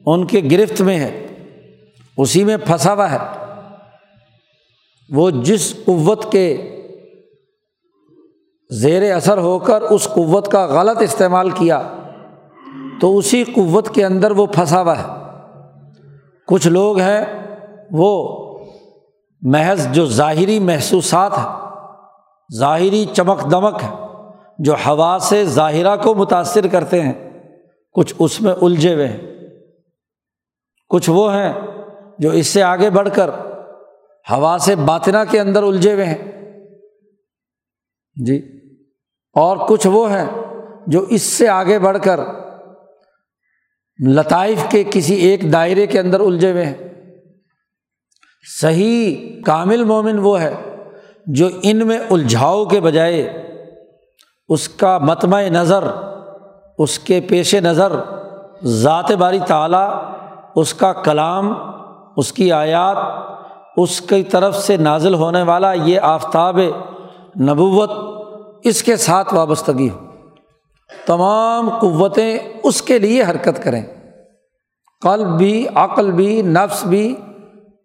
ان 0.06 0.26
کے 0.26 0.40
گرفت 0.50 0.80
میں 0.80 0.98
ہے، 0.98 1.26
اسی 2.16 2.44
میں 2.44 2.56
پھنسا 2.56 2.94
ہوا 2.94 3.10
ہے۔ 3.10 3.18
وہ 5.10 5.30
جس 5.30 5.74
قوت 5.84 6.32
کے 6.32 6.70
زیر 8.70 9.14
اثر 9.14 9.38
ہو 9.38 9.58
کر 9.58 9.82
اس 9.82 10.04
قوت 10.04 10.48
کا 10.48 10.66
غلط 10.66 11.02
استعمال 11.02 11.50
کیا، 11.50 11.82
تو 13.00 13.18
اسی 13.18 13.44
قوت 13.44 13.94
کے 13.94 14.04
اندر 14.04 14.30
وہ 14.30 14.46
پھنسا 14.46 14.82
ہوا 14.82 14.98
ہے۔ 14.98 15.04
کچھ 16.46 16.68
لوگ 16.68 16.98
ہیں، 16.98 17.24
وہ 17.90 18.38
محض 19.42 19.88
جو 19.92 20.06
ظاہری 20.06 20.58
محسوسات 20.58 21.38
ہے 21.38 21.59
ظاہری 22.54 23.04
چمک 23.12 23.50
دمک 23.50 23.82
ہے، 23.82 23.90
جو 24.58 24.74
ہوا 24.86 25.18
سے 25.20 25.44
ظاہرہ 25.44 25.96
کو 25.96 26.14
متاثر 26.14 26.66
کرتے 26.66 27.02
ہیں۔ 27.02 27.30
کچھ 27.92 28.14
اس 28.18 28.40
میں 28.40 28.54
الجھے 28.62 28.94
ہوئے 28.94 29.08
ہیں۔ 29.08 29.20
کچھ 30.88 31.10
وہ 31.10 31.34
ہیں 31.34 31.52
جو 32.18 32.30
اس 32.30 32.46
سے 32.46 32.62
آگے 32.62 32.90
بڑھ 32.90 33.08
کر 33.14 33.28
ہوا 34.30 34.56
سے 34.60 34.76
باطنا 34.76 35.24
کے 35.24 35.40
اندر 35.40 35.62
الجھے 35.62 35.94
ہوئے 35.94 36.04
ہیں۔ 36.04 36.32
جی 38.26 38.60
اور 39.32 39.56
کچھ 39.68 39.86
وہ 39.86 40.10
ہیں 40.10 40.26
جو 40.86 41.00
اس 41.00 41.22
سے 41.22 41.48
آگے 41.48 41.78
بڑھ 41.78 41.98
کر 42.04 42.20
لطائف 44.08 44.64
کے 44.68 44.84
کسی 44.90 45.14
ایک 45.14 45.52
دائرے 45.52 45.86
کے 45.86 46.00
اندر 46.00 46.20
الجھے 46.20 46.52
ہوئے 46.52 46.64
ہیں۔ 46.64 46.74
صحیح 48.60 49.42
کامل 49.42 49.84
مومن 49.84 50.18
وہ 50.18 50.40
ہے 50.40 50.69
جو 51.26 51.48
ان 51.62 51.86
میں 51.86 51.98
الجھاؤ 52.10 52.64
کے 52.64 52.80
بجائے 52.80 53.46
اس 54.48 54.68
کا 54.68 54.98
متمع 54.98 55.42
نظر، 55.42 55.84
اس 56.78 56.98
کے 56.98 57.20
پیش 57.20 57.54
نظر، 57.54 57.92
ذات 58.64 59.12
باری 59.12 59.38
تعلیٰ 59.46 60.02
اس 60.56 60.74
کا 60.74 60.92
کلام، 60.92 61.54
اس 62.16 62.32
کی 62.32 62.52
آیات، 62.52 62.96
اس 63.76 64.00
کی 64.00 64.22
طرف 64.22 64.56
سے 64.56 64.76
نازل 64.76 65.14
ہونے 65.14 65.42
والا 65.42 65.72
یہ 65.72 66.00
آفتاب 66.00 66.58
نبوت 67.40 67.90
اس 68.64 68.82
کے 68.82 68.96
ساتھ 68.96 69.34
وابستگی 69.34 69.90
ہو۔ 69.90 69.98
تمام 71.06 71.70
قوتیں 71.80 72.38
اس 72.62 72.82
کے 72.82 72.98
لیے 72.98 73.22
حرکت 73.22 73.62
کریں۔ 73.62 73.82
قلب 75.00 75.38
بھی، 75.38 75.66
عقل 75.74 76.10
بھی، 76.10 76.42
نفس 76.42 76.84
بھی، 76.84 77.16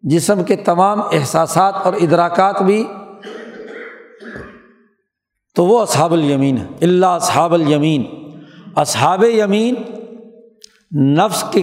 جسم 0.03 0.43
کے 0.43 0.55
تمام 0.55 1.01
احساسات 1.01 1.73
اور 1.83 1.93
ادراکات 1.93 2.61
بھی 2.61 2.87
تو 5.55 5.65
وہ 5.65 5.79
اصحاب 5.79 6.13
الیمین 6.13 6.57
ہے 6.57 6.65
اللہ 6.81 7.05
اصحاب 7.05 7.53
الیمین۔ 7.53 8.03
اصحاب 8.75 9.23
یمین 9.23 9.75
نفس 11.01 11.43
کے 11.51 11.61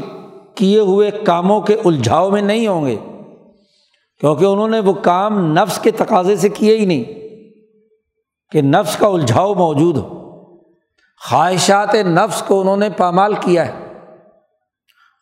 کیے 0.54 0.78
ہوئے 0.78 1.10
کاموں 1.10 1.60
کے 1.60 1.76
الجھاؤ 1.84 2.30
میں 2.30 2.42
نہیں 2.42 2.66
ہوں 2.66 2.86
گے، 2.86 2.96
کیونکہ 4.20 4.44
انہوں 4.44 4.68
نے 4.68 4.80
وہ 4.80 4.92
کام 4.92 5.52
نفس 5.52 5.78
کے 5.78 5.90
تقاضے 5.90 6.36
سے 6.36 6.48
کیے 6.48 6.76
ہی 6.76 6.84
نہیں، 6.84 7.04
کہ 8.50 8.62
نفس 8.62 8.96
کا 8.96 9.06
الجھاؤ 9.06 9.54
موجود 9.54 9.96
ہو۔ 9.96 10.22
خواہشات 11.30 11.94
نفس 11.94 12.42
کو 12.42 12.60
انہوں 12.60 12.76
نے 12.76 12.88
پامال 12.90 13.34
کیا 13.34 13.66
ہے۔ 13.66 13.92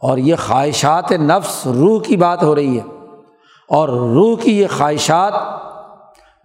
اور 0.00 0.18
یہ 0.18 0.34
خواہشات 0.46 1.12
نفس 1.12 1.66
روح 1.66 2.00
کی 2.02 2.16
بات 2.16 2.42
ہو 2.42 2.54
رہی 2.54 2.78
ہے۔ 2.78 2.96
اور 3.68 3.88
روح 3.88 4.36
کی 4.42 4.58
یہ 4.58 4.66
خواہشات 4.78 5.32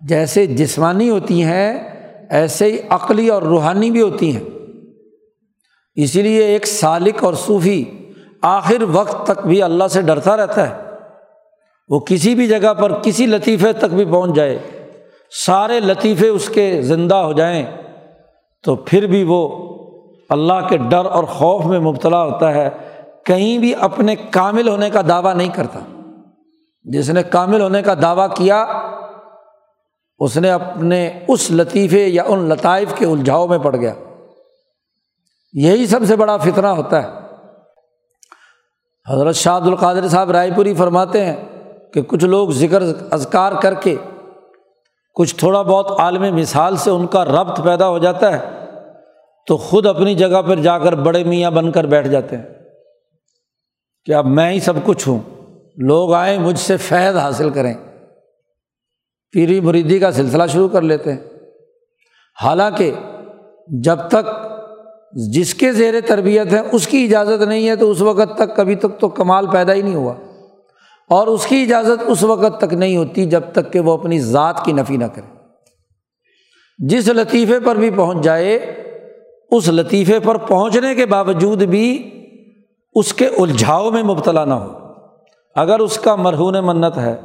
جیسے 0.01 0.45
جسمانی 0.45 1.09
ہوتی 1.09 1.43
ہیں 1.43 1.94
ایسے 2.29 2.71
ہی 2.71 2.77
عقلی 2.89 3.29
اور 3.29 3.41
روحانی 3.41 3.91
بھی 3.91 4.01
ہوتی 4.01 4.35
ہیں۔ 4.35 4.43
اسی 5.95 6.21
لیے 6.21 6.45
ایک 6.45 6.67
سالق 6.67 7.23
اور 7.23 7.33
صوفی 7.33 7.85
آخر 8.41 8.83
وقت 8.91 9.31
تک 9.31 9.47
بھی 9.47 9.61
اللہ 9.61 9.87
سے 9.87 10.01
ڈرتا 10.01 10.37
رہتا 10.37 10.69
ہے۔ 10.69 10.83
وہ 11.89 11.99
کسی 11.99 12.35
بھی 12.35 12.47
جگہ 12.47 12.73
پر 12.73 12.91
کسی 13.03 13.25
لطیفے 13.25 13.73
تک 13.73 13.85
بھی 13.85 14.05
پہنچ 14.05 14.35
جائے، 14.35 14.59
سارے 15.45 15.79
لطیفے 15.79 16.27
اس 16.27 16.49
کے 16.49 16.81
زندہ 16.81 17.15
ہو 17.15 17.33
جائیں، 17.33 17.65
تو 18.63 18.75
پھر 18.75 19.07
بھی 19.07 19.23
وہ 19.27 19.65
اللہ 20.29 20.67
کے 20.69 20.77
ڈر 20.77 21.05
اور 21.05 21.23
خوف 21.23 21.65
میں 21.65 21.79
مبتلا 21.79 22.23
ہوتا 22.23 22.53
ہے۔ 22.53 22.69
کہیں 23.25 23.57
بھی 23.57 23.73
اپنے 23.79 24.15
کامل 24.15 24.67
ہونے 24.67 24.89
کا 24.89 25.01
دعویٰ 25.07 25.35
نہیں 25.35 25.49
کرتا۔ 25.55 25.79
جس 26.83 27.09
نے 27.09 27.23
کامل 27.23 27.61
ہونے 27.61 27.81
کا 27.81 27.93
دعویٰ 27.93 28.27
کیا 28.35 28.65
اس 30.19 30.37
نے 30.37 30.51
اپنے 30.51 31.19
اس 31.27 31.51
لطیفے 31.51 32.07
یا 32.07 32.23
ان 32.27 32.49
لطائف 32.49 32.93
کے 32.95 33.05
الجھاؤ 33.05 33.47
میں 33.47 33.57
پڑ 33.57 33.75
گیا۔ 33.75 33.93
یہی 35.53 35.87
سب 35.87 35.99
سے 36.07 36.15
بڑا 36.15 36.37
فتنہ 36.37 36.67
ہوتا 36.67 37.03
ہے۔ 37.03 37.07
حضرت 39.11 39.35
شاہد 39.35 39.67
القادر 39.67 40.07
صاحب 40.07 40.31
رائے 40.31 40.51
پوری 40.55 40.73
فرماتے 40.73 41.25
ہیں 41.25 41.35
کہ 41.93 42.01
کچھ 42.01 42.25
لوگ 42.25 42.49
ذکر 42.49 42.83
اذکار 43.11 43.51
کر 43.61 43.73
کے 43.73 43.95
کچھ 45.15 45.35
تھوڑا 45.35 45.61
بہت 45.61 45.99
عالم 45.99 46.35
مثال 46.35 46.77
سے 46.77 46.89
ان 46.89 47.07
کا 47.07 47.25
ربط 47.25 47.61
پیدا 47.63 47.89
ہو 47.89 47.97
جاتا 47.97 48.39
ہے 48.39 48.49
تو 49.47 49.57
خود 49.57 49.85
اپنی 49.85 50.15
جگہ 50.15 50.41
پر 50.41 50.55
جا 50.55 50.79
کر 50.79 50.93
بڑے 50.93 51.23
میاں 51.23 51.51
بن 51.51 51.71
کر 51.71 51.83
بیٹھ 51.83 52.07
جاتے 52.07 52.37
ہیں۔ 52.37 52.43
کہ 54.05 54.13
اب 54.13 54.25
میں 54.25 54.51
ہی 54.51 54.59
سب 54.59 54.73
کچھ 54.83 55.09
ہوں۔ 55.09 55.19
لوگ 55.77 56.13
آئیں 56.13 56.37
مجھ 56.37 56.59
سے 56.59 56.77
فیض 56.77 57.17
حاصل 57.17 57.49
کریں۔ 57.49 57.73
پیری 59.35 59.59
مریدی 59.59 59.99
کا 59.99 60.11
سلسلہ 60.11 60.43
شروع 60.47 60.67
کر 60.67 60.81
لیتے 60.81 61.13
ہیں۔ 61.13 61.19
حالانکہ 62.43 62.91
جب 63.67 63.97
تک 64.07 64.29
جس 65.11 65.53
کے 65.53 65.73
زیر 65.73 65.93
تربیت 66.07 66.53
ہے، 66.53 66.61
اس 66.71 66.87
کی 66.87 67.03
اجازت 67.03 67.41
نہیں 67.41 67.67
ہے 67.67 67.75
تو 67.75 67.91
اس 67.91 68.01
وقت 68.01 68.37
تک 68.37 68.55
کبھی 68.55 68.75
تک 68.75 68.99
تو 68.99 69.09
کمال 69.09 69.47
پیدا 69.47 69.73
ہی 69.73 69.81
نہیں 69.81 69.95
ہوا۔ 69.95 70.13
اور 71.09 71.27
اس 71.27 71.45
کی 71.45 71.63
اجازت 71.63 72.03
اس 72.07 72.23
وقت 72.23 72.61
تک 72.61 72.73
نہیں 72.73 72.97
ہوتی 72.97 73.25
جب 73.25 73.41
تک 73.51 73.73
کہ 73.73 73.79
وہ 73.79 73.93
اپنی 73.93 74.19
ذات 74.19 74.65
کی 74.65 74.73
نفی 74.73 74.97
نہ 74.97 75.05
کرے۔ 75.05 75.35
جس 76.77 77.07
لطیفے 77.07 77.59
پر 77.59 77.75
بھی 77.75 77.89
پہنچ 77.89 78.23
جائے، 78.23 78.55
اس 79.51 79.69
لطیفے 79.69 80.19
پر 80.19 80.37
پہنچنے 80.37 80.95
کے 80.95 81.05
باوجود 81.05 81.63
بھی 81.63 82.11
اس 82.93 83.13
کے 83.13 83.27
الجھاؤ 83.27 83.91
میں 83.91 84.03
مبتلا 84.03 84.45
نہ 84.45 84.53
ہو۔ 84.53 84.71
اگر 85.55 85.79
اس 85.79 85.99
کا 85.99 86.15
مرہون 86.15 86.55
منت 86.63 86.97
ہے، 86.97 87.15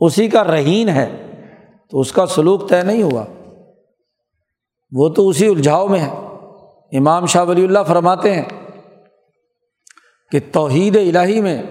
اسی 0.00 0.28
کا 0.28 0.44
رہین 0.44 0.88
ہے 0.88 1.29
تو 1.90 2.00
اس 2.00 2.12
کا 2.12 2.26
سلوک 2.26 2.68
طے 2.68 2.82
نہیں 2.82 3.02
ہوا۔ 3.02 3.24
وہ 4.92 5.08
تو 5.08 5.28
اسی 5.28 5.46
الجھاؤ 5.46 5.88
میں 5.88 6.00
ہے۔ 6.00 6.10
امام 6.98 7.26
شاہ 7.26 7.44
ولی 7.44 7.64
اللہ 7.64 7.78
فرماتے 7.88 8.34
ہیں 8.34 8.44
کہ 10.30 10.38
توحید 10.52 10.96
الہی 10.96 11.40
میں 11.40 11.62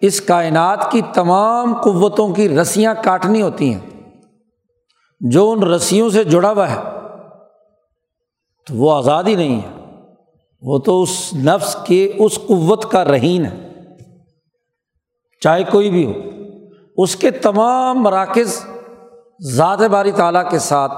اس 0.00 0.20
کائنات 0.20 0.90
کی 0.90 1.00
تمام 1.14 1.80
قوتوں 1.80 2.34
کی 2.34 2.48
رسیاں 2.48 2.94
کاٹنی 3.04 3.42
ہوتی 3.42 3.74
ہیں۔ 3.74 4.12
جو 5.20 5.50
ان 5.50 5.62
رسیوں 5.62 6.10
سے 6.10 6.24
جڑا 6.24 6.52
ہوا 6.52 6.70
ہے، 6.70 6.80
تو 8.66 8.74
وہ 8.74 8.92
آزادی 8.92 9.34
نہیں 9.34 9.60
ہے۔ 9.60 9.84
وہ 10.62 10.78
تو 10.78 11.02
اس 11.02 11.34
نفس 11.34 11.76
کے 11.86 12.12
اس 12.18 12.34
قوت 12.34 12.90
کا 12.90 13.04
رہین 13.04 13.46
ہے۔ 13.46 13.68
چاہے 15.40 15.64
کوئی 15.64 15.90
بھی 15.90 16.04
ہو، 16.04 16.12
اس 16.96 17.16
کے 17.16 17.30
تمام 17.30 18.02
مراکز 18.02 18.64
ذات 19.40 19.80
باری 19.80 20.12
تعالیٰ 20.12 20.50
کے 20.50 20.58
ساتھ 20.58 20.92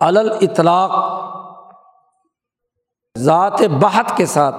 علل 0.00 0.32
اطلاق 0.40 0.92
ذات 3.18 3.62
بحت 3.80 4.16
کے 4.16 4.26
ساتھ، 4.26 4.56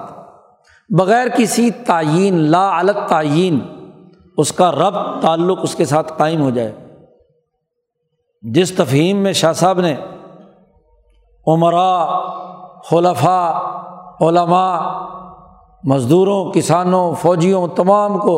بغیر 0.90 1.28
کسی 1.28 1.70
تعین 1.70 2.34
لا 2.50 2.80
علت 2.80 3.08
تعین 3.08 3.60
اس 4.36 4.52
کا 4.52 4.72
رب 4.72 5.20
تعلق 5.20 5.58
اس 5.62 5.74
کے 5.74 5.84
ساتھ 5.84 6.12
قائم 6.16 6.42
ہو 6.42 6.50
جائے۔ 6.50 6.72
جس 8.42 8.72
تفہیم 8.76 9.16
میں 9.16 9.32
شاہ 9.32 9.52
صاحب 9.52 9.80
نے 9.80 9.96
عمرا 11.46 12.20
خلفا 12.90 13.70
علماء، 14.20 14.78
مزدوروں، 15.84 16.52
کسانوں، 16.52 17.14
فوجیوں 17.14 17.68
تمام 17.68 18.18
کو 18.18 18.36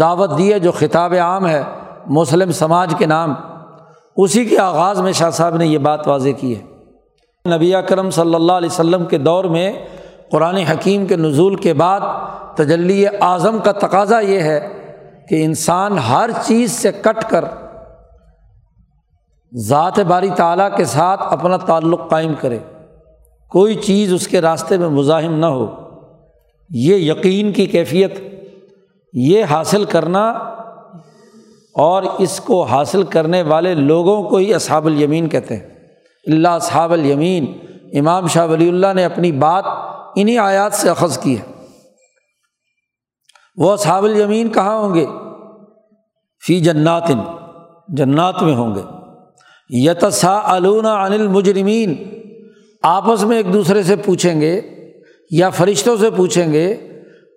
دعوت 0.00 0.38
دی 0.38 0.52
ہے 0.52 0.58
جو 0.58 0.72
خطاب 0.72 1.14
عام 1.20 1.46
ہے، 1.46 1.62
مسلم 2.06 2.52
سماج 2.52 2.94
کے 2.98 3.06
نام 3.06 3.34
اسی 4.22 4.44
کے 4.44 4.58
آغاز 4.58 5.00
میں 5.00 5.12
شاہ 5.12 5.30
صاحب 5.30 5.56
نے 5.56 5.66
یہ 5.66 5.78
بات 5.78 6.08
واضح 6.08 6.28
کی 6.40 6.56
ہے۔ 6.56 6.62
نبی 7.56 7.72
کرم 7.88 8.10
صلی 8.10 8.34
اللہ 8.34 8.52
علیہ 8.52 8.68
وسلم 8.72 9.06
کے 9.06 9.18
دور 9.18 9.44
میں 9.44 9.72
قرآن 10.32 10.56
حکیم 10.56 11.06
کے 11.06 11.16
نزول 11.16 11.56
کے 11.56 11.74
بعد 11.74 12.00
تجلی 12.54 13.04
اعظم 13.20 13.58
کا 13.58 13.72
تقاضا 13.72 14.20
یہ 14.20 14.40
ہے 14.40 14.68
کہ 15.28 15.44
انسان 15.44 15.98
ہر 15.98 16.30
چیز 16.42 16.72
سے 16.72 16.92
کٹ 16.92 17.30
کر 17.30 17.44
ذات 19.54 20.00
باری 20.00 20.30
تعالیٰ 20.36 20.76
کے 20.76 20.84
ساتھ 20.84 21.20
اپنا 21.22 21.56
تعلق 21.56 22.00
قائم 22.10 22.32
کرے۔ 22.40 22.58
کوئی 23.50 23.74
چیز 23.74 24.12
اس 24.12 24.28
کے 24.28 24.40
راستے 24.40 24.78
میں 24.78 24.88
مزاحم 24.88 25.34
نہ 25.34 25.46
ہو۔ 25.46 25.66
یہ 26.70 26.96
یقین 26.96 27.52
کی 27.52 27.66
کیفیت، 27.66 28.20
یہ 29.12 29.44
حاصل 29.44 29.84
کرنا 29.84 30.34
اور 31.74 32.02
اس 32.18 32.40
کو 32.40 32.62
حاصل 32.62 33.02
کرنے 33.02 33.42
والے 33.42 33.74
لوگوں 33.74 34.22
کو 34.22 34.36
ہی 34.36 34.54
اصحاب 34.54 34.86
الیمین 34.86 35.28
کہتے 35.28 35.56
ہیں۔ 35.56 35.68
اللہ 36.26 36.48
اصحاب 36.48 36.92
الیمین، 36.92 37.52
امام 37.98 38.26
شاہ 38.26 38.46
ولی 38.46 38.68
اللہ 38.68 38.86
نے 38.94 39.04
اپنی 39.04 39.32
بات 39.32 39.64
انہیں 40.16 40.38
آیات 40.38 40.72
سے 40.72 40.90
اخذ 40.90 41.18
کی 41.18 41.38
ہے۔ 41.38 41.52
وہ 43.56 43.72
اصحاب 43.72 44.04
الیمین 44.04 44.48
کہاں 44.48 44.78
ہوں 44.78 44.94
گے؟ 44.94 45.06
فی 46.46 46.60
جنات 46.60 47.08
جنات 47.88 48.42
میں 48.42 48.54
ہوں 48.54 48.74
گے۔ 48.74 48.80
یتسا 49.68 50.40
علون 50.44 50.86
عن 50.86 51.12
المجرمین، 51.12 51.94
آپس 52.82 53.24
میں 53.24 53.36
ایک 53.36 53.52
دوسرے 53.52 53.82
سے 53.82 53.96
پوچھیں 53.96 54.40
گے 54.40 54.60
یا 55.30 55.50
فرشتوں 55.50 55.96
سے 55.96 56.10
پوچھیں 56.10 56.52
گے 56.52 56.76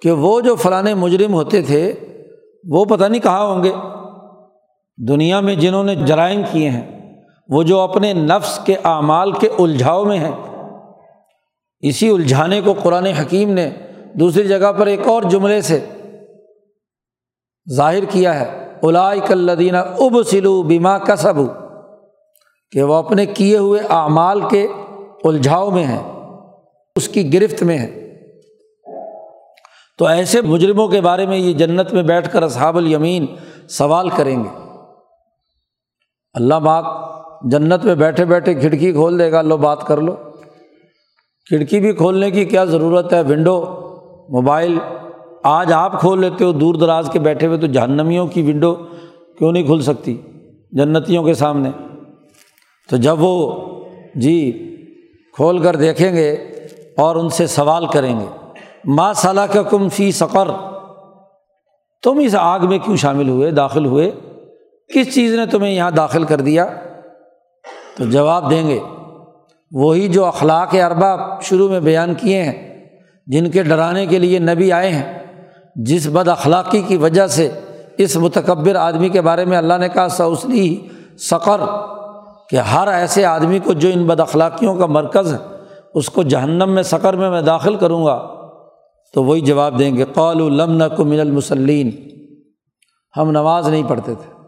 کہ 0.01 0.11
وہ 0.11 0.41
جو 0.41 0.55
فلاں 0.55 0.95
مجرم 0.95 1.33
ہوتے 1.33 1.61
تھے، 1.61 1.93
وہ 2.69 2.85
پتہ 2.85 3.05
نہیں 3.05 3.21
کہاں 3.21 3.45
ہوں 3.45 3.63
گے۔ 3.63 3.71
دنیا 4.97 5.39
میں 5.39 5.55
جنہوں 5.55 5.83
نے 5.83 5.95
جرائم 5.95 6.41
کیے 6.51 6.69
ہیں، 6.69 7.13
وہ 7.49 7.63
جو 7.63 7.79
اپنے 7.79 8.13
نفس 8.13 8.59
کے 8.65 8.75
اعمال 8.83 9.31
کے 9.31 9.49
الجھاؤ 9.59 10.05
میں 10.05 10.17
ہیں۔ 10.17 10.31
اسی 11.79 12.09
الجھانے 12.09 12.61
کو 12.61 12.73
قرآن 12.73 13.05
حکیم 13.05 13.49
نے 13.49 13.69
دوسری 14.13 14.47
جگہ 14.47 14.71
پر 14.71 14.87
ایک 14.87 15.07
اور 15.07 15.23
جملے 15.23 15.61
سے 15.61 15.85
ظاہر 17.75 18.05
کیا 18.05 18.39
ہے۔ 18.39 18.63
کلدینہ 19.27 19.77
اب 19.77 20.21
سلو 20.29 20.63
بیما 20.63 20.97
کسب 20.97 21.35
کہ 22.71 22.83
وہ 22.83 22.93
اپنے 22.93 23.25
کیے 23.25 23.57
ہوئے 23.57 23.81
اعمال 23.89 24.41
کے 24.49 24.67
الجھاؤ 25.23 25.69
میں 25.69 25.83
ہیں، 25.83 26.03
اس 26.95 27.07
کی 27.07 27.33
گرفت 27.33 27.63
میں 27.63 27.77
ہے 27.77 28.19
تو 29.97 30.05
ایسے 30.05 30.41
مجرموں 30.41 30.87
کے 30.87 31.01
بارے 31.01 31.25
میں 31.25 31.37
یہ 31.37 31.53
جنت 31.53 31.93
میں 31.93 32.03
بیٹھ 32.03 32.29
کر 32.29 32.43
اصحاب 32.43 32.77
الیمین 32.77 33.25
سوال 33.69 34.09
کریں 34.09 34.43
گے۔ 34.43 34.62
اللہ 36.33 36.55
باغ 36.55 36.83
جنت 37.49 37.85
میں 37.85 37.95
بیٹھے 37.95 38.25
بیٹھے 38.25 38.53
کھڑکی 38.53 38.91
کھول 38.91 39.19
دے 39.19 39.31
گا، 39.31 39.41
لو 39.41 39.57
بات 39.57 39.87
کر 39.87 40.01
لو۔ 40.01 40.11
کھڑکی 41.45 41.79
بھی 41.79 41.93
کھولنے 41.93 42.31
کی 42.31 42.45
کیا 42.45 42.65
ضرورت 42.65 43.13
ہے؟ 43.13 43.21
ونڈو 43.21 43.65
موبائل 44.29 44.77
آج 45.43 45.73
آپ 45.73 45.99
کھول 45.99 46.21
لیتے 46.21 46.43
ہو، 46.43 46.51
دور 46.51 46.75
دراز 46.75 47.09
کے 47.13 47.19
بیٹھے 47.19 47.47
ہوئے 47.47 47.57
تو 47.57 47.67
جہنمیوں 47.67 48.27
کی 48.27 48.41
ونڈو 48.41 48.75
کیوں 49.37 49.51
نہیں 49.51 49.63
کھل 49.63 49.81
سکتی؟ 49.81 50.17
جنتیوں 50.71 51.23
کے 51.23 51.33
سامنے۔ 51.33 51.69
تو 52.89 52.97
جب 52.97 53.15
وہ 53.19 53.61
جی 54.15 54.51
کھول 55.33 55.59
کر 55.59 55.75
دیکھیں 55.75 56.15
گے 56.15 56.31
اور 56.97 57.15
ان 57.15 57.29
سے 57.29 57.47
سوال 57.47 57.85
کریں 57.85 58.19
گے 58.19 58.25
ماں 58.85 59.13
صلاح 59.13 59.45
کا 59.45 59.61
کم 59.61 59.89
فی 59.89 60.11
سقر؟ 60.11 60.47
تم 62.03 62.17
اس 62.17 62.35
آگ 62.35 62.59
میں 62.59 62.77
کیوں 62.77 62.95
شامل 62.95 63.29
ہوئے، 63.29 63.51
داخل 63.51 63.85
ہوئے؟ 63.85 64.11
کس 64.89 65.13
چیز 65.15 65.33
نے 65.33 65.45
تمہیں 65.45 65.73
یہاں 65.73 65.91
داخل 65.91 66.23
کر 66.23 66.41
دیا؟ 66.41 66.65
تو 67.97 68.05
جواب 68.05 68.49
دیں 68.49 68.67
گے، 68.69 68.79
وہی 69.71 70.07
جو 70.07 70.25
اخلاق 70.25 70.75
اربا 70.75 71.39
شروع 71.39 71.69
میں 71.69 71.79
بیان 71.79 72.13
کیے 72.13 72.43
ہیں، 72.43 72.87
جن 73.27 73.51
کے 73.51 73.63
ڈرانے 73.63 74.05
کے 74.05 74.19
لیے 74.19 74.39
نبی 74.39 74.71
آئے 74.71 74.89
ہیں، 74.89 75.23
جس 75.75 76.07
بد 76.07 76.27
اخلاقی 76.27 76.81
کی 76.81 76.97
وجہ 76.97 77.27
سے 77.27 77.49
اس 77.97 78.15
متکبر 78.17 78.75
آدمی 78.75 79.09
کے 79.09 79.21
بارے 79.21 79.45
میں 79.45 79.57
اللہ 79.57 79.73
نے 79.73 79.89
کہا 79.89 80.09
سوسلی 80.09 80.87
سقر 81.17 81.61
کہ 82.49 82.55
ہر 82.55 82.87
ایسے 82.87 83.25
آدمی 83.25 83.59
کو 83.59 83.73
جو 83.73 83.89
ان 83.93 84.05
بد 84.07 84.19
اخلاقیوں 84.19 84.75
کا 84.75 84.85
مرکز 84.85 85.33
ہے، 85.33 85.37
اس 85.93 86.09
کو 86.09 86.23
جہنم 86.23 86.71
میں 86.71 86.83
سقر 86.83 87.13
میں 87.13 87.29
میں 87.29 87.41
داخل 87.41 87.75
کروں 87.75 88.05
گا۔ 88.05 88.27
تو 89.13 89.23
وہی 89.23 89.41
جواب 89.41 89.79
دیں 89.79 89.95
گے 89.95 90.05
قول 90.13 90.61
الم 90.61 90.83
کو 90.97 91.05
من 91.05 91.19
المسلین 91.19 91.91
ہم 93.17 93.31
نماز 93.31 93.69
نہیں 93.69 93.83
پڑھتے 93.87 94.15
تھے۔ 94.15 94.42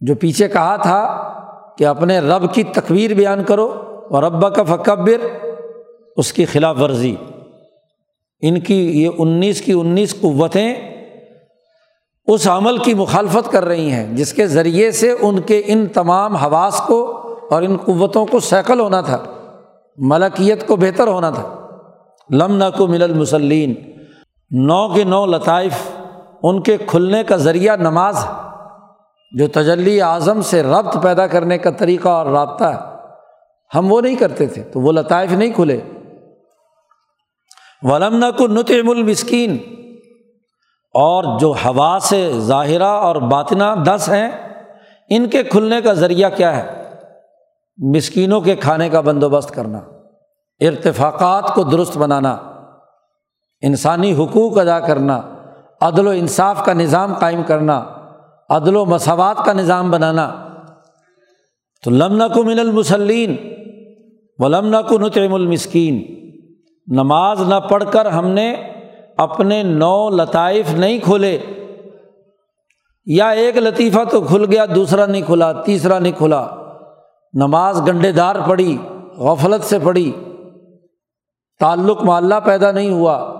جو 0.00 0.14
پیچھے 0.14 0.48
کہا 0.48 0.76
تھا 0.76 1.32
کہ 1.78 1.86
اپنے 1.86 2.18
رب 2.18 2.54
کی 2.54 2.62
تقویر 2.62 3.14
بیان 3.14 3.44
کرو 3.44 3.82
اور 4.10 4.22
رب 4.22 4.54
کا 4.54 4.62
فکبر، 4.62 5.46
اس 6.16 6.32
کی 6.32 6.44
خلاف 6.44 6.76
ورزی۔ 6.80 7.16
ان 8.40 8.60
کی 8.60 9.02
یہ 9.02 9.08
انیس 9.18 9.60
کی 9.60 9.72
انیس 9.72 10.20
قوتیں 10.20 10.74
اس 12.26 12.48
عمل 12.48 12.78
کی 12.78 12.94
مخالفت 12.94 13.52
کر 13.52 13.64
رہی 13.64 13.90
ہیں، 13.90 14.16
جس 14.16 14.32
کے 14.32 14.46
ذریعے 14.46 14.90
سے 14.90 15.14
ان 15.20 15.40
کے 15.40 15.62
ان 15.66 15.86
تمام 15.86 16.36
حواس 16.36 16.80
کو 16.86 17.28
اور 17.50 17.62
ان 17.62 17.76
قوتوں 17.76 18.26
کو 18.26 18.40
سیکل 18.40 18.80
ہونا 18.80 19.00
تھا، 19.00 19.18
ملکیت 19.98 20.66
کو 20.66 20.76
بہتر 20.76 21.08
ہونا 21.08 21.30
تھا۔ 21.30 21.68
لم 22.30 22.62
کو 22.76 22.86
مل 22.86 23.02
المسلین 23.02 23.74
نو 24.50 24.88
کے 24.88 25.04
نو 25.04 25.26
لطائف، 25.26 25.72
ان 26.42 26.60
کے 26.60 26.76
کھلنے 26.86 27.24
کا 27.24 27.36
ذریعہ 27.36 27.76
نماز۔ 27.76 28.16
ہے 28.16 28.59
جو 29.32 29.48
تجلی 29.48 30.02
اعظم 30.02 30.42
سے 30.42 30.62
ربط 30.62 31.02
پیدا 31.02 31.26
کرنے 31.26 31.58
کا 31.58 31.70
طریقہ 31.70 32.08
اور 32.08 32.26
رابطہ 32.26 32.64
ہے، 32.64 32.78
ہم 33.74 33.92
وہ 33.92 34.00
نہیں 34.00 34.16
کرتے 34.16 34.46
تھے، 34.46 34.62
تو 34.62 34.80
وہ 34.80 34.92
لطائف 34.92 35.32
نہیں 35.32 35.50
کھلے۔ 35.50 35.80
ولمنا 37.82 38.30
کو 38.30 38.46
نتم 38.46 38.90
المسکین 38.90 39.58
اور 40.94 41.38
جو 41.38 41.52
ہوا 41.64 41.98
سے 42.02 42.32
ظاہرہ 42.38 42.84
اور 42.84 43.16
باطنہ 43.16 43.64
دس 43.86 44.08
ہیں، 44.08 44.30
ان 45.08 45.28
کے 45.28 45.42
کھلنے 45.42 45.80
کا 45.80 45.92
ذریعہ 45.92 46.30
کیا 46.30 46.56
ہے؟ 46.56 46.90
مسکینوں 47.78 48.40
کے 48.40 48.56
کھانے 48.56 48.88
کا 48.88 49.00
بندوبست 49.00 49.50
کرنا۔ 49.50 49.78
ارتفاقات 50.60 51.54
کو 51.54 51.62
درست 51.62 51.98
بنانا۔ 51.98 52.36
انسانی 53.62 54.12
حقوق 54.12 54.58
ادا 54.58 54.80
کرنا۔ 54.80 55.20
عدل 55.80 56.06
و 56.06 56.10
انصاف 56.10 56.64
کا 56.64 56.72
نظام 56.72 57.14
قائم 57.14 57.42
کرنا۔ 57.42 57.84
عدل 58.50 58.76
و 58.76 58.84
مساوات 58.84 59.44
کا 59.44 59.52
نظام 59.52 59.90
بنانا۔ 59.90 60.48
تو 61.84 61.90
لمنا 61.90 62.28
کو 62.28 62.44
من 62.44 62.58
المسلین 62.58 63.36
و 64.38 64.48
لمنا 64.48 64.82
کو 64.82 64.98
نتم 64.98 65.34
المسکین۔ 65.34 66.04
نماز 66.86 67.40
نہ 67.40 67.54
پڑھ 67.54 67.84
کر 67.90 68.06
ہم 68.06 68.26
نے 68.26 68.54
اپنے 69.16 69.62
نو 69.62 70.10
لطائف 70.10 70.74
نہیں 70.74 70.98
کھولے۔ 70.98 71.38
یا 73.06 73.28
ایک 73.28 73.56
لطیفہ 73.56 74.04
تو 74.10 74.20
کھل 74.20 74.44
گیا، 74.44 74.64
دوسرا 74.74 75.06
نہیں 75.06 75.22
کھلا، 75.22 75.52
تیسرا 75.52 75.98
نہیں 75.98 76.12
کھلا۔ 76.12 76.48
نماز 77.32 77.88
گنڈے 77.88 78.12
دار 78.12 78.36
پڑی، 78.48 78.76
غفلت 79.16 79.64
سے 79.64 79.78
پڑی۔ 79.78 80.12
تعلق 81.60 82.04
معلّہ 82.04 82.34
پیدا 82.44 82.72
نہیں 82.72 82.90
ہوا۔ 82.90 83.34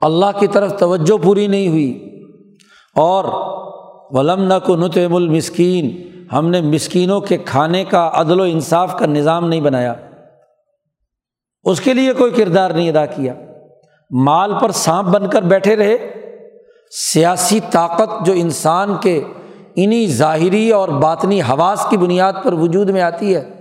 اللہ 0.00 0.38
کی 0.38 0.46
طرف 0.46 0.78
توجہ 0.78 1.24
پوری 1.24 1.46
نہیں 1.46 1.68
ہوئی۔ 1.68 2.10
اور 2.94 3.24
ولم 4.14 4.42
نہ 4.42 4.54
کو 4.66 4.76
نتم 4.76 5.14
المسکین، 5.14 6.08
ہم 6.32 6.50
نے 6.50 6.60
مسکینوں 6.60 7.20
کے 7.20 7.38
کھانے 7.38 7.84
کا 7.84 8.10
عدل 8.14 8.40
و 8.40 8.42
انصاف 8.42 8.98
کا 8.98 9.06
نظام 9.06 9.48
نہیں 9.48 9.60
بنایا۔ 9.60 9.94
اس 11.64 11.80
کے 11.80 11.94
لیے 11.94 12.12
کوئی 12.12 12.30
کردار 12.30 12.70
نہیں 12.70 12.88
ادا 12.88 13.06
کیا۔ 13.06 13.34
مال 14.10 14.52
پر 14.60 14.70
سانپ 14.70 15.08
بن 15.08 15.28
کر 15.28 15.42
بیٹھے 15.42 15.76
رہے۔ 15.76 15.96
سیاسی 16.90 17.60
طاقت 17.70 18.26
جو 18.26 18.32
انسان 18.32 18.96
کے 18.96 19.22
انہیں 19.76 20.06
ظاہری 20.06 20.70
اور 20.70 20.88
باطنی 20.88 21.40
حواس 21.40 21.86
کی 21.90 21.96
بنیاد 21.96 22.32
پر 22.44 22.52
وجود 22.52 22.90
میں 22.90 23.02
آتی 23.02 23.34
ہے، 23.34 23.60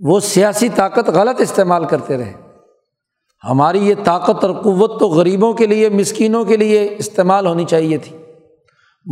وہ 0.00 0.20
سیاسی 0.20 0.68
طاقت 0.68 1.08
غلط 1.08 1.40
استعمال 1.40 1.84
کرتے 1.84 2.16
رہے۔ 2.16 2.32
ہماری 3.48 3.78
یہ 3.78 3.94
طاقت 4.04 4.44
اور 4.44 4.54
قوت 4.54 5.00
تو 5.00 5.08
غریبوں 5.08 5.52
کے 5.52 5.66
لیے، 5.66 5.88
مسکینوں 5.88 6.44
کے 6.44 6.56
لیے 6.56 6.94
استعمال 6.98 7.46
ہونی 7.46 7.64
چاہیے 7.64 7.98
تھی۔ 7.98 8.16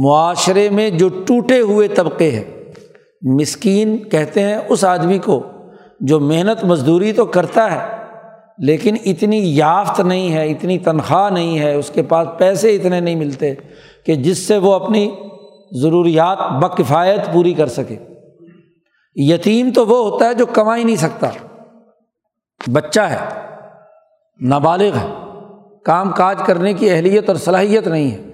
معاشرے 0.04 0.70
میں 0.70 0.90
جو 0.90 1.08
ٹوٹے 1.08 1.60
ہوئے 1.60 1.88
طبقے 1.88 2.30
ہیں، 2.30 2.44
مسکین 3.22 3.96
کہتے 3.96 4.42
ہیں 4.42 4.58
اس 4.68 4.84
آدمی 4.84 5.18
کو 5.18 5.42
جو 6.00 6.20
محنت 6.20 6.64
مزدوری 6.64 7.12
تو 7.12 7.24
کرتا 7.24 7.72
ہے، 7.72 7.96
لیکن 8.58 8.96
اتنی 9.04 9.56
یافت 9.56 10.00
نہیں 10.00 10.32
ہے، 10.32 10.50
اتنی 10.50 10.78
تنخواہ 10.78 11.30
نہیں 11.30 11.58
ہے، 11.58 11.74
اس 11.74 11.90
کے 11.94 12.02
پاس 12.02 12.28
پیسے 12.38 12.76
اتنے 12.76 13.00
نہیں 13.00 13.14
ملتے 13.14 13.54
کہ 14.06 14.14
جس 14.14 14.38
سے 14.38 14.58
وہ 14.58 14.72
اپنی 14.72 15.10
ضروریات 15.72 16.38
بکفایت 16.52 17.32
پوری 17.32 17.54
کر 17.54 17.66
سکے۔ 17.66 17.96
یتیم 19.14 19.70
تو 19.74 19.86
وہ 19.86 20.10
ہوتا 20.10 20.28
ہے 20.28 20.34
جو 20.34 20.46
کما 20.46 20.76
ہی 20.76 20.84
نہیں 20.84 20.96
سکتا۔ 20.96 21.30
بچہ 22.72 23.00
ہے، 23.00 23.18
نابالغ 24.40 24.96
ہے، 24.96 25.12
کام 25.84 26.10
کاج 26.10 26.38
کرنے 26.46 26.72
کی 26.72 26.90
اہلیت 26.90 27.28
اور 27.28 27.36
صلاحیت 27.36 27.88
نہیں 27.88 28.10
ہے۔ 28.10 28.25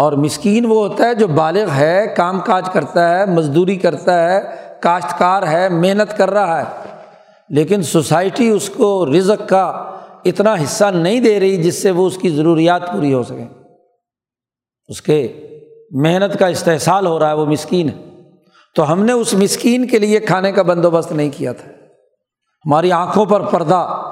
اور 0.00 0.12
مسکین 0.12 0.66
وہ 0.66 0.88
ہوتا 0.88 1.04
ہے 1.04 1.14
جو 1.14 1.28
بالغ 1.28 1.70
ہے، 1.70 2.14
کام 2.16 2.40
کاج 2.40 2.70
کرتا 2.72 3.18
ہے، 3.18 3.26
مزدوری 3.26 3.76
کرتا 3.76 4.32
ہے، 4.32 4.40
کاشتکار 4.80 5.42
ہے، 5.42 5.68
محنت 5.68 6.16
کر 6.16 6.30
رہا 6.30 6.60
ہے۔ 6.60 6.94
لیکن 7.48 7.82
سوسائٹی 7.82 8.48
اس 8.48 8.70
کو 8.70 9.06
رزق 9.06 9.48
کا 9.48 9.90
اتنا 10.24 10.54
حصہ 10.54 10.84
نہیں 10.84 11.20
دے 11.20 11.40
رہی 11.40 11.62
جس 11.62 11.82
سے 11.82 11.90
وہ 11.90 12.06
اس 12.06 12.16
کی 12.16 12.28
ضروریات 12.28 12.92
پوری 12.92 13.14
ہو 13.14 13.22
سکیں۔ 13.22 13.48
اس 14.88 15.02
کے 15.02 15.46
محنت 15.90 16.38
کا 16.38 16.46
استحصال 16.46 17.06
ہو 17.06 17.18
رہا 17.18 17.28
ہے، 17.28 17.34
وہ 17.34 17.46
مسکین 17.46 17.88
ہے۔ 17.88 18.20
تو 18.76 18.92
ہم 18.92 19.04
نے 19.04 19.12
اس 19.12 19.34
مسکین 19.34 19.86
کے 19.86 19.98
لیے 19.98 20.20
کھانے 20.20 20.52
کا 20.52 20.62
بندوبست 20.62 21.12
نہیں 21.12 21.30
کیا 21.36 21.52
تھا۔ 21.52 21.72
ہماری 22.66 22.92
آنکھوں 22.92 23.26
پر 23.26 23.40
پردہ، 23.40 24.02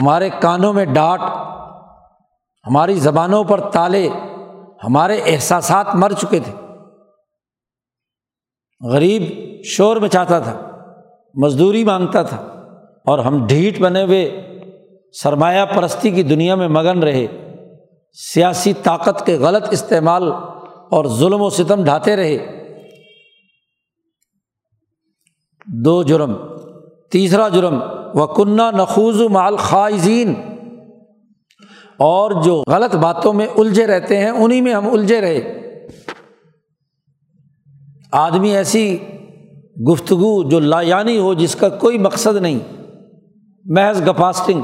ہمارے 0.00 0.30
کانوں 0.40 0.72
میں 0.72 0.84
ڈانٹ 0.84 1.22
ہماری 2.66 2.94
زبانوں 2.94 3.44
پر 3.44 3.60
تالے 3.60 4.08
ہمارے 4.84 5.20
احساسات 5.26 5.94
مر 5.94 6.12
چکے 6.12 6.40
تھے۔ 6.40 6.52
غریب 8.90 9.22
شور 9.64 9.96
مچاتا 9.96 10.38
تھا، 10.38 10.84
مزدوری 11.34 11.84
مانگتا 11.84 12.22
تھا 12.22 12.36
اور 13.06 13.18
ہم 13.18 13.46
ڈھیٹ 13.46 13.80
بنے 13.80 14.02
ہوئے 14.02 14.42
سرمایہ 15.22 15.64
پرستی 15.64 16.10
کی 16.10 16.22
دنیا 16.22 16.54
میں 16.54 16.68
مگن 16.68 17.02
رہے۔ 17.02 17.26
سیاسی 18.12 18.72
طاقت 18.72 19.26
کے 19.26 19.36
غلط 19.36 19.64
استعمال 19.70 20.32
اور 20.90 21.04
ظلم 21.04 21.40
و 21.40 21.50
ستم 21.50 21.84
ڈھاتے 21.84 22.16
رہے۔ 22.16 22.38
دو 25.66 26.02
جرم، 26.02 26.34
تیسرا 27.10 27.48
جرم 27.48 27.80
و 28.14 28.26
کنہ 28.26 28.62
نخوز 28.76 29.20
مال 29.20 29.56
خائزین 29.56 30.34
اور 31.98 32.42
جو 32.42 32.62
غلط 32.68 32.96
باتوں 32.96 33.32
میں 33.32 33.46
الجھے 33.56 33.86
رہتے 33.86 34.16
ہیں 34.16 34.30
انہیں 34.30 34.62
میں 34.62 34.74
ہم 34.74 34.92
الجھے 34.92 35.20
رہے۔ 35.20 35.54
آدمی 38.12 38.56
ایسی 38.56 38.98
گفتگو 39.92 40.48
جو 40.48 40.60
لا 40.60 40.80
یعنی 40.80 41.18
ہو 41.18 41.34
جس 41.34 41.56
کا 41.56 41.68
کوئی 41.68 41.98
مقصد 41.98 42.36
نہیں۔ 42.36 42.58
محض 43.64 44.08
گفاسٹنگ 44.08 44.62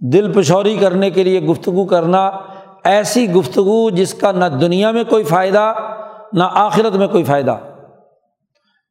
دل 0.00 0.32
پشوری 0.32 0.76
کرنے 0.76 1.10
کے 1.10 1.22
لیے 1.22 1.40
گفتگو 1.40 1.84
کرنا، 1.84 2.30
ایسی 2.84 3.30
گفتگو 3.30 3.90
جس 3.90 4.14
کا 4.14 4.32
نہ 4.32 4.44
دنیا 4.44 4.90
میں 4.90 5.04
کوئی 5.04 5.24
فائدہ، 5.24 5.72
نہ 6.32 6.44
آخرت 6.52 6.96
میں 6.96 7.08
کوئی 7.08 7.24
فائدہ۔ 7.24 7.56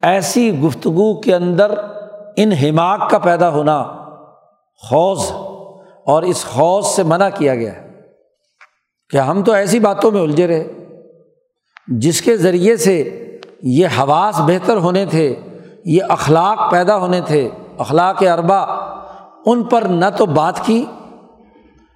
ایسی 0.02 0.60
گفتگو 0.60 1.22
کے 1.22 1.36
اندر 1.36 1.72
ان 2.36 2.52
حماق 2.52 3.10
کا 3.10 3.18
پیدا 3.18 3.50
ہونا 3.50 3.82
حوض 4.92 5.32
اور 6.12 6.24
اس 6.24 6.46
حوض 6.56 6.86
سے 6.86 7.04
منع 7.04 7.30
کیا 7.30 7.56
گیا 7.56 7.76
ہے 7.76 7.88
کہ 9.10 9.18
ہم 9.18 9.44
تو 9.44 9.52
ایسی 9.52 9.80
باتوں 9.80 10.12
میں 10.12 10.22
الجھے 10.22 10.48
رہے 10.48 10.68
جس 11.88 12.22
کے 12.22 12.38
ذریعے 12.38 12.78
سے 12.78 12.96
یہ 13.64 13.88
حواس 13.98 14.40
بہتر 14.40 14.78
ہونے 14.78 15.06
تھے، 15.06 15.36
یہ 15.86 16.04
اخلاق 16.10 16.72
پیدا 16.72 16.98
ہونے 16.98 17.22
تھے، 17.22 17.50
اخلاق 17.78 18.24
اربا 18.34 18.62
ان 19.46 19.64
پر 19.64 19.82
نہ 19.82 20.06
تو 20.18 20.26
بات 20.26 20.66
کی، 20.66 20.86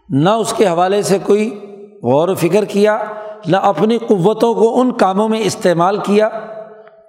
نہ 0.09 0.29
اس 0.29 0.53
کے 0.57 0.67
حوالے 0.67 1.01
سے 1.01 1.17
کوئی 1.23 1.49
غور 2.03 2.29
و 2.29 2.35
فکر 2.35 2.65
کیا، 2.65 2.97
نہ 3.47 3.57
اپنی 3.57 3.97
قوتوں 3.97 4.53
کو 4.53 4.81
ان 4.81 4.91
کاموں 4.91 5.29
میں 5.29 5.39
استعمال 5.39 5.97
کیا۔ 5.97 6.29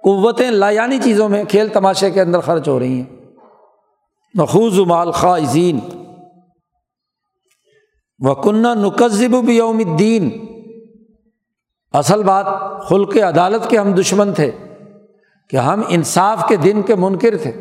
قوتیں 0.03 0.51
لایانی 0.51 0.97
چیزوں 1.03 1.29
میں 1.29 1.43
کھیل 1.43 1.67
تماشے 1.67 2.11
کے 2.11 2.21
اندر 2.21 2.39
خرچ 2.39 2.67
ہو 2.67 2.79
رہی 2.79 3.01
ہیں۔ 3.01 3.15
نخوز 4.35 4.79
مال 4.79 5.11
خواہزین 5.11 5.79
و 8.19 8.33
کنہ 8.35 8.67
نقذب 8.75 9.49
یوم 9.49 9.81
الدین 9.87 10.29
اصل 11.93 12.23
بات 12.23 12.45
خلق 12.87 13.17
عدالت 13.17 13.69
کے 13.69 13.77
ہم 13.77 13.91
دشمن 13.91 14.33
تھے، 14.33 14.51
کہ 15.49 15.57
ہم 15.57 15.81
انصاف 15.89 16.47
کے 16.47 16.55
دن 16.55 16.81
کے 16.81 16.95
منکر 16.95 17.37
تھے، 17.37 17.51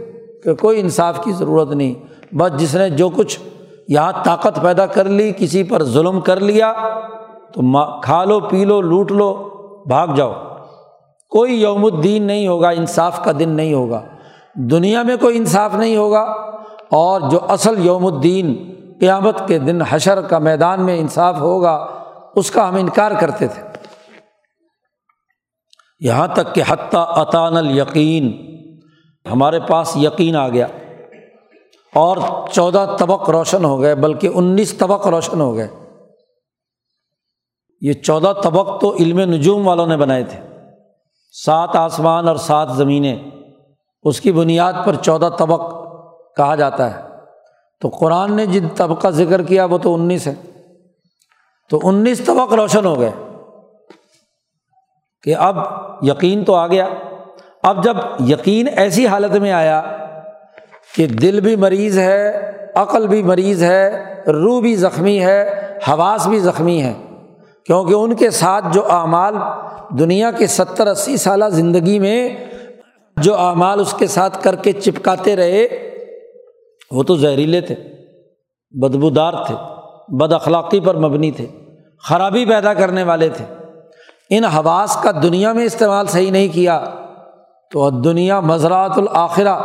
کہ 0.44 0.54
کوئی 0.54 0.80
انصاف 0.80 1.24
کی 1.24 1.32
ضرورت 1.32 1.72
نہیں۔ 1.72 1.94
بس 2.34 2.60
جس 2.60 2.74
نے 2.74 2.90
جو 2.90 3.08
کچھ 3.08 3.38
یہاں 3.88 4.12
طاقت 4.24 4.58
پیدا 4.62 4.86
کر 4.86 5.04
لی، 5.04 5.32
کسی 5.38 5.62
پر 5.62 5.82
ظلم 5.84 6.20
کر 6.20 6.40
لیا، 6.40 6.72
تو 7.54 8.00
کھا 8.00 8.24
لو، 8.24 8.40
پی 8.40 8.64
لو، 8.64 8.80
لوٹ 8.80 9.12
لو، 9.12 9.32
بھاگ 9.86 10.14
جاؤ۔ 10.16 10.32
کوئی 11.30 11.60
یوم 11.60 11.84
الدین 11.84 12.22
نہیں 12.22 12.48
ہوگا، 12.48 12.68
انصاف 12.68 13.24
کا 13.24 13.32
دن 13.38 13.48
نہیں 13.48 13.74
ہوگا۔ 13.74 14.00
دنیا 14.54 15.02
میں 15.02 15.16
کوئی 15.20 15.36
انصاف 15.36 15.74
نہیں 15.74 15.96
ہوگا، 15.96 16.20
اور 16.90 17.20
جو 17.30 17.38
اصل 17.48 17.86
یوم 17.86 18.06
الدین 18.06 18.54
قیامت 19.00 19.48
کے 19.48 19.58
دن 19.58 19.82
حشر 19.82 20.20
کا 20.20 20.38
میدان 20.38 20.84
میں 20.84 20.98
انصاف 20.98 21.36
ہوگا، 21.36 21.74
اس 22.36 22.50
کا 22.50 22.68
ہم 22.68 22.74
انکار 22.74 23.10
کرتے 23.20 23.46
تھے۔ 23.48 23.62
یہاں 26.00 26.28
تک 26.28 26.54
کہ 26.54 26.62
حتیٰ 26.68 27.04
اطان 27.08 27.56
الیقین، 27.56 28.56
ہمارے 29.32 29.60
پاس 29.60 29.96
یقین 29.96 30.36
آ 30.36 30.48
گیا۔ 30.48 30.66
اور 31.94 32.16
چودہ 32.52 32.96
طبق 32.98 33.30
روشن 33.30 33.64
ہو 33.64 33.80
گئے، 33.80 33.94
بلکہ 33.94 34.30
انیس 34.34 34.74
طبق 34.74 35.06
روشن 35.06 35.40
ہو 35.40 35.54
گئے۔ 35.54 35.68
یہ 37.80 37.92
چودہ 37.92 38.32
طبق 38.44 38.80
تو 38.80 38.94
علم 38.94 39.20
نجوم 39.20 39.68
والوں 39.68 39.86
نے 39.86 39.96
بنائے 39.96 40.24
تھے۔ 40.24 40.40
سات 41.44 41.76
آسمان 41.76 42.28
اور 42.28 42.36
سات 42.36 42.68
زمینیں، 42.72 43.22
اس 44.02 44.20
کی 44.20 44.32
بنیاد 44.32 44.72
پر 44.84 44.94
چودہ 44.94 45.28
طبق 45.38 45.60
کہا 46.36 46.54
جاتا 46.54 46.96
ہے۔ 46.96 47.05
تو 47.80 47.88
قرآن 47.88 48.36
نے 48.36 48.46
جن 48.46 48.68
طبق 48.68 49.02
کا 49.02 49.10
ذکر 49.10 49.42
کیا 49.42 49.64
وہ 49.64 49.78
تو 49.78 49.94
انیس 49.94 50.26
ہے 50.26 50.34
تو 51.70 51.80
انیس 51.82 52.20
طبق 52.20 52.52
روشن 52.52 52.84
ہو 52.84 53.00
گئے 53.00 53.10
کہ 55.22 55.36
اب 55.36 55.56
یقین 56.02 56.44
تو 56.44 56.54
آ 56.54 56.66
گیا۔ 56.66 56.88
اب 57.62 57.84
جب 57.84 57.96
یقین 58.28 58.66
ایسی 58.76 59.06
حالت 59.06 59.36
میں 59.36 59.52
آیا 59.52 59.82
کہ 60.94 61.06
دل 61.06 61.40
بھی 61.40 61.56
مریض 61.56 61.98
ہے، 61.98 62.52
عقل 62.74 63.06
بھی 63.06 63.22
مریض 63.22 63.62
ہے، 63.62 64.14
روح 64.26 64.60
بھی 64.60 64.76
زخمی 64.76 65.24
ہے، 65.24 65.48
حواس 65.88 66.26
بھی 66.26 66.38
زخمی 66.38 66.82
ہے 66.82 66.92
کیونکہ 67.66 67.94
ان 67.94 68.16
کے 68.16 68.30
ساتھ 68.30 68.64
جو 68.72 68.92
اعمال 68.92 69.34
دنیا 69.98 70.30
کے 70.30 70.46
ستر 70.46 70.86
اسی 70.86 71.16
سالہ 71.16 71.44
زندگی 71.44 71.98
میں 71.98 72.28
جو 73.16 73.38
اعمال 73.38 73.80
اس 73.80 73.94
کے 73.98 74.06
ساتھ 74.06 74.42
کر 74.42 74.54
کے 74.54 74.72
چپکاتے 74.72 75.36
رہے 75.36 75.85
وہ 76.90 77.02
تو 77.02 77.16
زہریلے 77.16 77.60
تھے، 77.60 77.74
بدبودار 78.70 79.32
تھے، 79.46 79.54
بد 80.16 80.32
اخلاقی 80.32 80.80
پر 80.80 80.96
مبنی 80.96 81.30
تھے، 81.30 81.46
خرابی 82.08 82.44
پیدا 82.44 82.74
کرنے 82.74 83.02
والے 83.02 83.28
تھے۔ 83.28 83.44
ان 84.30 84.44
حواس 84.44 84.96
کا 85.02 85.10
دنیا 85.22 85.52
میں 85.52 85.64
استعمال 85.64 86.06
صحیح 86.06 86.30
نہیں 86.30 86.48
کیا 86.48 86.84
تو 87.70 87.90
دنیا 87.90 88.40
مزرات 88.40 88.98
الآخرہ 88.98 89.56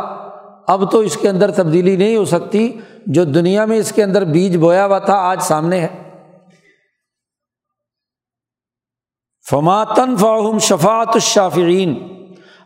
اب 0.68 0.90
تو 0.90 0.98
اس 0.98 1.16
کے 1.16 1.28
اندر 1.28 1.50
تبدیلی 1.50 1.96
نہیں 1.96 2.16
ہو 2.16 2.24
سکتی 2.24 2.72
جو 3.06 3.24
دنیا 3.24 3.64
میں 3.64 3.78
اس 3.78 3.92
کے 3.92 4.02
اندر 4.02 4.24
بیج 4.24 4.56
بویا 4.56 4.86
ہوا 4.86 4.98
تھا 4.98 5.14
آج 5.14 5.40
سامنے 5.40 5.80
ہے۔ 5.80 6.20
فماتن 9.50 10.16
فاہم 10.16 10.58
شفات 10.58 11.08
الشافرین 11.14 11.94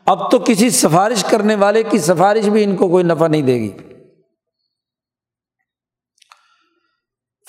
اب 0.06 0.30
تو 0.30 0.38
کسی 0.38 0.70
سفارش 0.70 1.24
کرنے 1.24 1.54
والے 1.54 1.82
کی 1.82 1.98
سفارش 1.98 2.48
بھی 2.48 2.64
ان 2.64 2.76
کو 2.76 2.88
کوئی 2.88 3.04
نفع 3.04 3.26
نہیں 3.26 3.42
دے 3.42 3.54
گی۔ 3.54 3.70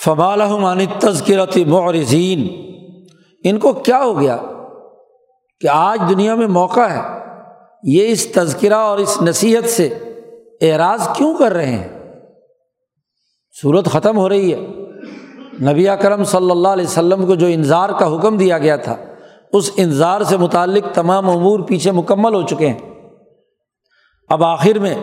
فمالحمان 0.04 0.80
تذکرت 1.00 1.58
معرزین 1.58 2.48
ان 3.43 3.60
کو 3.60 3.74
کیا 3.74 4.04
ہو 4.04 4.20
گیا 4.20 4.38
کہ 5.62 5.68
آج 5.72 6.00
دنیا 6.10 6.36
میں 6.36 6.48
موقع 6.48 6.82
ہے 6.82 7.02
یہ 7.84 8.08
اس 8.08 8.28
تذکرہ 8.28 8.74
اور 8.74 8.98
اس 8.98 9.22
نصیحت 9.22 9.70
سے 9.70 9.89
اعراض 10.62 11.08
کیوں 11.16 11.38
کر 11.38 11.52
رہے 11.52 11.66
ہیں؟ 11.66 11.88
صورت 13.62 13.86
ختم 13.86 14.18
ہو 14.18 14.30
رہی 14.30 14.54
ہے۔ 14.54 14.60
نبی 15.72 15.88
کرم 16.02 16.24
صلی 16.24 16.52
اللہ 16.52 16.68
علیہ 16.68 16.86
وسلم 16.86 17.26
کو 17.26 17.36
جو 17.36 17.48
انظار 17.48 17.89
کا 17.89 18.16
حکم 18.16 18.38
دیا 18.38 18.58
گیا 18.58 18.76
تھا، 18.76 18.95
اس 19.54 19.72
انظار 19.78 20.22
سے 20.22 20.38
متعلق 20.38 20.93
تمام 20.93 21.30
امور 21.30 21.60
پیچھے 21.60 21.91
مکمل 21.91 22.34
ہو 22.34 22.41
چکے 22.41 22.68
ہیں۔ 22.68 22.80
اب 24.30 24.43
آخر 24.43 24.80
میں 24.80 24.95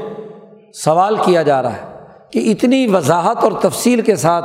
سوال 0.75 1.17
کیا 1.17 1.43
جا 1.43 1.63
رہا 1.63 1.73
ہے 1.73 1.99
کہ 2.33 2.51
اتنی 2.51 2.87
وضاحت 2.87 3.45
اور 3.45 3.53
تفصیل 3.61 4.01
کے 4.01 4.17
ساتھ 4.17 4.45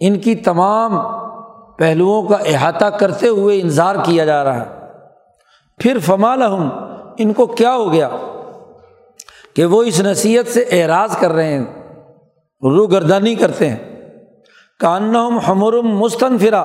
ان 0.00 0.18
کی 0.18 0.34
تمام 0.34 0.98
پہلوؤں 1.76 2.28
کا 2.28 2.36
احاطہ 2.46 2.84
کرتے 2.84 3.28
ہوئے 3.28 3.60
انظار 3.60 3.94
کیا 4.04 4.24
جا 4.24 4.44
رہا 4.44 4.66
ہے۔ 4.66 4.80
پھر 5.78 5.98
فمال 5.98 6.42
ہم 6.42 6.70
ان 7.18 7.32
کو 7.32 7.46
کیا 7.46 7.74
ہو 7.74 7.92
گیا؟ 7.92 8.08
کہ 9.56 9.64
وہ 9.64 9.82
اس 9.82 10.00
نصیحت 10.00 10.48
سے 10.48 10.64
اعراض 10.70 11.16
کر 11.16 11.30
رہے 11.32 11.58
ہیں 11.58 11.64
رو 12.62 12.86
گردانی 12.86 13.34
کرتے 13.34 13.68
ہیں۔ 13.68 14.06
کانم 14.80 15.38
ہمرم 15.48 15.98
مستنفرا 15.98 16.64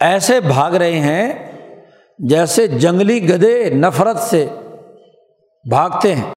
ایسے 0.00 0.40
بھاگ 0.40 0.72
رہے 0.72 1.00
ہیں 1.00 1.52
جیسے 2.18 2.66
جنگلی 2.66 3.34
گدے 3.34 3.70
نفرت 3.70 4.18
سے 4.18 4.46
بھاگتے 5.68 6.14
ہیں۔ 6.14 6.32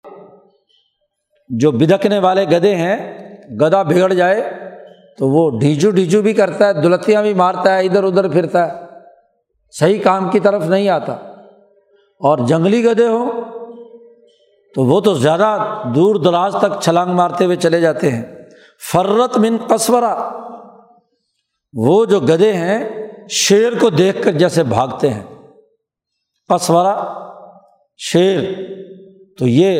جو 1.50 1.72
بدکنے 1.72 2.20
والے 2.20 2.44
گدے 2.44 2.76
ہیں، 2.76 3.28
گدا 3.62 3.84
بگڑ 3.84 4.14
جائے 4.14 4.69
تو 5.20 5.30
وہ 5.30 5.60
ڈھیچو 5.60 5.90
ڈھیچو 5.92 6.22
بھی 6.22 6.34
کرتا 6.34 6.68
ہے، 6.68 6.74
دلتیاں 6.74 7.22
بھی 7.22 7.34
مارتا 7.34 7.78
ہے، 7.78 7.86
ادھر 7.86 8.04
ادھر 8.04 8.28
پھرتا 8.28 8.68
ہے۔ 8.68 8.86
صحیح 9.80 10.00
کام 10.04 10.30
کی 10.30 10.40
طرف 10.40 10.64
نہیں 10.66 10.90
آتا۔ 10.90 11.14
اور 12.20 12.38
جنگلی 12.38 12.86
گدے 12.86 13.08
ہوں 13.08 13.32
تو 14.76 14.84
وہ 14.84 15.00
تو 15.00 15.14
زیادہ 15.14 15.82
دور 15.96 16.16
دراز 16.16 16.56
تک 16.62 16.82
چھلانگ 16.82 17.12
مارتے 17.12 17.46
ہوئے 17.46 17.56
چلے 17.56 17.82
جاتے 17.82 18.12
ہیں۔ 18.12 18.26
فرت 18.92 19.38
من 19.38 19.58
قصورہ۔ 19.68 20.30
وہ 21.74 22.06
جو 22.06 22.20
گدے 22.20 22.54
ہیں، 22.54 22.90
شیر 23.30 23.74
کو 23.80 23.90
دیکھ 23.90 24.24
کر 24.24 24.32
جیسے 24.32 24.64
بھاگتے 24.64 25.10
ہیں۔ 25.10 25.24
قصورہ، 26.50 27.14
شیر۔ 27.98 28.40
تو 29.40 29.48
یہ 29.48 29.80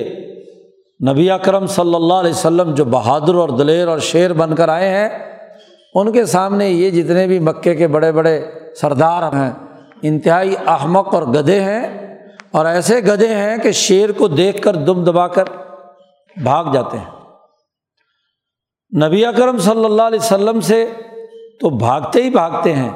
نبی 1.10 1.32
اکرم 1.32 1.66
صلی 1.66 1.96
اللہ 1.96 2.14
علیہ 2.14 2.32
وسلم 2.32 2.74
جو 2.74 2.86
بہادر 2.86 3.34
اور 3.34 3.50
دلیر 3.50 3.88
اور 3.88 4.00
شیر 4.00 4.34
بن 4.34 4.56
کر 4.56 4.70
آئے 4.70 4.90
ہیں 4.90 5.29
ان 5.94 6.12
کے 6.12 6.26
سامنے 6.26 6.70
یہ 6.70 6.90
جتنے 6.90 7.28
بھی 7.28 7.40
مکے 7.40 7.76
کے 7.76 7.88
بڑے 7.88 8.12
بڑے 8.12 8.52
سردار 8.82 9.24
ہیں، 9.24 9.52
انتہائی 10.02 10.56
احمق 10.68 11.14
اور 11.14 11.24
گدھے 11.24 11.60
ہیں، 11.60 12.16
اور 12.52 12.66
ایسے 12.66 13.00
گدھے 13.00 13.28
ہیں 13.28 13.58
کہ 13.58 13.72
شیر 13.72 14.12
کو 14.12 14.28
دیکھ 14.28 14.62
کر 14.62 14.76
دم 14.76 15.04
دبا 15.04 15.28
کر 15.28 15.44
بھاگ 16.44 16.66
جاتے 16.74 16.98
ہیں۔ 16.98 17.12
نبی 19.06 19.26
اکرم 19.26 19.58
صلی 19.58 19.86
اللہ 19.86 20.02
علیہ 20.02 20.20
وسلم 20.20 20.62
سے 20.62 20.94
تو 21.60 21.70
بھاگتے 21.70 22.24
ہی 22.24 22.30
بھاگتے 22.30 22.74
ہیں۔ 22.74 22.90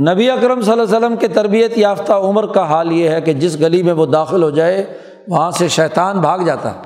نبی 0.00 0.30
اکرم 0.30 0.62
صلی 0.62 0.72
اللہ 0.72 0.82
علیہ 0.82 0.96
وسلم 0.96 1.16
کے 1.16 1.28
تربیت 1.28 1.78
یافتہ 1.78 2.12
عمر 2.12 2.46
کا 2.46 2.62
حال 2.62 2.92
یہ 2.92 3.08
ہے 3.08 3.20
کہ 3.20 3.32
جس 3.32 3.60
گلی 3.60 3.82
میں 3.82 3.92
وہ 3.92 4.06
داخل 4.06 4.42
ہو 4.42 4.50
جائے، 4.50 4.98
وہاں 5.28 5.50
سے 5.50 5.68
شیطان 5.68 6.20
بھاگ 6.20 6.38
جاتا 6.38 6.74
ہے۔ 6.74 6.80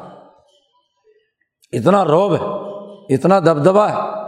اتنا 1.73 2.05
روب 2.05 2.33
ہے، 2.35 3.15
اتنا 3.15 3.39
دبدبا 3.39 3.89
ہے۔ 3.89 4.28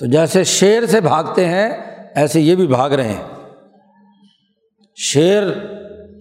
تو 0.00 0.06
جیسے 0.06 0.44
شیر 0.44 0.86
سے 0.86 1.00
بھاگتے 1.00 1.44
ہیں، 1.48 1.70
ایسے 2.14 2.40
یہ 2.40 2.54
بھی 2.54 2.66
بھاگ 2.66 2.90
رہے 2.90 3.08
ہیں۔ 3.08 3.24
شیر 4.96 5.42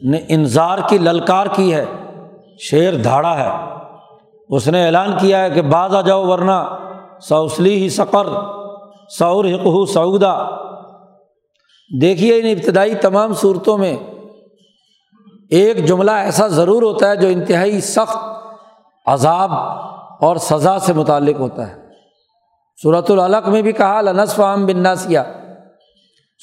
نے 0.04 0.20
انظار 0.28 0.78
کی 0.90 0.98
للکار 0.98 1.46
کی 1.54 1.74
ہے، 1.74 1.86
شیر 2.60 2.96
دھاڑا 2.96 3.38
ہے۔ 3.38 3.76
اس 4.50 4.68
نے 4.68 4.86
اعلان 4.86 5.18
کیا 5.20 5.44
ہے 5.44 5.50
کہ 5.50 5.62
باز 5.62 5.96
آ 5.96 6.02
جاؤ 6.02 6.28
ورنہ 6.28 6.78
سوسلی 7.22 7.84
ہی 7.84 7.90
سقر 7.90 8.28
سعور 9.20 9.46
حقہ 9.46 9.92
سعودہ 9.92 10.50
دیکھیے 12.02 12.40
ان 12.40 12.46
ابتدائی 12.46 12.96
تمام 12.96 13.34
صورتوں 13.34 13.78
میں 13.78 13.98
ایک 15.50 15.86
جملہ 15.86 16.12
ایسا 16.12 16.48
ضرور 16.48 16.82
ہوتا 16.82 17.10
ہے 17.10 17.16
جو 17.16 17.28
انتہائی 17.28 17.82
سخت 17.82 18.18
عذاب 19.06 19.52
اور 20.20 20.36
سزا 20.36 20.80
سے 20.80 20.94
متعلق 20.94 21.40
ہوتا 21.40 21.72
ہے۔ 21.72 21.79
صورت 22.84 23.12
العلق 23.12 23.50
میں 23.50 23.62
بھی 23.62 23.72
کہا، 23.72 24.02
لنصف 24.02 24.40
عام 24.40 24.66
بناسیا 24.66 25.24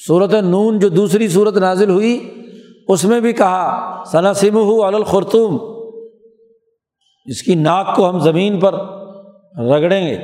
صورت 0.07 0.33
نون 0.33 0.79
جو 0.79 0.89
دوسری 0.89 1.27
صورت 1.27 1.57
نازل 1.57 1.89
ہوئی، 1.89 2.43
اس 2.87 3.05
میں 3.05 3.19
بھی 3.19 3.33
کہا 3.33 4.03
ثناسم 4.11 4.57
الخرتوم 4.83 5.57
اس 7.25 7.41
کی 7.41 7.55
ناک 7.55 7.95
کو 7.95 8.09
ہم 8.09 8.19
زمین 8.19 8.59
پر 8.59 8.73
رگڑیں 9.59 10.07
گے۔ 10.07 10.17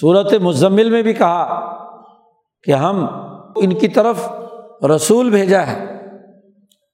صورت 0.00 0.34
مزمل 0.34 0.90
میں 0.90 1.02
بھی 1.02 1.12
کہا 1.12 1.74
کہ 2.62 2.72
ہم 2.72 3.06
ان 3.56 3.74
کی 3.74 3.88
طرف 3.88 4.28
رسول 4.96 5.30
بھیجا 5.30 5.66
ہے۔ 5.66 5.84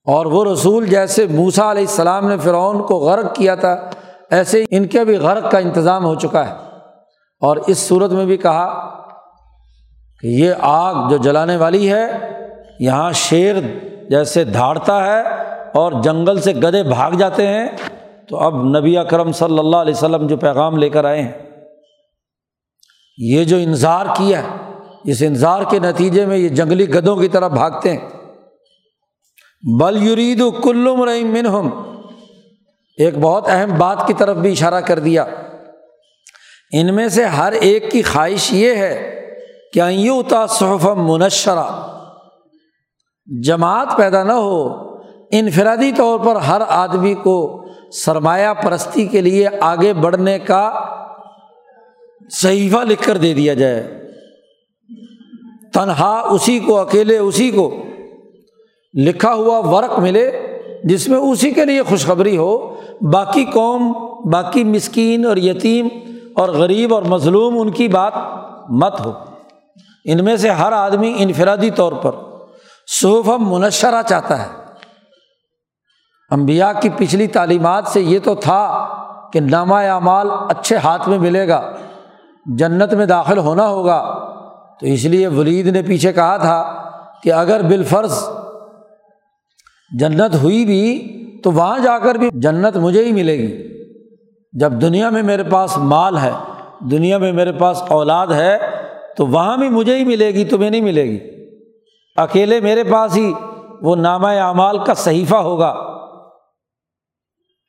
اور 0.05 0.27
وہ 0.27 0.45
رسول 0.45 0.87
جیسے 0.87 1.27
موسا 1.27 1.71
علیہ 1.71 1.83
السلام 1.83 2.29
نے 2.29 2.39
فرعون 2.39 2.87
کو 2.87 2.95
غرق 2.95 3.35
کیا 3.35 3.55
تھا، 3.55 3.91
ایسے 4.31 4.65
ان 4.71 4.87
کے 4.87 5.05
بھی 5.05 5.17
غرق 5.17 5.51
کا 5.51 5.59
انتظام 5.59 6.05
ہو 6.05 6.15
چکا 6.15 6.49
ہے۔ 6.49 6.68
اور 7.41 7.57
اس 7.57 7.79
صورت 7.79 8.13
میں 8.13 8.27
بھی 8.27 8.37
کہا 8.37 8.91
کہ 10.21 10.27
یہ 10.27 10.53
آگ 10.61 11.11
جو 11.11 11.17
جلانے 11.17 11.57
والی 11.57 11.93
ہے، 11.93 12.07
یہاں 12.81 13.13
شیر 13.13 13.55
جیسے 14.11 14.45
دھاڑتا 14.45 15.07
ہے 15.07 15.21
اور 15.75 15.93
جنگل 16.03 16.41
سے 16.41 16.53
گدے 16.53 16.83
بھاگ 16.83 17.13
جاتے 17.13 17.47
ہیں، 17.47 17.67
تو 18.29 18.37
اب 18.37 18.79
نبی 18.79 18.99
اکرم 18.99 19.33
صلی 19.33 19.59
اللہ 19.59 19.77
علیہ 19.77 19.95
وسلم 19.95 20.27
جو 20.27 20.37
پیغام 20.37 20.77
لے 20.77 20.89
کر 20.89 21.05
آئے 21.05 21.23
ہیں، 21.23 21.33
یہ 23.19 23.45
جو 23.45 23.57
انظار 23.57 24.07
کیا 24.17 24.43
اس 25.05 25.23
انظار 25.27 25.63
کے 25.71 25.79
نتیجے 25.79 26.27
میں 26.27 26.37
یہ 26.37 26.49
جنگلی 26.49 26.89
گدوں 26.89 27.17
کی 27.17 27.29
طرف 27.29 27.53
بھاگتے 27.53 27.93
ہیں۔ 27.93 28.09
بل 29.81 30.07
یرید 30.07 30.43
کلم 30.63 31.03
رحیم 31.03 31.27
منہم۔ 31.27 31.69
ایک 32.99 33.19
بہت 33.19 33.45
اہم 33.49 33.79
بات 33.79 34.07
کی 34.07 34.13
طرف 34.13 34.37
بھی 34.37 34.53
اشارہ 34.53 34.81
کر 34.81 34.99
دیا۔ 34.99 35.25
ان 36.73 36.95
میں 36.95 37.09
سے 37.09 37.25
ہر 37.25 37.53
ایک 37.53 37.91
کی 37.91 38.03
خواہش 38.03 38.53
یہ 38.53 38.75
ہے 38.75 39.25
کہ 39.73 39.81
ایوتا 39.81 40.47
صحف 40.47 40.87
منشرہ۔ 40.87 41.99
جماعت 43.43 43.97
پیدا 43.97 44.23
نہ 44.23 44.33
ہو، 44.33 44.69
انفرادی 45.31 45.93
طور 45.97 46.19
پر 46.19 46.37
ہر 46.37 46.63
آدمی 46.69 47.15
کو 47.15 47.65
سرمایہ 47.93 48.55
پرستی 48.63 49.07
کے 49.07 49.21
لیے 49.21 49.49
آگے 49.61 49.93
بڑھنے 49.93 50.39
کا 50.39 50.81
صحیفہ 52.31 52.77
لکھ 52.77 53.03
کر 53.03 53.17
دے 53.17 53.35
دیا 53.35 53.55
جائے۔ 53.55 54.05
تنہا 55.75 56.21
اسی 56.31 56.59
کو، 56.59 56.79
اکیلے 56.79 57.19
اسی 57.19 57.51
کو 57.51 57.75
لکھا 58.95 59.35
ہوا 59.35 59.59
ورق 59.59 59.99
ملے 59.99 60.31
جس 60.85 61.09
میں 61.09 61.19
اسی 61.19 61.51
کے 61.51 61.65
لیے 61.65 61.83
خوشخبری 61.83 62.37
ہو۔ 62.37 62.75
باقی 63.01 63.45
قوم، 63.45 63.93
باقی 64.33 64.65
مسکین 64.65 65.27
اور 65.27 65.37
یتیم 65.37 65.89
اور 66.39 66.49
غریب 66.49 66.95
اور 66.95 67.03
مظلوم 67.03 67.61
ان 67.61 67.71
کی 67.71 67.89
بات 67.89 68.13
مت 68.69 69.07
ہو۔ 69.07 69.13
ان 70.05 70.25
میں 70.25 70.37
سے 70.37 70.51
ہر 70.51 70.73
آدمی 70.73 71.15
انفرادی 71.19 71.71
طور 71.71 71.93
پر 71.93 72.13
صحف 72.87 73.29
منشرہ 73.29 74.03
چاہتا 74.03 74.43
ہے۔ 74.43 74.49
امبیا 76.31 76.73
کی 76.73 76.89
پچھلی 76.97 77.27
تعلیمات 77.27 77.87
سے 77.87 78.01
یہ 78.01 78.19
تو 78.25 78.35
تھا 78.35 78.89
کہ 79.33 79.41
نامہ 79.41 79.75
اعمال 79.75 80.31
اچھے 80.31 80.77
ہاتھ 80.77 81.09
میں 81.09 81.19
ملے 81.19 81.49
گا، 81.49 81.73
جنت 82.59 82.95
میں 82.95 83.07
داخل 83.07 83.39
ہونا 83.39 83.69
ہوگا۔ 83.69 84.29
تو 84.81 84.87
اس 84.87 85.05
لیے 85.05 85.27
ولید 85.27 85.67
نے 85.67 85.83
پیچھے 85.83 86.13
کہا 86.13 86.37
تھا 86.37 86.91
کہ 87.23 87.33
اگر 87.33 87.63
بالفرض 87.63 88.29
جنت 89.99 90.35
ہوئی 90.35 90.65
بھی 90.65 91.15
تو 91.45 91.53
وہاں 91.53 91.79
جا 91.79 91.99
کر 91.99 92.15
بھی 92.15 92.31
جنت 92.33 92.77
مجھے 92.77 93.05
ہی 93.05 93.13
ملے 93.13 93.39
گی۔ 93.39 93.78
جب 94.61 94.73
دنیا 94.73 95.11
میں 95.11 95.23
میرے 95.23 95.43
پاس 95.43 95.79
مال 95.79 96.19
ہے، 96.19 96.31
دنیا 96.81 97.19
میں 97.19 97.33
میرے 97.33 97.53
پاس 97.53 97.83
اولاد 97.89 98.27
ہے، 98.27 98.59
تو 99.17 99.27
وہاں 99.27 99.57
بھی 99.57 99.69
مجھے 99.69 99.97
ہی 99.97 100.05
ملے 100.05 100.31
گی، 100.31 100.45
تمہیں 100.45 100.71
نہیں 100.71 100.81
ملے 100.81 101.05
گی۔ 101.05 101.19
اکیلے 102.17 102.61
میرے 102.61 102.85
پاس 102.85 103.17
ہی 103.17 103.33
وہ 103.83 103.97
نامہ 103.97 104.27
اعمال 104.27 104.85
کا 104.85 104.95
صحیفہ 104.95 105.37
ہوگا۔ 105.37 105.73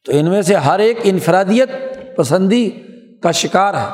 تو 0.06 0.12
ان 0.16 0.26
میں 0.26 0.42
سے 0.42 0.56
ہر 0.56 0.80
ایک 0.80 1.00
انفرادیت 1.04 1.70
پسندی 2.18 2.70
کا 3.24 3.32
شکار 3.32 3.74
ہے۔ 3.74 3.88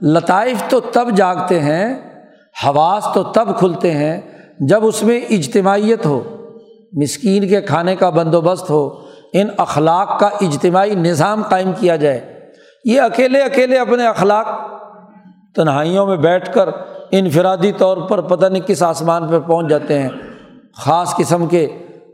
لطائف 0.00 0.62
تو 0.68 0.80
تب 0.80 1.16
جاگتے 1.16 1.60
ہیں، 1.60 2.18
حواس 2.66 3.06
تو 3.14 3.22
تب 3.22 3.58
کھلتے 3.58 3.90
ہیں 3.90 4.20
جب 4.60 4.86
اس 4.86 5.02
میں 5.02 5.20
اجتماعیت 5.30 6.06
ہو۔ 6.06 6.36
مسکین 6.92 7.48
کے 7.48 7.60
کھانے 7.60 7.96
کا 7.96 8.10
بندوبست 8.10 8.70
ہو 8.70 9.09
ان 9.32 9.46
اخلاق 9.56 10.20
کا 10.20 10.26
اجتماعی 10.26 10.94
نظام 10.94 11.42
قائم 11.42 11.70
کیا 11.78 11.96
جائے۔ 11.96 12.40
یہ 12.84 13.00
اکیلے 13.00 13.40
اکیلے 13.40 13.78
اپنے 13.78 14.06
اخلاق 14.06 14.46
تنہائیوں 15.54 16.06
میں 16.06 16.16
بیٹھ 16.16 16.52
کر 16.52 16.68
انفرادی 17.10 17.72
طور 17.72 17.96
پر 17.96 18.20
پتہ 18.20 18.46
نہیں 18.46 18.68
کس 18.68 18.82
آسمان 18.82 19.28
پہ 19.28 19.38
پہنچ 19.38 19.68
جاتے 19.68 19.98
ہیں۔ 19.98 20.08
خاص 20.76 21.16
قسم 21.16 21.46
کے 21.46 21.68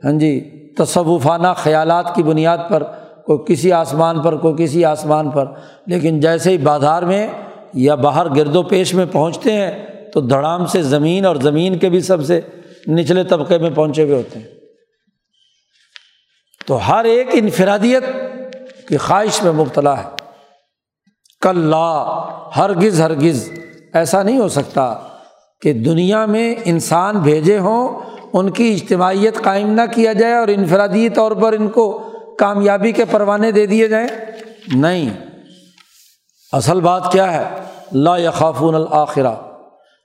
ہاں 0.04 0.12
جی 0.12 0.50
تصوفانہ 0.78 1.48
خیالات 1.56 2.14
کی 2.14 2.22
بنیاد 2.22 2.58
پر، 2.70 2.82
کوئی 3.26 3.38
کسی 3.46 3.72
آسمان 3.72 4.22
پر، 4.22 4.36
کوئی 4.36 4.54
کسی 4.58 4.84
آسمان 4.84 5.30
پر۔ 5.30 5.44
لیکن 5.86 6.20
جیسے 6.20 6.50
ہی 6.50 6.58
بازار 6.58 7.02
میں 7.02 7.26
یا 7.74 7.94
باہر 7.94 8.34
گرد 8.36 8.56
و 8.56 8.62
پیش 8.62 8.94
میں 8.94 9.06
پہنچتے 9.12 9.52
ہیں، 9.52 9.86
تو 10.12 10.20
دھڑام 10.20 10.66
سے 10.66 10.82
زمین 10.82 11.26
اور 11.26 11.36
زمین 11.36 11.78
کے 11.78 11.88
بھی 11.88 12.00
سب 12.00 12.24
سے 12.24 12.40
نچلے 12.88 13.24
طبقے 13.24 13.58
میں 13.58 13.70
پہنچے 13.74 14.02
ہوئے 14.02 14.14
ہوتے 14.14 14.38
ہیں۔ 14.38 14.55
تو 16.66 16.88
ہر 16.88 17.04
ایک 17.04 17.26
انفرادیت 17.32 18.04
کی 18.88 18.96
خواہش 18.96 19.42
میں 19.42 19.52
مبتلا 19.52 19.98
ہے۔ 19.98 20.08
کل 21.42 21.58
لا 21.58 22.04
ہرگز 22.56 23.00
ہرگز 23.00 23.50
ایسا 23.92 24.22
نہیں 24.22 24.38
ہو 24.38 24.48
سکتا 24.48 24.94
کہ 25.60 25.72
دنیا 25.72 26.26
میں 26.26 26.54
انسان 26.64 27.18
بھیجے 27.18 27.58
ہوں، 27.58 28.00
ان 28.32 28.50
کی 28.50 28.74
اجتماعیت 28.74 29.42
قائم 29.42 29.68
نہ 29.68 29.80
کیا 29.94 30.12
جائے 30.12 30.34
اور 30.34 30.48
انفرادی 30.48 31.08
طور 31.08 31.32
پر 31.32 31.52
ان 31.52 31.68
کو 31.68 32.10
کامیابی 32.38 32.92
کے 32.92 33.04
پروانے 33.04 33.50
دے 33.50 33.66
دیے 33.66 33.88
جائیں۔ 33.88 34.08
نہیں۔ 34.74 35.10
اصل 36.52 36.80
بات 36.80 37.12
کیا 37.12 37.32
ہے؟ 37.32 37.48
لا 37.92 38.16
یخافون 38.16 38.74
الآخرہ 38.74 39.34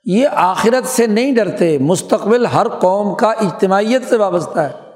یہ 0.04 0.28
آخرت 0.32 0.88
سے 0.88 1.06
نہیں 1.06 1.34
ڈرتے، 1.34 1.78
مستقبل 1.78 2.46
ہر 2.46 2.68
قوم 2.68 3.14
کا 3.14 3.30
اجتماعیت 3.30 4.02
سے 4.08 4.16
وابستہ 4.16 4.60
ہے۔ 4.60 4.91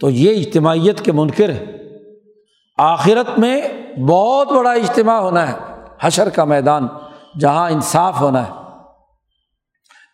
تو 0.00 0.10
یہ 0.10 0.40
اجتماعیت 0.40 1.00
کے 1.00 1.12
منکر 1.12 1.48
ہے 1.48 1.64
آخرت 2.78 3.38
میں 3.38 3.60
بہت 3.98 4.52
بڑا 4.52 4.72
اجتماع 4.72 5.18
ہونا 5.18 5.52
ہے۔ 5.52 5.56
حشر 6.00 6.28
کا 6.28 6.44
میدان 6.44 6.88
جہاں 7.40 7.70
انصاف 7.70 8.20
ہونا 8.20 8.46
ہے۔ 8.46 8.52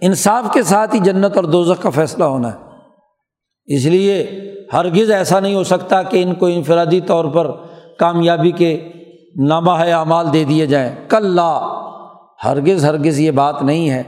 انصاف 0.00 0.44
کے 0.52 0.62
ساتھ 0.62 0.94
ہی 0.94 1.00
جنت 1.00 1.36
اور 1.36 1.44
دوزخ 1.44 1.82
کا 1.82 1.90
فیصلہ 1.90 2.24
ہونا 2.24 2.52
ہے۔ 2.52 2.58
اس 3.66 3.84
لیے 3.84 4.40
ہرگز 4.72 5.10
ایسا 5.10 5.40
نہیں 5.40 5.54
ہو 5.54 5.64
سکتا 5.64 6.02
کہ 6.02 6.22
ان 6.22 6.34
کو 6.34 6.46
انفرادی 6.46 7.00
طور 7.00 7.24
پر 7.24 7.50
کامیابی 7.98 8.50
کے 8.50 8.92
نامہ 9.36 9.70
اعمال 9.70 10.32
دے 10.32 10.44
دیے 10.44 10.66
جائیں۔ 10.66 10.96
کل 11.08 11.26
لا 11.26 11.60
ہرگز 12.44 12.84
ہرگز 12.84 13.20
یہ 13.20 13.30
بات 13.30 13.62
نہیں 13.62 13.90
ہے۔ 13.90 14.02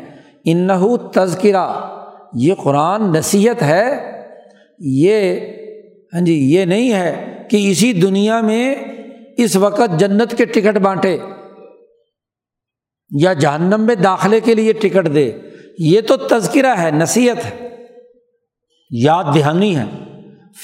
انہو 0.44 0.96
تذکرہ، 0.96 1.72
یہ 2.32 2.54
قرآن 2.54 3.02
نصیحت 3.02 3.62
ہے۔ 3.62 4.10
یہ 4.78 5.40
ہاں 6.14 6.20
جی 6.20 6.34
یہ 6.54 6.64
نہیں 6.64 6.92
ہے 6.92 7.42
کہ 7.50 7.70
اسی 7.70 7.92
دنیا 7.92 8.40
میں 8.40 8.74
اس 9.36 9.56
وقت 9.56 9.98
جنت 9.98 10.36
کے 10.36 10.44
ٹکٹ 10.44 10.78
بانٹے 10.78 11.18
یا 13.10 13.32
جہنم 13.32 13.80
میں 13.80 13.94
داخلے 13.94 14.40
کے 14.40 14.54
لیے 14.54 14.72
ٹکٹ 14.72 15.14
دے۔ 15.14 15.32
یہ 15.78 16.00
تو 16.00 16.16
تذکرہ 16.16 16.74
ہے، 16.78 16.90
نصیحت 16.90 17.44
ہے، 17.44 17.68
یاد 18.90 19.24
دہانی 19.34 19.76
ہے۔ 19.76 19.84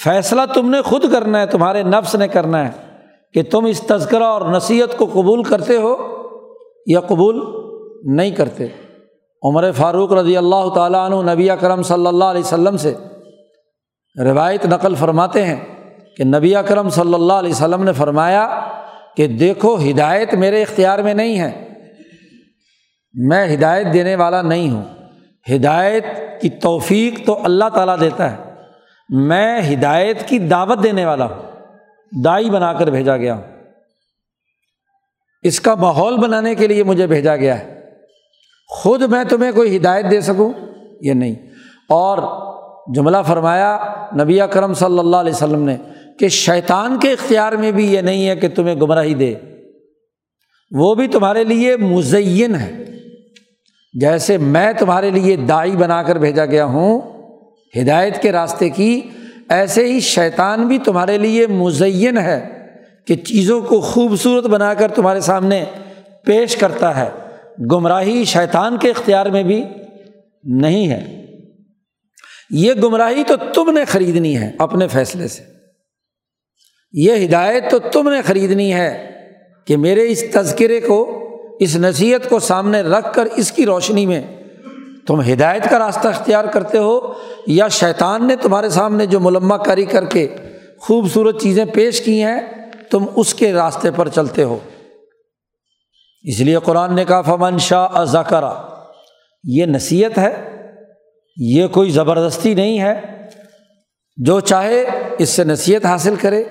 فیصلہ 0.05 0.40
تم 0.55 0.70
نے 0.70 0.82
خود 0.82 1.05
کرنا 1.12 1.40
ہے، 1.40 1.46
تمہارے 1.46 1.82
نفس 1.82 2.14
نے 2.14 2.28
کرنا 2.28 2.66
ہے 2.66 2.70
کہ 3.34 3.42
تم 3.42 3.64
اس 3.64 3.80
تذکرہ 3.80 4.22
اور 4.22 4.42
نصیحت 4.53 4.98
کو 4.98 5.07
قبول 5.07 5.42
کرتے 5.42 5.76
ہو 5.76 5.96
یا 6.86 7.01
قبول 7.01 7.40
نہیں 8.16 8.30
کرتے۔ 8.30 8.66
عمر 9.42 9.72
فاروق 9.72 10.12
رضی 10.12 10.36
اللہ 10.36 10.68
تعالیٰ 10.74 11.11
عنہ 11.11 11.30
نبی 11.32 11.48
کرم 11.61 11.82
صلی 11.82 12.07
اللہ 12.07 12.24
علیہ 12.24 12.40
وسلم 12.40 12.76
سے 12.76 12.94
روایت 14.18 14.66
نقل 14.66 14.94
فرماتے 14.94 15.44
ہیں 15.46 15.61
کہ 16.16 16.24
نبی 16.24 16.56
اکرم 16.56 16.88
صلی 16.88 17.14
اللہ 17.14 17.32
علیہ 17.32 17.50
وسلم 17.50 17.84
نے 17.84 17.92
فرمایا 17.92 18.68
کہ 19.16 19.26
دیکھو 19.26 19.78
ہدایت 19.90 20.34
میرے 20.34 20.62
اختیار 20.62 20.98
میں 20.98 21.14
نہیں 21.14 21.40
ہے۔ 21.40 21.68
میں 23.14 23.54
ہدایت 23.54 23.86
دینے 23.92 24.14
والا 24.14 24.42
نہیں 24.42 24.70
ہوں۔ 24.70 24.84
ہدایت 25.54 26.04
کی 26.40 26.48
توفیق 26.48 27.26
تو 27.26 27.44
اللہ 27.44 27.64
تعالیٰ 27.74 28.00
دیتا 28.00 28.32
ہے۔ 28.32 28.36
میں 29.08 29.61
ہدایت 29.72 30.28
کی 30.28 30.38
دعوت 30.38 30.82
دینے 30.82 31.04
والا 31.04 31.24
ہوں۔ 31.24 31.42
دائی 32.24 32.50
بنا 32.50 32.72
کر 32.72 32.86
بھیجا 32.86 33.16
گیا 33.16 33.34
ہوں۔ 33.34 33.42
اس 35.42 35.61
کا 35.61 35.74
ماحول 35.74 36.16
بنانے 36.16 36.54
کے 36.54 36.66
لیے 36.66 36.84
مجھے 36.84 37.06
بھیجا 37.06 37.36
گیا 37.36 37.58
ہے۔ 37.58 37.80
خود 38.68 39.02
میں 39.02 39.24
تمہیں 39.24 39.52
کوئی 39.52 39.76
ہدایت 39.76 40.04
دے 40.11 40.20
سکوں؟ 40.20 40.52
یہ 41.00 41.12
نہیں۔ 41.12 41.34
اور 41.88 42.18
جملہ 42.94 43.16
فرمایا، 43.26 43.78
نبی 44.22 44.38
کرم 44.50 44.74
صلی 44.74 44.98
اللہ 44.98 45.16
علیہ 45.16 45.32
وسلم 45.32 45.62
نے 45.62 45.76
کہ 46.18 46.28
شیطان 46.28 46.98
کے 46.98 47.12
اختیار 47.12 47.52
میں 47.52 47.72
بھی 47.72 47.92
یہ 47.92 48.00
نہیں 48.00 48.28
ہے 48.28 48.36
کہ 48.36 48.48
تمہیں 48.48 48.74
گمراہی 48.74 49.14
دے۔ 49.14 49.34
وہ 50.70 50.94
بھی 50.94 51.08
تمہارے 51.08 51.44
لیے 51.44 51.76
مزین 51.76 52.54
ہے۔ 52.54 52.84
جیسے 54.00 54.38
میں 54.38 54.72
تمہارے 54.72 55.10
لیے 55.10 55.36
دائی 55.36 55.70
بنا 55.70 56.02
کر 56.02 56.16
بھیجا 56.16 56.46
گیا 56.46 56.64
ہوں، 56.64 57.00
ہدایت 57.82 58.22
کے 58.22 58.32
راستے 58.32 58.68
کی، 58.68 59.00
ایسے 59.48 59.84
ہی 59.84 60.00
شیطان 60.00 60.66
بھی 60.66 60.78
تمہارے 60.78 61.18
لیے 61.18 61.46
مزین 61.46 62.18
ہے 62.18 62.48
کہ 63.06 63.16
چیزوں 63.16 63.60
کو 63.60 63.80
خوبصورت 63.80 64.46
بنا 64.46 64.74
کر 64.74 64.90
تمہارے 64.90 65.20
سامنے 65.20 65.64
پیش 66.24 66.56
کرتا 66.56 66.96
ہے۔ 66.96 67.10
گمراہی 67.72 68.24
شیطان 68.24 68.76
کے 68.76 68.90
اختیار 68.90 69.26
میں 69.26 69.42
بھی 69.42 69.64
نہیں 70.44 70.88
ہے۔ 70.90 71.19
یہ 72.51 72.72
گمراہی 72.72 73.24
تو 73.24 73.34
تم 73.55 73.70
نے 73.70 73.84
خریدنی 73.84 74.38
ہے 74.38 74.53
اپنے 74.59 74.88
فیصلے 74.88 75.28
سے۔ 75.28 75.42
یہ 76.92 77.26
ہدایت 77.26 77.70
تو 77.70 77.78
تم 77.78 78.09
نے 78.09 78.22
خریدنی 78.22 78.72
ہے 78.72 79.11
کہ 79.66 79.76
میرے 79.76 80.09
اس 80.09 80.24
تذکرے 80.32 80.80
کو، 80.80 81.20
اس 81.61 81.76
نصیحت 81.76 82.28
کو 82.28 82.38
سامنے 82.38 82.80
رکھ 82.80 83.14
کر 83.14 83.28
اس 83.36 83.53
کی 83.53 83.66
روشنی 83.66 84.07
میں 84.07 84.22
تم 85.07 85.20
ہدایت 85.20 85.70
کا 85.70 85.78
راستہ 85.78 86.09
اختیار 86.09 86.44
کرتے 86.44 86.78
ہو 86.78 87.12
یا 87.46 87.68
شیطان 87.68 88.26
نے 88.26 88.36
تمہارے 88.36 88.68
سامنے 88.68 89.07
جو 89.07 89.20
ملمہ 89.20 89.55
کاری 89.55 89.84
کر 89.84 90.05
کے 90.05 90.28
خوبصورت 90.78 91.40
چیزیں 91.40 91.64
پیش 91.64 92.01
کی 92.01 92.22
ہیں، 92.22 92.40
تم 92.90 93.05
اس 93.16 93.34
کے 93.34 93.53
راستے 93.53 93.90
پر 93.90 94.09
چلتے 94.09 94.42
ہو۔ 94.42 94.59
اس 96.22 96.40
لیے 96.40 96.57
قرآن 96.64 96.94
نے 96.94 97.05
کہا، 97.05 97.22
فمن 97.22 97.59
شاہ 97.59 98.05
ذکرا 98.05 98.68
یہ 99.44 99.66
نصیحت 99.66 100.18
ہے 100.18 100.49
یہ 101.36 101.66
کوئی 101.66 101.90
زبردستی 101.90 102.54
نہیں 102.54 102.80
ہے۔ 102.80 103.00
جو 104.16 104.40
چاہے 104.40 104.84
اس 105.18 105.28
سے 105.28 105.44
نصیحت 105.44 105.86
حاصل 105.86 106.16
کرے۔ 106.16 106.44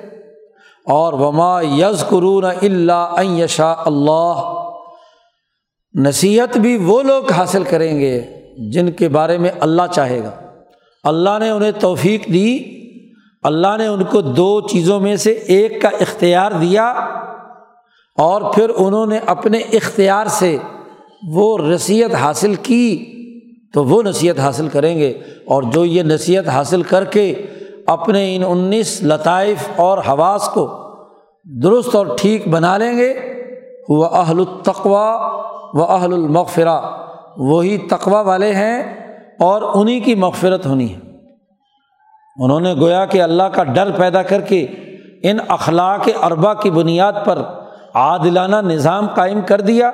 اور 0.85 1.13
وما 1.13 1.61
یز 1.61 2.03
قرون 2.09 2.45
اللہ 2.45 3.15
یشا 3.21 3.73
اللہ 3.77 4.63
نصیحت 5.99 6.57
بھی 6.57 6.77
وہ 6.77 7.03
لوگ 7.03 7.31
حاصل 7.31 7.63
کریں 7.63 7.99
گے 7.99 8.21
جن 8.71 8.91
کے 8.91 9.09
بارے 9.09 9.37
میں 9.37 9.49
اللہ 9.59 9.81
چاہے 9.91 10.23
گا۔ 10.23 10.31
اللہ 11.03 11.39
نے 11.39 11.49
انہیں 11.49 11.71
توفیق 11.79 12.27
دی۔ 12.27 12.59
اللہ 13.43 13.77
نے 13.77 13.87
ان 13.87 14.03
کو 14.03 14.21
دو 14.21 14.67
چیزوں 14.67 14.99
میں 14.99 15.15
سے 15.15 15.31
ایک 15.31 15.81
کا 15.81 15.87
اختیار 15.87 16.51
دیا۔ 16.51 16.89
اور 18.17 18.53
پھر 18.53 18.69
انہوں 18.69 19.05
نے 19.05 19.19
اپنے 19.25 19.57
اختیار 19.57 20.25
سے 20.25 20.57
وہ 21.27 21.57
رصیت 21.57 22.15
حاصل 22.15 22.55
کی۔ 22.55 23.15
تو 23.73 23.83
وہ 23.85 24.03
نصیحت 24.03 24.39
حاصل 24.39 24.67
کریں 24.67 24.97
گے 24.97 25.09
اور 25.45 25.63
جو 25.63 25.85
یہ 25.85 26.03
نصیحت 26.03 26.47
حاصل 26.47 26.83
کر 26.83 27.03
کے 27.03 27.45
اپنے 27.87 28.35
ان 28.35 28.43
انیس 28.47 29.03
لطائف 29.03 29.57
اور 29.75 29.97
حواس 29.97 30.49
کو 30.49 30.67
درست 31.43 31.95
اور 31.95 32.07
ٹھیک 32.17 32.47
بنا 32.47 32.77
لیں 32.77 32.97
گے، 32.97 33.13
وہ 33.89 34.05
اہل 34.05 34.39
التقوا 34.39 35.15
و 35.73 35.83
اہل 35.83 36.13
المغفرہ، 36.13 36.81
وہی 37.37 37.77
تقوا 37.77 38.21
والے 38.21 38.53
ہیں 38.53 38.83
اور 39.39 39.61
انہیں 39.75 39.99
کی 39.99 40.15
مغفرت 40.15 40.65
ہونی 40.65 40.93
ہے۔ 40.93 40.99
انہوں 42.37 42.59
نے 42.59 42.73
گویا 42.73 43.05
کہ 43.05 43.21
اللہ 43.21 43.43
کا 43.43 43.63
ڈر 43.63 43.91
پیدا 43.91 44.23
کر 44.23 44.41
کے 44.41 44.65
ان 45.23 45.37
اخلاق 45.47 46.09
اربا 46.23 46.53
کی 46.53 46.71
بنیاد 46.71 47.13
پر 47.25 47.41
عادلانہ 47.95 48.55
نظام 48.55 49.07
قائم 49.15 49.41
کر 49.41 49.61
دیا 49.61 49.91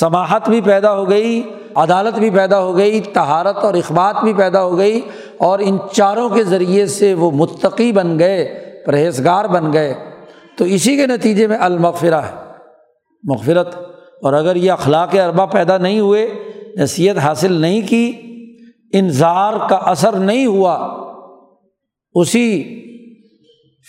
سماہت 0.00 0.48
بھی 0.48 0.60
پیدا 0.60 0.94
ہو 0.94 1.10
گئی 1.10 1.42
عدالت 1.76 2.18
بھی 2.18 2.30
پیدا 2.30 2.60
ہو 2.60 2.76
گئی 2.76 3.00
تہارت 3.00 3.56
اور 3.56 3.74
اخبات 3.74 4.24
بھی 4.24 4.34
پیدا 4.34 4.62
ہو 4.62 4.78
گئی 4.78 5.00
اور 5.38 5.58
ان 5.58 5.78
چاروں 5.92 6.28
کے 6.28 6.44
ذریعے 6.44 6.86
سے 6.86 7.14
وہ 7.14 7.30
متقی 7.30 7.92
بن 7.92 8.18
گئے، 8.18 8.44
پرہیزگار 8.86 9.44
بن 9.44 9.72
گئے۔ 9.72 9.94
تو 10.58 10.64
اسی 10.64 10.96
کے 10.96 11.06
نتیجے 11.06 11.46
میں 11.46 11.58
المغفرہ 11.60 12.14
ہے، 12.14 12.34
مغفرت۔ 13.22 13.74
اور 14.22 14.32
اگر 14.32 14.56
یہ 14.56 14.72
اخلاق 14.72 15.14
اربا 15.14 15.46
پیدا 15.46 15.78
نہیں 15.78 16.00
ہوئے، 16.00 16.34
نصیحت 16.76 17.18
حاصل 17.18 17.52
نہیں 17.52 17.80
کی 17.88 18.12
انظار 18.92 19.52
کا 19.68 19.76
اثر 19.76 20.12
نہیں 20.12 20.46
ہوا، 20.46 20.74
اسی 22.14 22.82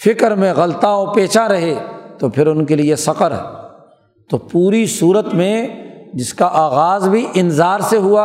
فکر 0.06 0.32
میں 0.32 0.54
غلطہ 0.54 0.88
و 0.88 1.14
پیچا 1.14 1.48
رہے، 1.48 1.76
تو 2.20 2.30
پھر 2.30 2.48
ان 2.48 2.66
کے 2.66 2.76
لیے 2.76 2.96
سقر 2.96 3.32
ہے۔ 3.32 3.68
تو 4.30 4.38
پوری 4.38 4.86
صورت 4.86 5.34
میں 5.34 5.68
جس 6.18 6.34
کا 6.34 6.50
آغاز 6.52 7.10
بھی 7.10 7.28
انظار 7.34 7.80
سے 7.80 7.98
ہوا 7.98 8.24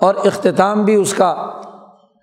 اور 0.00 0.14
اختتام 0.14 0.84
بھی 0.84 0.94
اس 0.94 1.14
کا 1.14 1.34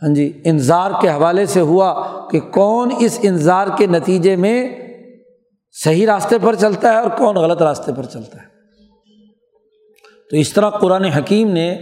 ہاں 0.03 0.15
جی 0.15 0.41
انظار 0.45 0.91
کے 1.01 1.09
حوالے 1.09 1.45
سے 1.45 1.61
ہوا 1.61 2.05
کہ 2.31 2.39
کون 2.39 2.89
اس 2.99 3.19
انظار 3.21 3.67
کے 3.77 3.87
نتیجے 3.87 4.35
میں 4.35 4.69
صحیح 5.83 6.05
راستے 6.05 6.35
پر 6.41 6.55
چلتا 6.55 6.93
ہے 6.93 6.97
اور 6.97 7.09
کون 7.17 7.35
غلط 7.35 7.61
راستے 7.61 7.91
پر 7.97 8.03
چلتا 8.03 8.37
ہے۔ 8.37 8.51
تو 10.31 10.37
اس 10.37 10.53
طرح 10.53 10.69
قرآن 10.69 11.03
حکیم 11.03 11.51
نے 11.51 11.77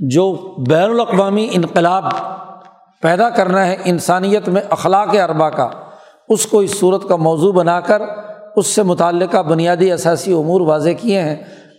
جو 0.00 0.32
بین 0.68 0.90
الاقوامی 0.90 1.48
انقلاب 1.52 2.04
پیدا 3.00 3.30
کرنا 3.30 3.66
ہے 3.66 3.76
انسانیت 3.84 4.48
میں 4.48 4.62
اخلاق 4.70 5.08
اربا 5.08 5.50
کا، 5.50 5.68
اس 6.28 6.46
کو 6.46 6.58
اس 6.58 6.80
صورت 6.80 7.08
کا 7.08 7.16
موضوع 7.16 7.52
بنا 7.52 7.80
کر 7.80 8.02
اس 8.56 8.66
سے 8.66 8.82
متعلقہ 8.82 9.42
بنیادی 9.42 9.92
اثاثی 9.92 10.32
امور 10.32 10.60
واضح 10.60 10.90
کیے 11.00 11.20
ہیں۔ 11.20 11.36